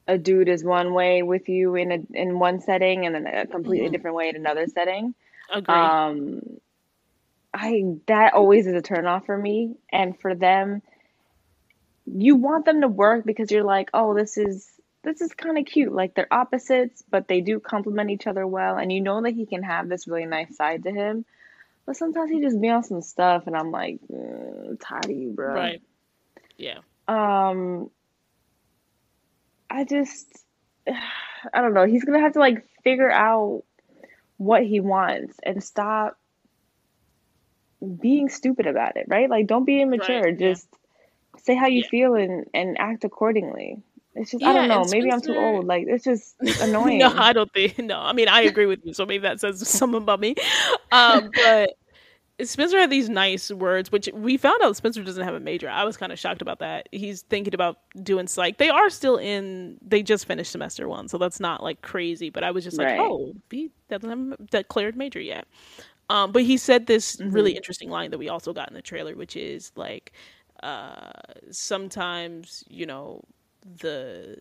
a 0.06 0.18
dude 0.18 0.48
is 0.48 0.64
one 0.64 0.94
way 0.94 1.22
with 1.22 1.48
you 1.48 1.74
in 1.74 1.92
a 1.92 1.98
in 2.14 2.38
one 2.38 2.60
setting 2.60 3.06
and 3.06 3.14
then 3.14 3.26
a 3.26 3.46
completely 3.46 3.88
Mhm. 3.88 3.92
different 3.92 4.16
way 4.16 4.28
in 4.28 4.36
another 4.36 4.66
setting. 4.66 5.14
Agree. 5.50 5.74
Um, 5.74 6.40
I 7.56 7.84
that 8.06 8.34
always 8.34 8.66
is 8.66 8.74
a 8.74 8.82
turnoff 8.82 9.24
for 9.24 9.36
me, 9.36 9.76
and 9.90 10.18
for 10.20 10.34
them, 10.34 10.82
you 12.04 12.36
want 12.36 12.66
them 12.66 12.82
to 12.82 12.88
work 12.88 13.24
because 13.24 13.50
you're 13.50 13.64
like, 13.64 13.88
oh, 13.94 14.14
this 14.14 14.36
is 14.36 14.70
this 15.02 15.22
is 15.22 15.32
kind 15.32 15.56
of 15.56 15.64
cute. 15.64 15.92
Like 15.92 16.14
they're 16.14 16.32
opposites, 16.32 17.02
but 17.10 17.28
they 17.28 17.40
do 17.40 17.58
complement 17.58 18.10
each 18.10 18.26
other 18.26 18.46
well, 18.46 18.76
and 18.76 18.92
you 18.92 19.00
know 19.00 19.22
that 19.22 19.32
he 19.32 19.46
can 19.46 19.62
have 19.62 19.88
this 19.88 20.06
really 20.06 20.26
nice 20.26 20.54
side 20.54 20.82
to 20.84 20.90
him. 20.90 21.24
But 21.86 21.96
sometimes 21.96 22.30
he 22.30 22.40
just 22.42 22.60
be 22.60 22.68
on 22.68 22.82
some 22.82 23.00
stuff, 23.00 23.46
and 23.46 23.56
I'm 23.56 23.70
like, 23.70 24.00
mm, 24.12 24.78
tired 24.78 25.06
of 25.06 25.10
you, 25.12 25.30
bro. 25.30 25.54
right. 25.54 25.82
Yeah. 26.58 26.80
Um, 27.08 27.90
I 29.70 29.84
just, 29.84 30.26
I 30.86 31.62
don't 31.62 31.72
know. 31.72 31.86
He's 31.86 32.04
gonna 32.04 32.20
have 32.20 32.34
to 32.34 32.38
like 32.38 32.66
figure 32.84 33.10
out 33.10 33.64
what 34.36 34.62
he 34.62 34.80
wants 34.80 35.38
and 35.42 35.64
stop 35.64 36.18
being 37.86 38.28
stupid 38.28 38.66
about 38.66 38.96
it, 38.96 39.06
right? 39.08 39.28
Like, 39.30 39.46
don't 39.46 39.64
be 39.64 39.80
immature. 39.80 40.22
Right, 40.22 40.38
yeah. 40.40 40.52
Just 40.52 40.68
say 41.38 41.54
how 41.54 41.66
you 41.66 41.82
Yeah. 41.82 41.88
feel 41.90 42.14
and 42.14 42.46
and 42.54 42.76
act 42.78 43.04
accordingly. 43.04 43.82
It's 44.14 44.30
just, 44.30 44.42
I 44.42 44.54
don't 44.54 44.68
know. 44.68 44.82
Maybe 44.90 45.12
I'm 45.12 45.20
too 45.20 45.36
old. 45.36 45.66
Like, 45.66 45.84
it's 45.86 46.02
just 46.04 46.36
annoying. 46.62 46.98
no, 46.98 47.12
I 47.14 47.32
don't 47.34 47.52
think. 47.52 47.78
No, 47.78 47.98
I 47.98 48.12
mean 48.14 48.28
I 48.28 48.42
agree 48.42 48.66
with 48.66 48.80
you. 48.84 48.94
So 48.94 49.04
maybe 49.06 49.22
that 49.22 49.40
says 49.40 49.66
something 49.68 50.00
about 50.02 50.20
me. 50.20 50.34
Um, 50.90 51.30
but 51.44 51.74
Spencer 52.42 52.78
had 52.78 52.90
these 52.90 53.08
nice 53.08 53.50
words, 53.50 53.90
which 53.92 54.08
we 54.14 54.36
found 54.36 54.62
out 54.62 54.76
Spencer 54.76 55.02
doesn't 55.02 55.24
have 55.24 55.34
a 55.34 55.40
major. 55.40 55.68
I 55.70 55.84
was 55.84 55.96
kind 55.96 56.12
of 56.12 56.18
shocked 56.18 56.42
about 56.42 56.58
that. 56.60 56.88
He's 56.92 57.22
thinking 57.22 57.54
about 57.54 57.78
doing 58.02 58.26
psych. 58.26 58.58
They 58.58 58.68
are 58.70 58.88
still 58.90 59.16
in. 59.16 59.78
They 59.86 60.02
just 60.02 60.26
finished 60.26 60.50
semester 60.52 60.88
one, 60.88 61.08
so 61.08 61.16
that's 61.18 61.40
not 61.40 61.62
like 61.62 61.80
crazy. 61.82 62.28
But 62.30 62.42
I 62.44 62.50
was 62.50 62.64
just 62.64 62.76
like, 62.78 62.88
Right. 62.88 63.00
oh, 63.00 63.34
he 63.50 63.70
doesn't 63.90 64.08
have 64.08 64.38
a 64.40 64.42
declared 64.44 64.96
major 64.96 65.20
yet. 65.20 65.46
Um, 66.08 66.32
but 66.32 66.42
he 66.44 66.56
said 66.56 66.86
this 66.86 67.20
really 67.26 67.52
interesting 67.56 67.90
line 67.90 68.10
that 68.12 68.18
we 68.18 68.28
also 68.28 68.52
got 68.52 68.68
in 68.68 68.74
the 68.74 68.82
trailer, 68.82 69.14
which 69.16 69.36
is 69.36 69.72
like, 69.76 70.12
uh, 70.62 71.10
sometimes 71.50 72.64
you 72.68 72.86
know 72.86 73.22
the 73.80 74.38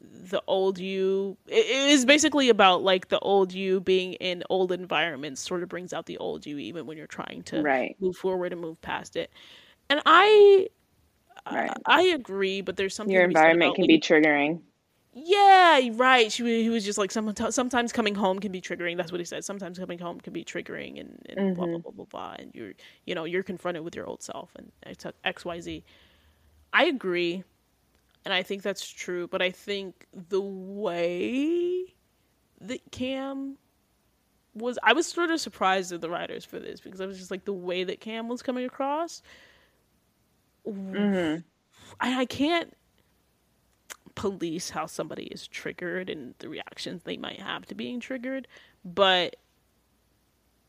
the 0.00 0.40
old 0.46 0.78
you 0.78 1.36
it 1.48 1.66
is 1.66 2.04
basically 2.04 2.48
about 2.48 2.82
like 2.82 3.08
the 3.08 3.18
old 3.20 3.52
you 3.52 3.80
being 3.80 4.12
in 4.14 4.44
old 4.48 4.70
environments 4.70 5.40
sort 5.40 5.62
of 5.62 5.68
brings 5.68 5.92
out 5.92 6.06
the 6.06 6.16
old 6.18 6.46
you 6.46 6.56
even 6.58 6.86
when 6.86 6.96
you're 6.96 7.06
trying 7.08 7.42
to 7.42 7.66
Right. 7.66 7.96
move 8.00 8.16
forward 8.16 8.52
and 8.52 8.60
move 8.60 8.80
past 8.80 9.16
it 9.16 9.30
and 9.90 10.00
i 10.06 10.68
Right. 11.50 11.72
I, 11.86 11.98
I 12.00 12.02
agree 12.02 12.60
but 12.62 12.76
there's 12.76 12.94
something 12.94 13.20
Your 13.20 13.22
to 13.22 13.26
be 13.26 13.36
said 13.36 13.58
environment 13.58 13.74
can 13.74 13.86
be 13.86 13.98
triggering. 13.98 14.62
Yeah 15.24 15.88
right. 15.94 16.30
She, 16.30 16.62
he 16.62 16.68
was 16.70 16.84
just 16.84 16.98
like 16.98 17.10
some, 17.10 17.34
sometimes 17.50 17.92
coming 17.92 18.14
home 18.14 18.38
can 18.38 18.52
be 18.52 18.60
triggering. 18.60 18.96
That's 18.96 19.12
what 19.12 19.20
he 19.20 19.24
said. 19.24 19.44
Sometimes 19.44 19.78
coming 19.78 19.98
home 19.98 20.20
can 20.20 20.32
be 20.32 20.44
triggering 20.44 21.00
and, 21.00 21.24
and 21.28 21.52
blah 21.54 21.66
blah 21.66 21.78
blah 21.78 21.92
blah 21.92 22.04
blah 22.06 22.36
and 22.38 22.50
you're 22.54 22.72
you 23.06 23.14
know 23.14 23.24
you're 23.24 23.42
confronted 23.42 23.84
with 23.84 23.94
your 23.96 24.06
old 24.06 24.22
self. 24.22 24.50
And 24.56 24.70
it's 24.86 25.04
xyz 25.24 25.82
i 26.72 26.84
agree 26.84 27.44
and 28.24 28.34
I 28.34 28.42
think 28.42 28.62
that's 28.62 28.86
true, 28.88 29.26
but 29.28 29.40
I 29.42 29.50
think 29.50 30.06
the 30.12 30.40
way 30.40 31.94
that 32.60 32.90
Cam 32.92 33.58
was 34.54 34.78
I 34.82 34.92
was 34.92 35.06
sort 35.06 35.30
of 35.30 35.40
surprised 35.40 35.92
at 35.92 36.00
the 36.00 36.10
writers 36.10 36.44
for 36.44 36.58
this 36.58 36.80
because 36.80 37.00
I 37.00 37.06
was 37.06 37.18
just 37.18 37.30
like 37.30 37.44
the 37.44 37.52
way 37.52 37.84
that 37.84 38.00
Cam 38.00 38.28
was 38.28 38.42
coming 38.42 38.64
across. 38.66 39.22
hmm 40.64 41.42
I, 42.00 42.20
I 42.20 42.26
can't 42.26 42.74
police 44.18 44.70
how 44.70 44.86
somebody 44.86 45.24
is 45.26 45.46
triggered 45.46 46.10
and 46.10 46.34
the 46.40 46.48
reactions 46.48 47.04
they 47.04 47.16
might 47.16 47.40
have 47.40 47.64
to 47.66 47.74
being 47.74 48.00
triggered, 48.00 48.48
but 48.84 49.36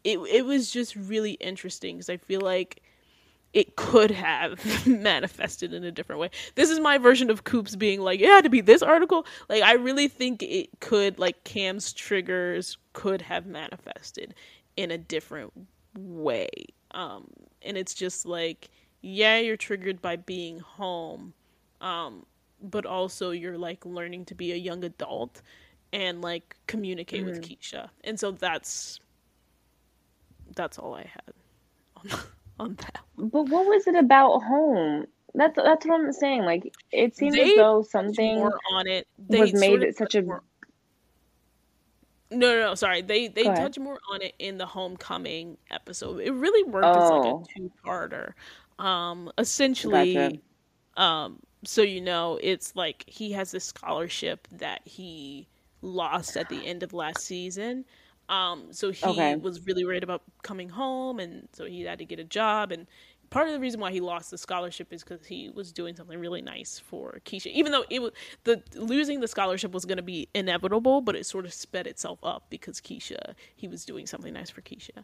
it 0.04 0.20
it 0.20 0.46
was 0.46 0.70
just 0.72 0.96
really 0.96 1.32
interesting 1.34 1.98
because 1.98 2.10
I 2.10 2.18
feel 2.18 2.42
like 2.42 2.84
it 3.54 3.76
could 3.76 4.12
have 4.12 4.88
manifested 4.88 5.74
in 5.74 5.84
a 5.84 5.92
different 5.92 6.22
way. 6.22 6.30
This 6.54 6.70
is 6.70 6.80
my 6.80 7.00
version 7.00 7.32
of 7.32 7.44
Coops 7.46 7.76
being 7.76 8.00
like, 8.00 8.20
it 8.20 8.28
had 8.28 8.44
to 8.44 8.50
be 8.50 8.62
this 8.62 8.84
article. 8.84 9.26
Like, 9.50 9.64
I 9.64 9.74
really 9.74 10.08
think 10.08 10.44
it 10.44 10.70
could, 10.82 11.18
like, 11.18 11.44
Cam's 11.46 11.92
triggers 11.92 12.78
could 12.94 13.24
have 13.24 13.48
manifested 13.48 14.36
in 14.78 14.92
a 14.92 15.00
different 15.00 15.52
way. 15.98 16.48
Um, 16.92 17.28
and 17.64 17.76
it's 17.76 17.96
just 17.96 18.28
like 18.28 18.70
yeah, 19.02 19.38
you're 19.38 19.58
triggered 19.58 20.02
by 20.02 20.18
being 20.18 20.60
home, 20.60 21.34
um, 21.82 22.26
but 22.62 22.86
also 22.86 23.32
you're 23.32 23.58
like 23.58 23.86
learning 23.86 24.26
to 24.26 24.36
be 24.36 24.52
a 24.52 24.56
young 24.56 24.84
adult 24.84 25.42
and 25.94 26.22
like 26.22 26.56
communicate 26.68 27.22
mm-hmm. 27.22 27.30
with 27.30 27.42
Keisha. 27.42 27.90
And 28.04 28.20
so 28.20 28.32
that's 28.32 29.00
that's 30.56 30.78
all 30.78 30.96
I 30.96 31.04
had 31.04 31.34
on, 31.98 32.20
on 32.60 32.76
that. 32.76 33.00
But 33.18 33.44
what 33.44 33.66
was 33.66 33.88
it 33.88 33.96
about 33.96 34.40
home? 34.42 35.06
That's 35.36 35.56
that's 35.56 35.86
what 35.86 36.02
I'm 36.02 36.12
saying. 36.12 36.44
Like 36.44 36.74
it 36.92 37.16
seems 37.16 37.38
as 37.38 37.56
though 37.56 37.84
something 37.84 38.40
on 38.74 38.88
it 38.88 39.08
they 39.18 39.40
was 39.40 39.54
made 39.54 39.84
it 39.84 39.98
such 39.98 40.16
a 40.16 40.22
more... 40.22 40.44
No, 42.32 42.54
no, 42.54 42.62
no, 42.68 42.76
sorry. 42.76 43.02
They 43.02 43.28
they 43.28 43.44
touch 43.44 43.80
more 43.80 44.00
on 44.12 44.22
it 44.22 44.34
in 44.40 44.58
the 44.58 44.66
homecoming 44.66 45.58
episode. 45.72 46.20
It 46.20 46.32
really 46.32 46.64
worked 46.64 46.86
oh. 46.86 47.04
as 47.04 47.10
like 47.10 47.26
a 47.26 47.28
oh. 47.28 47.46
two-parter. 47.56 48.34
Um 48.78 49.32
essentially 49.38 50.14
gotcha. 50.14 50.38
um 51.02 51.40
so 51.64 51.82
you 51.82 52.02
know, 52.02 52.40
it's 52.42 52.76
like 52.76 53.04
he 53.08 53.32
has 53.34 53.52
this 53.52 53.66
scholarship 53.66 54.48
that 54.52 54.82
he 54.86 55.48
lost 55.82 56.38
at 56.38 56.50
the 56.50 56.66
end 56.66 56.84
of 56.84 56.94
last 56.94 57.22
season. 57.22 57.86
Um, 58.30 58.68
so 58.72 58.92
he 58.92 59.06
okay. 59.06 59.36
was 59.36 59.66
really 59.66 59.84
worried 59.84 60.04
about 60.04 60.22
coming 60.44 60.70
home, 60.70 61.20
and 61.20 61.48
so 61.54 61.66
he 61.66 61.82
had 61.82 62.00
to 62.00 62.06
get 62.06 62.20
a 62.20 62.24
job. 62.24 62.72
And 62.72 62.86
part 63.30 63.48
of 63.48 63.54
the 63.54 63.60
reason 63.60 63.80
why 63.80 63.92
he 63.92 64.00
lost 64.00 64.32
the 64.32 64.38
scholarship 64.38 64.94
is 64.94 65.04
because 65.04 65.26
he 65.26 65.50
was 65.50 65.72
doing 65.72 65.96
something 65.96 66.20
really 66.20 66.42
nice 66.42 66.80
for 66.80 67.20
Keisha. 67.26 67.48
Even 67.48 67.72
though 67.72 67.86
it 67.90 68.02
was 68.02 68.12
the 68.44 68.62
losing 68.76 69.20
the 69.20 69.28
scholarship 69.28 69.72
was 69.72 69.86
going 69.86 69.98
to 69.98 70.04
be 70.04 70.28
inevitable, 70.34 71.02
but 71.02 71.16
it 71.16 71.26
sort 71.26 71.46
of 71.46 71.54
sped 71.54 71.88
itself 71.88 72.20
up 72.24 72.46
because 72.50 72.80
Keisha 72.80 73.34
he 73.56 73.68
was 73.68 73.84
doing 73.84 74.06
something 74.06 74.34
nice 74.34 74.50
for 74.50 74.62
Keisha. 74.62 75.04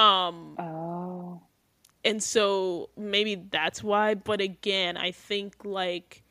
Um, 0.00 0.56
oh, 0.58 1.42
and 2.04 2.22
so 2.22 2.90
maybe 2.96 3.34
that's 3.50 3.82
why. 3.82 4.14
But 4.14 4.40
again, 4.40 4.96
I 4.96 5.12
think 5.12 5.64
like 5.64 6.22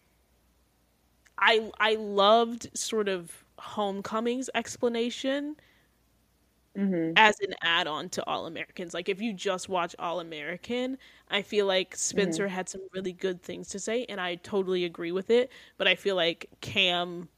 I 1.38 1.72
I 1.80 1.96
loved 1.96 2.70
sort 2.78 3.10
of 3.10 3.44
Homecoming's 3.58 4.50
explanation 4.56 5.56
mm-hmm. 6.78 7.14
as 7.16 7.40
an 7.42 7.54
add 7.62 7.88
on 7.88 8.10
to 8.10 8.26
All 8.28 8.46
Americans. 8.46 8.94
Like, 8.94 9.10
if 9.10 9.22
you 9.22 9.34
just 9.34 9.70
watch 9.70 9.96
All 10.00 10.20
American, 10.20 10.98
I 11.30 11.42
feel 11.42 11.66
like 11.66 11.96
Spencer 11.96 12.46
mm-hmm. 12.46 12.56
had 12.56 12.70
some 12.70 12.82
really 12.94 13.14
good 13.14 13.42
things 13.42 13.70
to 13.70 13.80
say, 13.80 14.06
and 14.10 14.20
I 14.20 14.36
totally 14.36 14.86
agree 14.86 15.12
with 15.12 15.30
it. 15.30 15.52
But 15.78 15.88
I 15.88 15.96
feel 15.96 16.16
like 16.16 16.48
Cam 16.62 17.30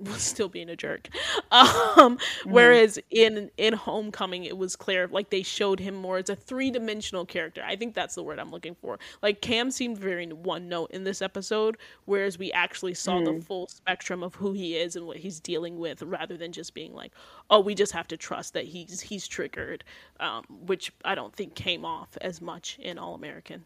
was 0.00 0.22
still 0.22 0.48
being 0.48 0.68
a 0.68 0.76
jerk. 0.76 1.08
Um, 1.52 2.16
mm-hmm. 2.16 2.50
Whereas 2.52 2.98
in 3.10 3.50
in 3.56 3.74
Homecoming, 3.74 4.44
it 4.44 4.56
was 4.56 4.76
clear 4.76 5.08
like 5.08 5.30
they 5.30 5.42
showed 5.42 5.80
him 5.80 5.96
more 5.96 6.18
as 6.18 6.30
a 6.30 6.36
three 6.36 6.70
dimensional 6.70 7.24
character. 7.26 7.62
I 7.66 7.74
think 7.74 7.94
that's 7.94 8.14
the 8.14 8.22
word 8.22 8.38
I'm 8.38 8.52
looking 8.52 8.76
for. 8.76 9.00
Like 9.20 9.40
Cam 9.40 9.72
seemed 9.72 9.98
very 9.98 10.26
one 10.26 10.68
note 10.68 10.92
in 10.92 11.02
this 11.02 11.20
episode, 11.20 11.76
whereas 12.04 12.38
we 12.38 12.52
actually 12.52 12.94
saw 12.94 13.14
mm-hmm. 13.14 13.38
the 13.38 13.44
full 13.44 13.66
spectrum 13.66 14.22
of 14.22 14.36
who 14.36 14.52
he 14.52 14.76
is 14.76 14.94
and 14.94 15.06
what 15.06 15.16
he's 15.16 15.40
dealing 15.40 15.78
with, 15.78 16.02
rather 16.02 16.36
than 16.36 16.52
just 16.52 16.72
being 16.72 16.94
like, 16.94 17.12
oh, 17.50 17.58
we 17.58 17.74
just 17.74 17.92
have 17.92 18.06
to 18.08 18.16
trust 18.16 18.54
that 18.54 18.64
he's 18.64 19.00
he's 19.00 19.26
triggered, 19.26 19.82
um, 20.20 20.44
which 20.48 20.92
I 21.04 21.16
don't 21.16 21.34
think 21.34 21.56
came 21.56 21.84
off 21.84 22.16
as 22.20 22.40
much 22.40 22.78
in 22.80 22.96
All 22.96 23.14
American. 23.14 23.64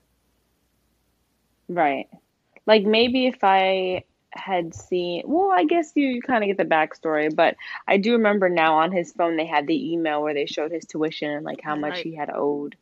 Right. 1.69 2.09
Like 2.67 2.85
maybe 2.85 3.27
if 3.27 3.43
I 3.43 4.05
had 4.37 4.75
seen 4.75 5.23
well 5.27 5.51
i 5.53 5.65
guess 5.65 5.93
you 5.95 6.21
kind 6.21 6.43
of 6.43 6.49
get 6.49 6.57
the 6.57 6.75
backstory 6.75 7.35
but 7.35 7.57
i 7.87 7.97
do 7.97 8.13
remember 8.13 8.49
now 8.49 8.79
on 8.79 8.93
his 8.93 9.13
phone 9.13 9.37
they 9.37 9.47
had 9.47 9.67
the 9.67 9.93
email 9.93 10.23
where 10.23 10.35
they 10.35 10.47
showed 10.47 10.73
his 10.73 10.85
tuition 10.85 11.31
and 11.31 11.45
like 11.45 11.61
how 11.63 11.77
much 11.77 11.95
right. 11.95 12.05
he 12.05 12.15
had 12.15 12.31
owed 12.31 12.77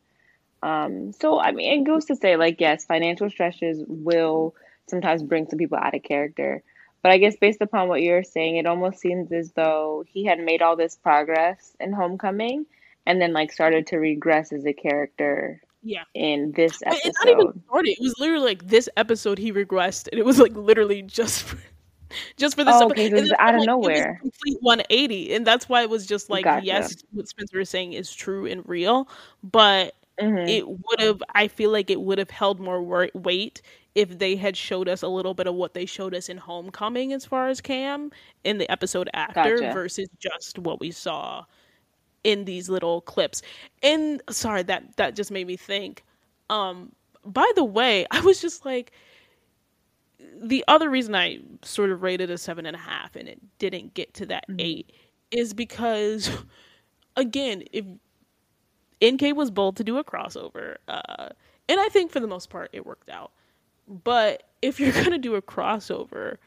um 0.61 1.11
so 1.13 1.39
i 1.39 1.51
mean 1.51 1.81
it 1.81 1.85
goes 1.85 2.05
to 2.05 2.15
say 2.15 2.35
like 2.35 2.59
yes 2.59 2.85
financial 2.85 3.29
stresses 3.29 3.83
will 3.87 4.55
sometimes 4.87 5.23
bring 5.23 5.47
some 5.47 5.59
people 5.59 5.77
out 5.77 5.95
of 5.95 6.03
character 6.03 6.63
but 7.01 7.11
i 7.11 7.17
guess 7.17 7.35
based 7.35 7.61
upon 7.61 7.87
what 7.87 8.01
you're 8.01 8.23
saying 8.23 8.57
it 8.57 8.65
almost 8.65 8.99
seems 8.99 9.31
as 9.31 9.51
though 9.51 10.03
he 10.07 10.25
had 10.25 10.39
made 10.39 10.61
all 10.61 10.75
this 10.75 10.95
progress 10.95 11.75
in 11.79 11.93
homecoming 11.93 12.65
and 13.05 13.21
then 13.21 13.33
like 13.33 13.51
started 13.51 13.87
to 13.87 13.97
regress 13.97 14.51
as 14.51 14.65
a 14.65 14.73
character 14.73 15.61
yeah. 15.83 16.03
In 16.13 16.51
this 16.53 16.81
episode. 16.85 17.01
It's 17.05 17.25
not 17.25 17.31
even 17.31 17.63
started. 17.67 17.89
It 17.91 18.01
was 18.01 18.15
literally 18.19 18.45
like 18.45 18.67
this 18.67 18.89
episode 18.97 19.37
he 19.37 19.51
regressed, 19.51 20.07
and 20.11 20.19
it 20.19 20.25
was 20.25 20.39
like 20.39 20.53
literally 20.55 21.01
just 21.01 21.43
for 21.43 21.57
just 22.37 22.55
for 22.55 22.63
this. 22.63 22.75
Oh, 22.75 22.89
okay, 22.89 23.07
it 23.07 23.13
was 23.13 23.33
out 23.37 23.55
of 23.55 23.59
like, 23.59 23.67
nowhere. 23.67 24.17
complete 24.21 24.57
180, 24.61 25.33
and 25.33 25.45
that's 25.45 25.67
why 25.67 25.81
it 25.81 25.89
was 25.89 26.05
just 26.05 26.29
like 26.29 26.45
gotcha. 26.45 26.65
yes, 26.65 26.95
what 27.11 27.27
Spencer 27.27 27.59
is 27.59 27.69
saying 27.69 27.93
is 27.93 28.13
true 28.13 28.45
and 28.45 28.67
real, 28.67 29.09
but 29.43 29.95
mm-hmm. 30.19 30.37
it 30.47 30.67
would 30.67 30.99
have. 30.99 31.21
I 31.35 31.47
feel 31.49 31.71
like 31.71 31.89
it 31.89 32.01
would 32.01 32.17
have 32.17 32.29
held 32.29 32.59
more 32.59 32.81
weight 33.13 33.61
if 33.95 34.17
they 34.17 34.35
had 34.35 34.57
showed 34.57 34.87
us 34.87 35.03
a 35.03 35.07
little 35.07 35.33
bit 35.33 35.47
of 35.47 35.53
what 35.53 35.73
they 35.73 35.85
showed 35.85 36.15
us 36.15 36.29
in 36.29 36.37
Homecoming 36.37 37.13
as 37.13 37.25
far 37.25 37.49
as 37.49 37.61
Cam 37.61 38.11
in 38.43 38.57
the 38.57 38.71
episode 38.71 39.09
after 39.13 39.59
gotcha. 39.59 39.73
versus 39.73 40.09
just 40.19 40.57
what 40.57 40.79
we 40.79 40.91
saw 40.91 41.45
in 42.23 42.45
these 42.45 42.69
little 42.69 43.01
clips. 43.01 43.41
And 43.81 44.21
sorry, 44.29 44.63
that 44.63 44.97
that 44.97 45.15
just 45.15 45.31
made 45.31 45.47
me 45.47 45.57
think. 45.57 46.03
Um, 46.49 46.91
by 47.25 47.49
the 47.55 47.63
way, 47.63 48.05
I 48.11 48.21
was 48.21 48.41
just 48.41 48.65
like 48.65 48.91
the 50.41 50.63
other 50.67 50.89
reason 50.89 51.15
I 51.15 51.39
sort 51.63 51.89
of 51.89 52.01
rated 52.01 52.29
a 52.29 52.37
seven 52.37 52.65
and 52.65 52.75
a 52.75 52.79
half 52.79 53.15
and 53.15 53.27
it 53.27 53.39
didn't 53.59 53.93
get 53.93 54.13
to 54.15 54.25
that 54.27 54.47
mm-hmm. 54.47 54.59
eight 54.59 54.91
is 55.31 55.53
because 55.53 56.29
again, 57.15 57.63
if 57.71 57.85
NK 59.03 59.35
was 59.35 59.51
bold 59.51 59.77
to 59.77 59.83
do 59.83 59.97
a 59.97 60.03
crossover, 60.03 60.77
uh, 60.87 61.29
and 61.67 61.79
I 61.79 61.89
think 61.89 62.11
for 62.11 62.19
the 62.19 62.27
most 62.27 62.49
part 62.49 62.69
it 62.73 62.85
worked 62.85 63.09
out. 63.09 63.31
But 63.87 64.43
if 64.61 64.79
you're 64.79 64.91
gonna 65.03 65.17
do 65.17 65.35
a 65.35 65.41
crossover, 65.41 66.37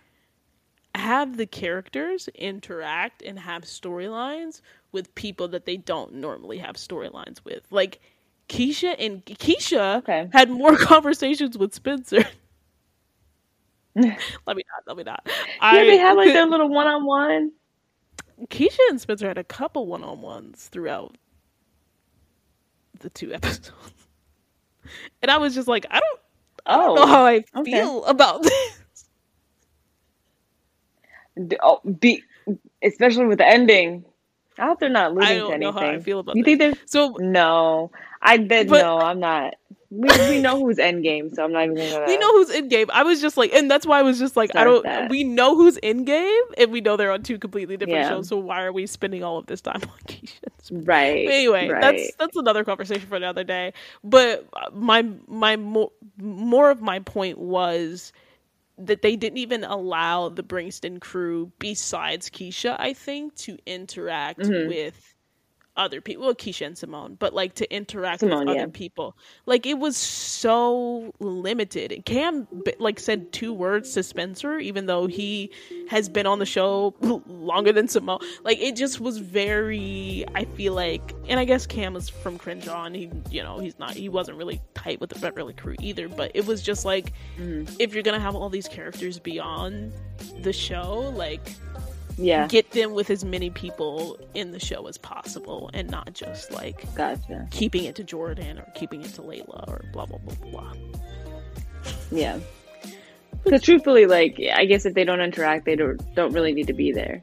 have 0.96 1.36
the 1.36 1.46
characters 1.46 2.28
interact 2.34 3.22
and 3.22 3.38
have 3.38 3.62
storylines 3.62 4.60
with 4.92 5.14
people 5.14 5.48
that 5.48 5.66
they 5.66 5.76
don't 5.76 6.14
normally 6.14 6.58
have 6.58 6.76
storylines 6.76 7.44
with. 7.44 7.62
Like 7.70 8.00
Keisha 8.48 8.94
and 8.98 9.24
Keisha 9.24 9.98
okay. 9.98 10.28
had 10.32 10.50
more 10.50 10.76
conversations 10.76 11.58
with 11.58 11.74
Spencer. 11.74 12.24
let 13.94 14.56
me 14.56 14.62
not. 14.70 14.86
Let 14.86 14.96
me 14.96 15.02
not. 15.04 15.22
Yeah, 15.26 15.32
I, 15.60 15.84
they 15.84 15.96
had 15.96 16.16
like 16.16 16.32
their 16.32 16.46
little 16.50 16.68
one 16.68 16.86
on 16.86 17.04
one. 17.04 17.52
Keisha 18.48 18.78
and 18.90 19.00
Spencer 19.00 19.26
had 19.26 19.38
a 19.38 19.44
couple 19.44 19.86
one 19.86 20.04
on 20.04 20.20
ones 20.20 20.68
throughout 20.70 21.16
the 23.00 23.08
two 23.10 23.32
episodes, 23.32 23.72
and 25.22 25.30
I 25.30 25.38
was 25.38 25.54
just 25.54 25.68
like, 25.68 25.86
I 25.90 26.00
don't, 26.00 26.20
I 26.66 26.76
don't 26.76 26.90
oh, 26.90 26.94
know 26.94 27.06
how 27.06 27.24
I 27.24 27.44
okay. 27.56 27.70
feel 27.70 28.04
about 28.04 28.42
this. 28.42 28.75
Oh, 31.62 31.80
be 31.80 32.22
especially 32.82 33.26
with 33.26 33.38
the 33.38 33.46
ending. 33.46 34.04
I 34.58 34.66
hope 34.66 34.80
they're 34.80 34.88
not 34.88 35.14
losing 35.14 35.30
I 35.30 35.34
don't 35.34 35.52
anything. 35.54 35.60
Know 35.60 35.72
how 35.72 35.86
I 35.86 35.98
feel 36.00 36.20
about 36.20 36.36
you 36.36 36.42
this. 36.42 36.58
think 36.58 36.58
they're 36.60 36.86
so? 36.86 37.16
No, 37.18 37.90
I 38.22 38.38
did. 38.38 38.68
But, 38.68 38.82
no, 38.82 38.98
I'm 38.98 39.20
not. 39.20 39.54
We, 39.90 40.08
we 40.28 40.42
know 40.42 40.58
who's 40.58 40.78
Endgame, 40.78 41.34
so 41.34 41.44
I'm 41.44 41.52
not 41.52 41.64
even 41.64 41.76
gonna. 41.76 42.04
We 42.08 42.18
know 42.18 42.32
who's 42.32 42.50
Endgame. 42.50 42.90
I 42.90 43.04
was 43.04 43.20
just 43.20 43.36
like, 43.36 43.52
and 43.52 43.70
that's 43.70 43.86
why 43.86 44.00
I 44.00 44.02
was 44.02 44.18
just 44.18 44.36
like, 44.36 44.54
I 44.56 44.64
don't. 44.64 44.82
That. 44.82 45.10
We 45.10 45.22
know 45.22 45.54
who's 45.54 45.78
Endgame, 45.78 46.40
and 46.58 46.72
we 46.72 46.80
know 46.80 46.96
they're 46.96 47.12
on 47.12 47.22
two 47.22 47.38
completely 47.38 47.76
different 47.76 48.00
yeah. 48.00 48.08
shows. 48.08 48.28
So 48.28 48.36
why 48.36 48.64
are 48.64 48.72
we 48.72 48.86
spending 48.86 49.22
all 49.22 49.38
of 49.38 49.46
this 49.46 49.60
time 49.60 49.82
on 49.82 49.98
Keisha? 50.08 50.48
Right. 50.72 51.26
But 51.26 51.34
anyway, 51.34 51.68
right. 51.68 51.80
that's 51.80 52.16
that's 52.16 52.36
another 52.36 52.64
conversation 52.64 53.06
for 53.06 53.16
another 53.16 53.44
day. 53.44 53.74
But 54.02 54.46
uh, 54.54 54.70
my 54.72 55.06
my 55.28 55.56
more 55.56 55.92
more 56.18 56.70
of 56.70 56.82
my 56.82 56.98
point 56.98 57.38
was 57.38 58.12
that 58.78 59.02
they 59.02 59.16
didn't 59.16 59.38
even 59.38 59.64
allow 59.64 60.28
the 60.28 60.42
Bringston 60.42 61.00
crew, 61.00 61.52
besides 61.58 62.28
Keisha, 62.30 62.76
I 62.78 62.92
think, 62.92 63.34
to 63.36 63.58
interact 63.66 64.40
mm-hmm. 64.40 64.68
with 64.68 65.14
other 65.76 66.00
people. 66.00 66.24
Well, 66.24 66.34
Keisha 66.34 66.66
and 66.66 66.76
Simone, 66.78 67.16
but 67.18 67.34
like 67.34 67.54
to 67.54 67.74
interact 67.74 68.20
Simone, 68.20 68.46
with 68.46 68.56
other 68.56 68.68
people. 68.68 69.16
Like 69.46 69.66
it 69.66 69.78
was 69.78 69.96
so 69.96 71.14
limited. 71.20 72.02
Cam 72.04 72.46
like 72.78 72.98
said 72.98 73.32
two 73.32 73.52
words 73.52 73.92
to 73.94 74.02
Spencer, 74.02 74.58
even 74.58 74.86
though 74.86 75.06
he 75.06 75.50
has 75.88 76.08
been 76.08 76.26
on 76.26 76.38
the 76.38 76.46
show 76.46 76.94
longer 77.26 77.72
than 77.72 77.88
Simone. 77.88 78.20
Like 78.42 78.58
it 78.58 78.76
just 78.76 79.00
was 79.00 79.18
very. 79.18 80.24
I 80.34 80.44
feel 80.44 80.74
like, 80.74 81.14
and 81.28 81.38
I 81.38 81.44
guess 81.44 81.66
Cam 81.66 81.96
is 81.96 82.08
from 82.08 82.38
Crenshaw. 82.38 82.88
He, 82.90 83.10
you 83.30 83.42
know, 83.42 83.58
he's 83.58 83.78
not. 83.78 83.94
He 83.94 84.08
wasn't 84.08 84.38
really 84.38 84.60
tight 84.74 85.00
with 85.00 85.10
the 85.10 85.18
Beverly 85.18 85.54
crew 85.54 85.76
either. 85.80 86.08
But 86.08 86.32
it 86.34 86.46
was 86.46 86.62
just 86.62 86.84
like, 86.84 87.12
mm-hmm. 87.38 87.74
if 87.78 87.94
you're 87.94 88.02
gonna 88.02 88.20
have 88.20 88.34
all 88.34 88.48
these 88.48 88.68
characters 88.68 89.18
beyond 89.18 89.92
the 90.40 90.52
show, 90.52 91.12
like 91.16 91.40
yeah. 92.16 92.46
get 92.46 92.70
them 92.70 92.92
with 92.92 93.10
as 93.10 93.24
many 93.24 93.50
people 93.50 94.18
in 94.34 94.52
the 94.52 94.60
show 94.60 94.86
as 94.86 94.96
possible 94.98 95.70
and 95.74 95.90
not 95.90 96.14
just 96.14 96.50
like 96.50 96.92
gotcha. 96.94 97.46
keeping 97.50 97.84
it 97.84 97.94
to 97.96 98.04
jordan 98.04 98.58
or 98.58 98.66
keeping 98.74 99.02
it 99.02 99.12
to 99.14 99.22
layla 99.22 99.68
or 99.68 99.84
blah 99.92 100.06
blah 100.06 100.18
blah 100.18 100.50
blah. 100.50 100.72
Yeah. 102.10 102.38
Because 103.44 103.62
truthfully 103.62 104.06
like 104.06 104.40
i 104.54 104.64
guess 104.64 104.86
if 104.86 104.94
they 104.94 105.04
don't 105.04 105.20
interact 105.20 105.64
they 105.64 105.76
don't 105.76 106.00
don't 106.14 106.32
really 106.32 106.52
need 106.52 106.68
to 106.68 106.74
be 106.74 106.92
there. 106.92 107.22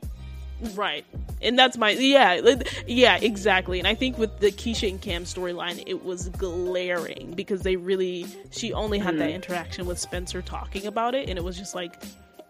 Right. 0.75 1.03
And 1.41 1.59
that's 1.59 1.77
my 1.77 1.91
yeah 1.91 2.39
yeah 2.87 3.17
exactly. 3.17 3.79
And 3.79 3.87
i 3.87 3.95
think 3.95 4.17
with 4.17 4.39
the 4.39 4.51
Keisha 4.51 4.89
and 4.89 5.01
cam 5.01 5.23
storyline 5.25 5.83
it 5.85 6.05
was 6.05 6.29
glaring 6.29 7.33
because 7.35 7.63
they 7.63 7.75
really 7.75 8.27
she 8.51 8.73
only 8.73 8.99
had 8.99 9.15
mm-hmm. 9.15 9.19
that 9.19 9.31
interaction 9.31 9.85
with 9.85 9.99
spencer 9.99 10.41
talking 10.41 10.85
about 10.85 11.15
it. 11.15 11.29
And 11.29 11.37
it 11.37 11.43
was 11.43 11.57
just 11.57 11.73
like 11.73 11.95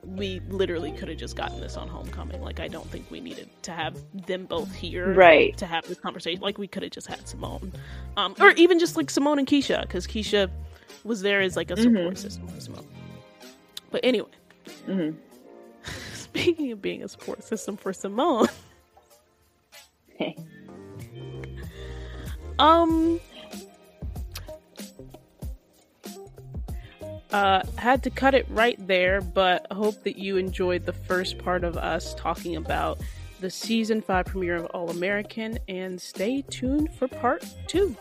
we 0.05 0.41
literally 0.49 0.91
could 0.91 1.07
have 1.09 1.17
just 1.17 1.35
gotten 1.35 1.59
this 1.59 1.77
on 1.77 1.87
homecoming. 1.87 2.41
Like 2.41 2.59
i 2.59 2.67
don't 2.67 2.87
think 2.89 3.09
we 3.09 3.19
needed 3.19 3.49
to 3.63 3.71
have 3.71 3.97
them 4.27 4.45
both 4.45 4.73
here 4.73 5.13
right. 5.13 5.55
to 5.57 5.65
have 5.65 5.87
this 5.87 5.99
conversation. 5.99 6.41
Like 6.41 6.57
we 6.57 6.67
could 6.67 6.83
have 6.83 6.91
just 6.91 7.07
had 7.07 7.27
simone. 7.27 7.71
Um 8.17 8.35
or 8.39 8.51
even 8.51 8.79
just 8.79 8.97
like 8.97 9.09
simone 9.09 9.39
and 9.39 9.47
keisha 9.47 9.81
because 9.81 10.07
keisha 10.07 10.49
was 11.03 11.21
there 11.21 11.41
as 11.41 11.55
like 11.55 11.71
a 11.71 11.77
support 11.77 11.95
mm-hmm. 11.95 12.15
system 12.15 12.47
for 12.47 12.59
simone 12.59 12.87
but 13.91 14.01
anyway. 14.03 14.29
Mm-hmm. 14.87 15.17
speaking 16.13 16.71
of 16.71 16.81
being 16.81 17.03
a 17.03 17.07
support 17.07 17.43
system 17.43 17.77
for 17.77 17.93
simone. 17.93 18.47
Um 22.59 23.19
uh, 27.33 27.63
had 27.77 28.03
to 28.03 28.09
cut 28.09 28.35
it 28.35 28.45
right 28.49 28.77
there, 28.87 29.19
but 29.19 29.65
hope 29.71 30.03
that 30.03 30.17
you 30.17 30.37
enjoyed 30.37 30.85
the 30.85 30.93
first 30.93 31.39
part 31.39 31.63
of 31.63 31.75
us 31.75 32.13
talking 32.15 32.55
about 32.55 33.01
the 33.41 33.49
season 33.49 34.01
five 34.01 34.25
premiere 34.27 34.55
of 34.55 34.65
All 34.67 34.89
American, 34.89 35.57
and 35.67 35.99
stay 35.99 36.43
tuned 36.43 36.93
for 36.93 37.07
part 37.07 37.45
two. 37.67 37.97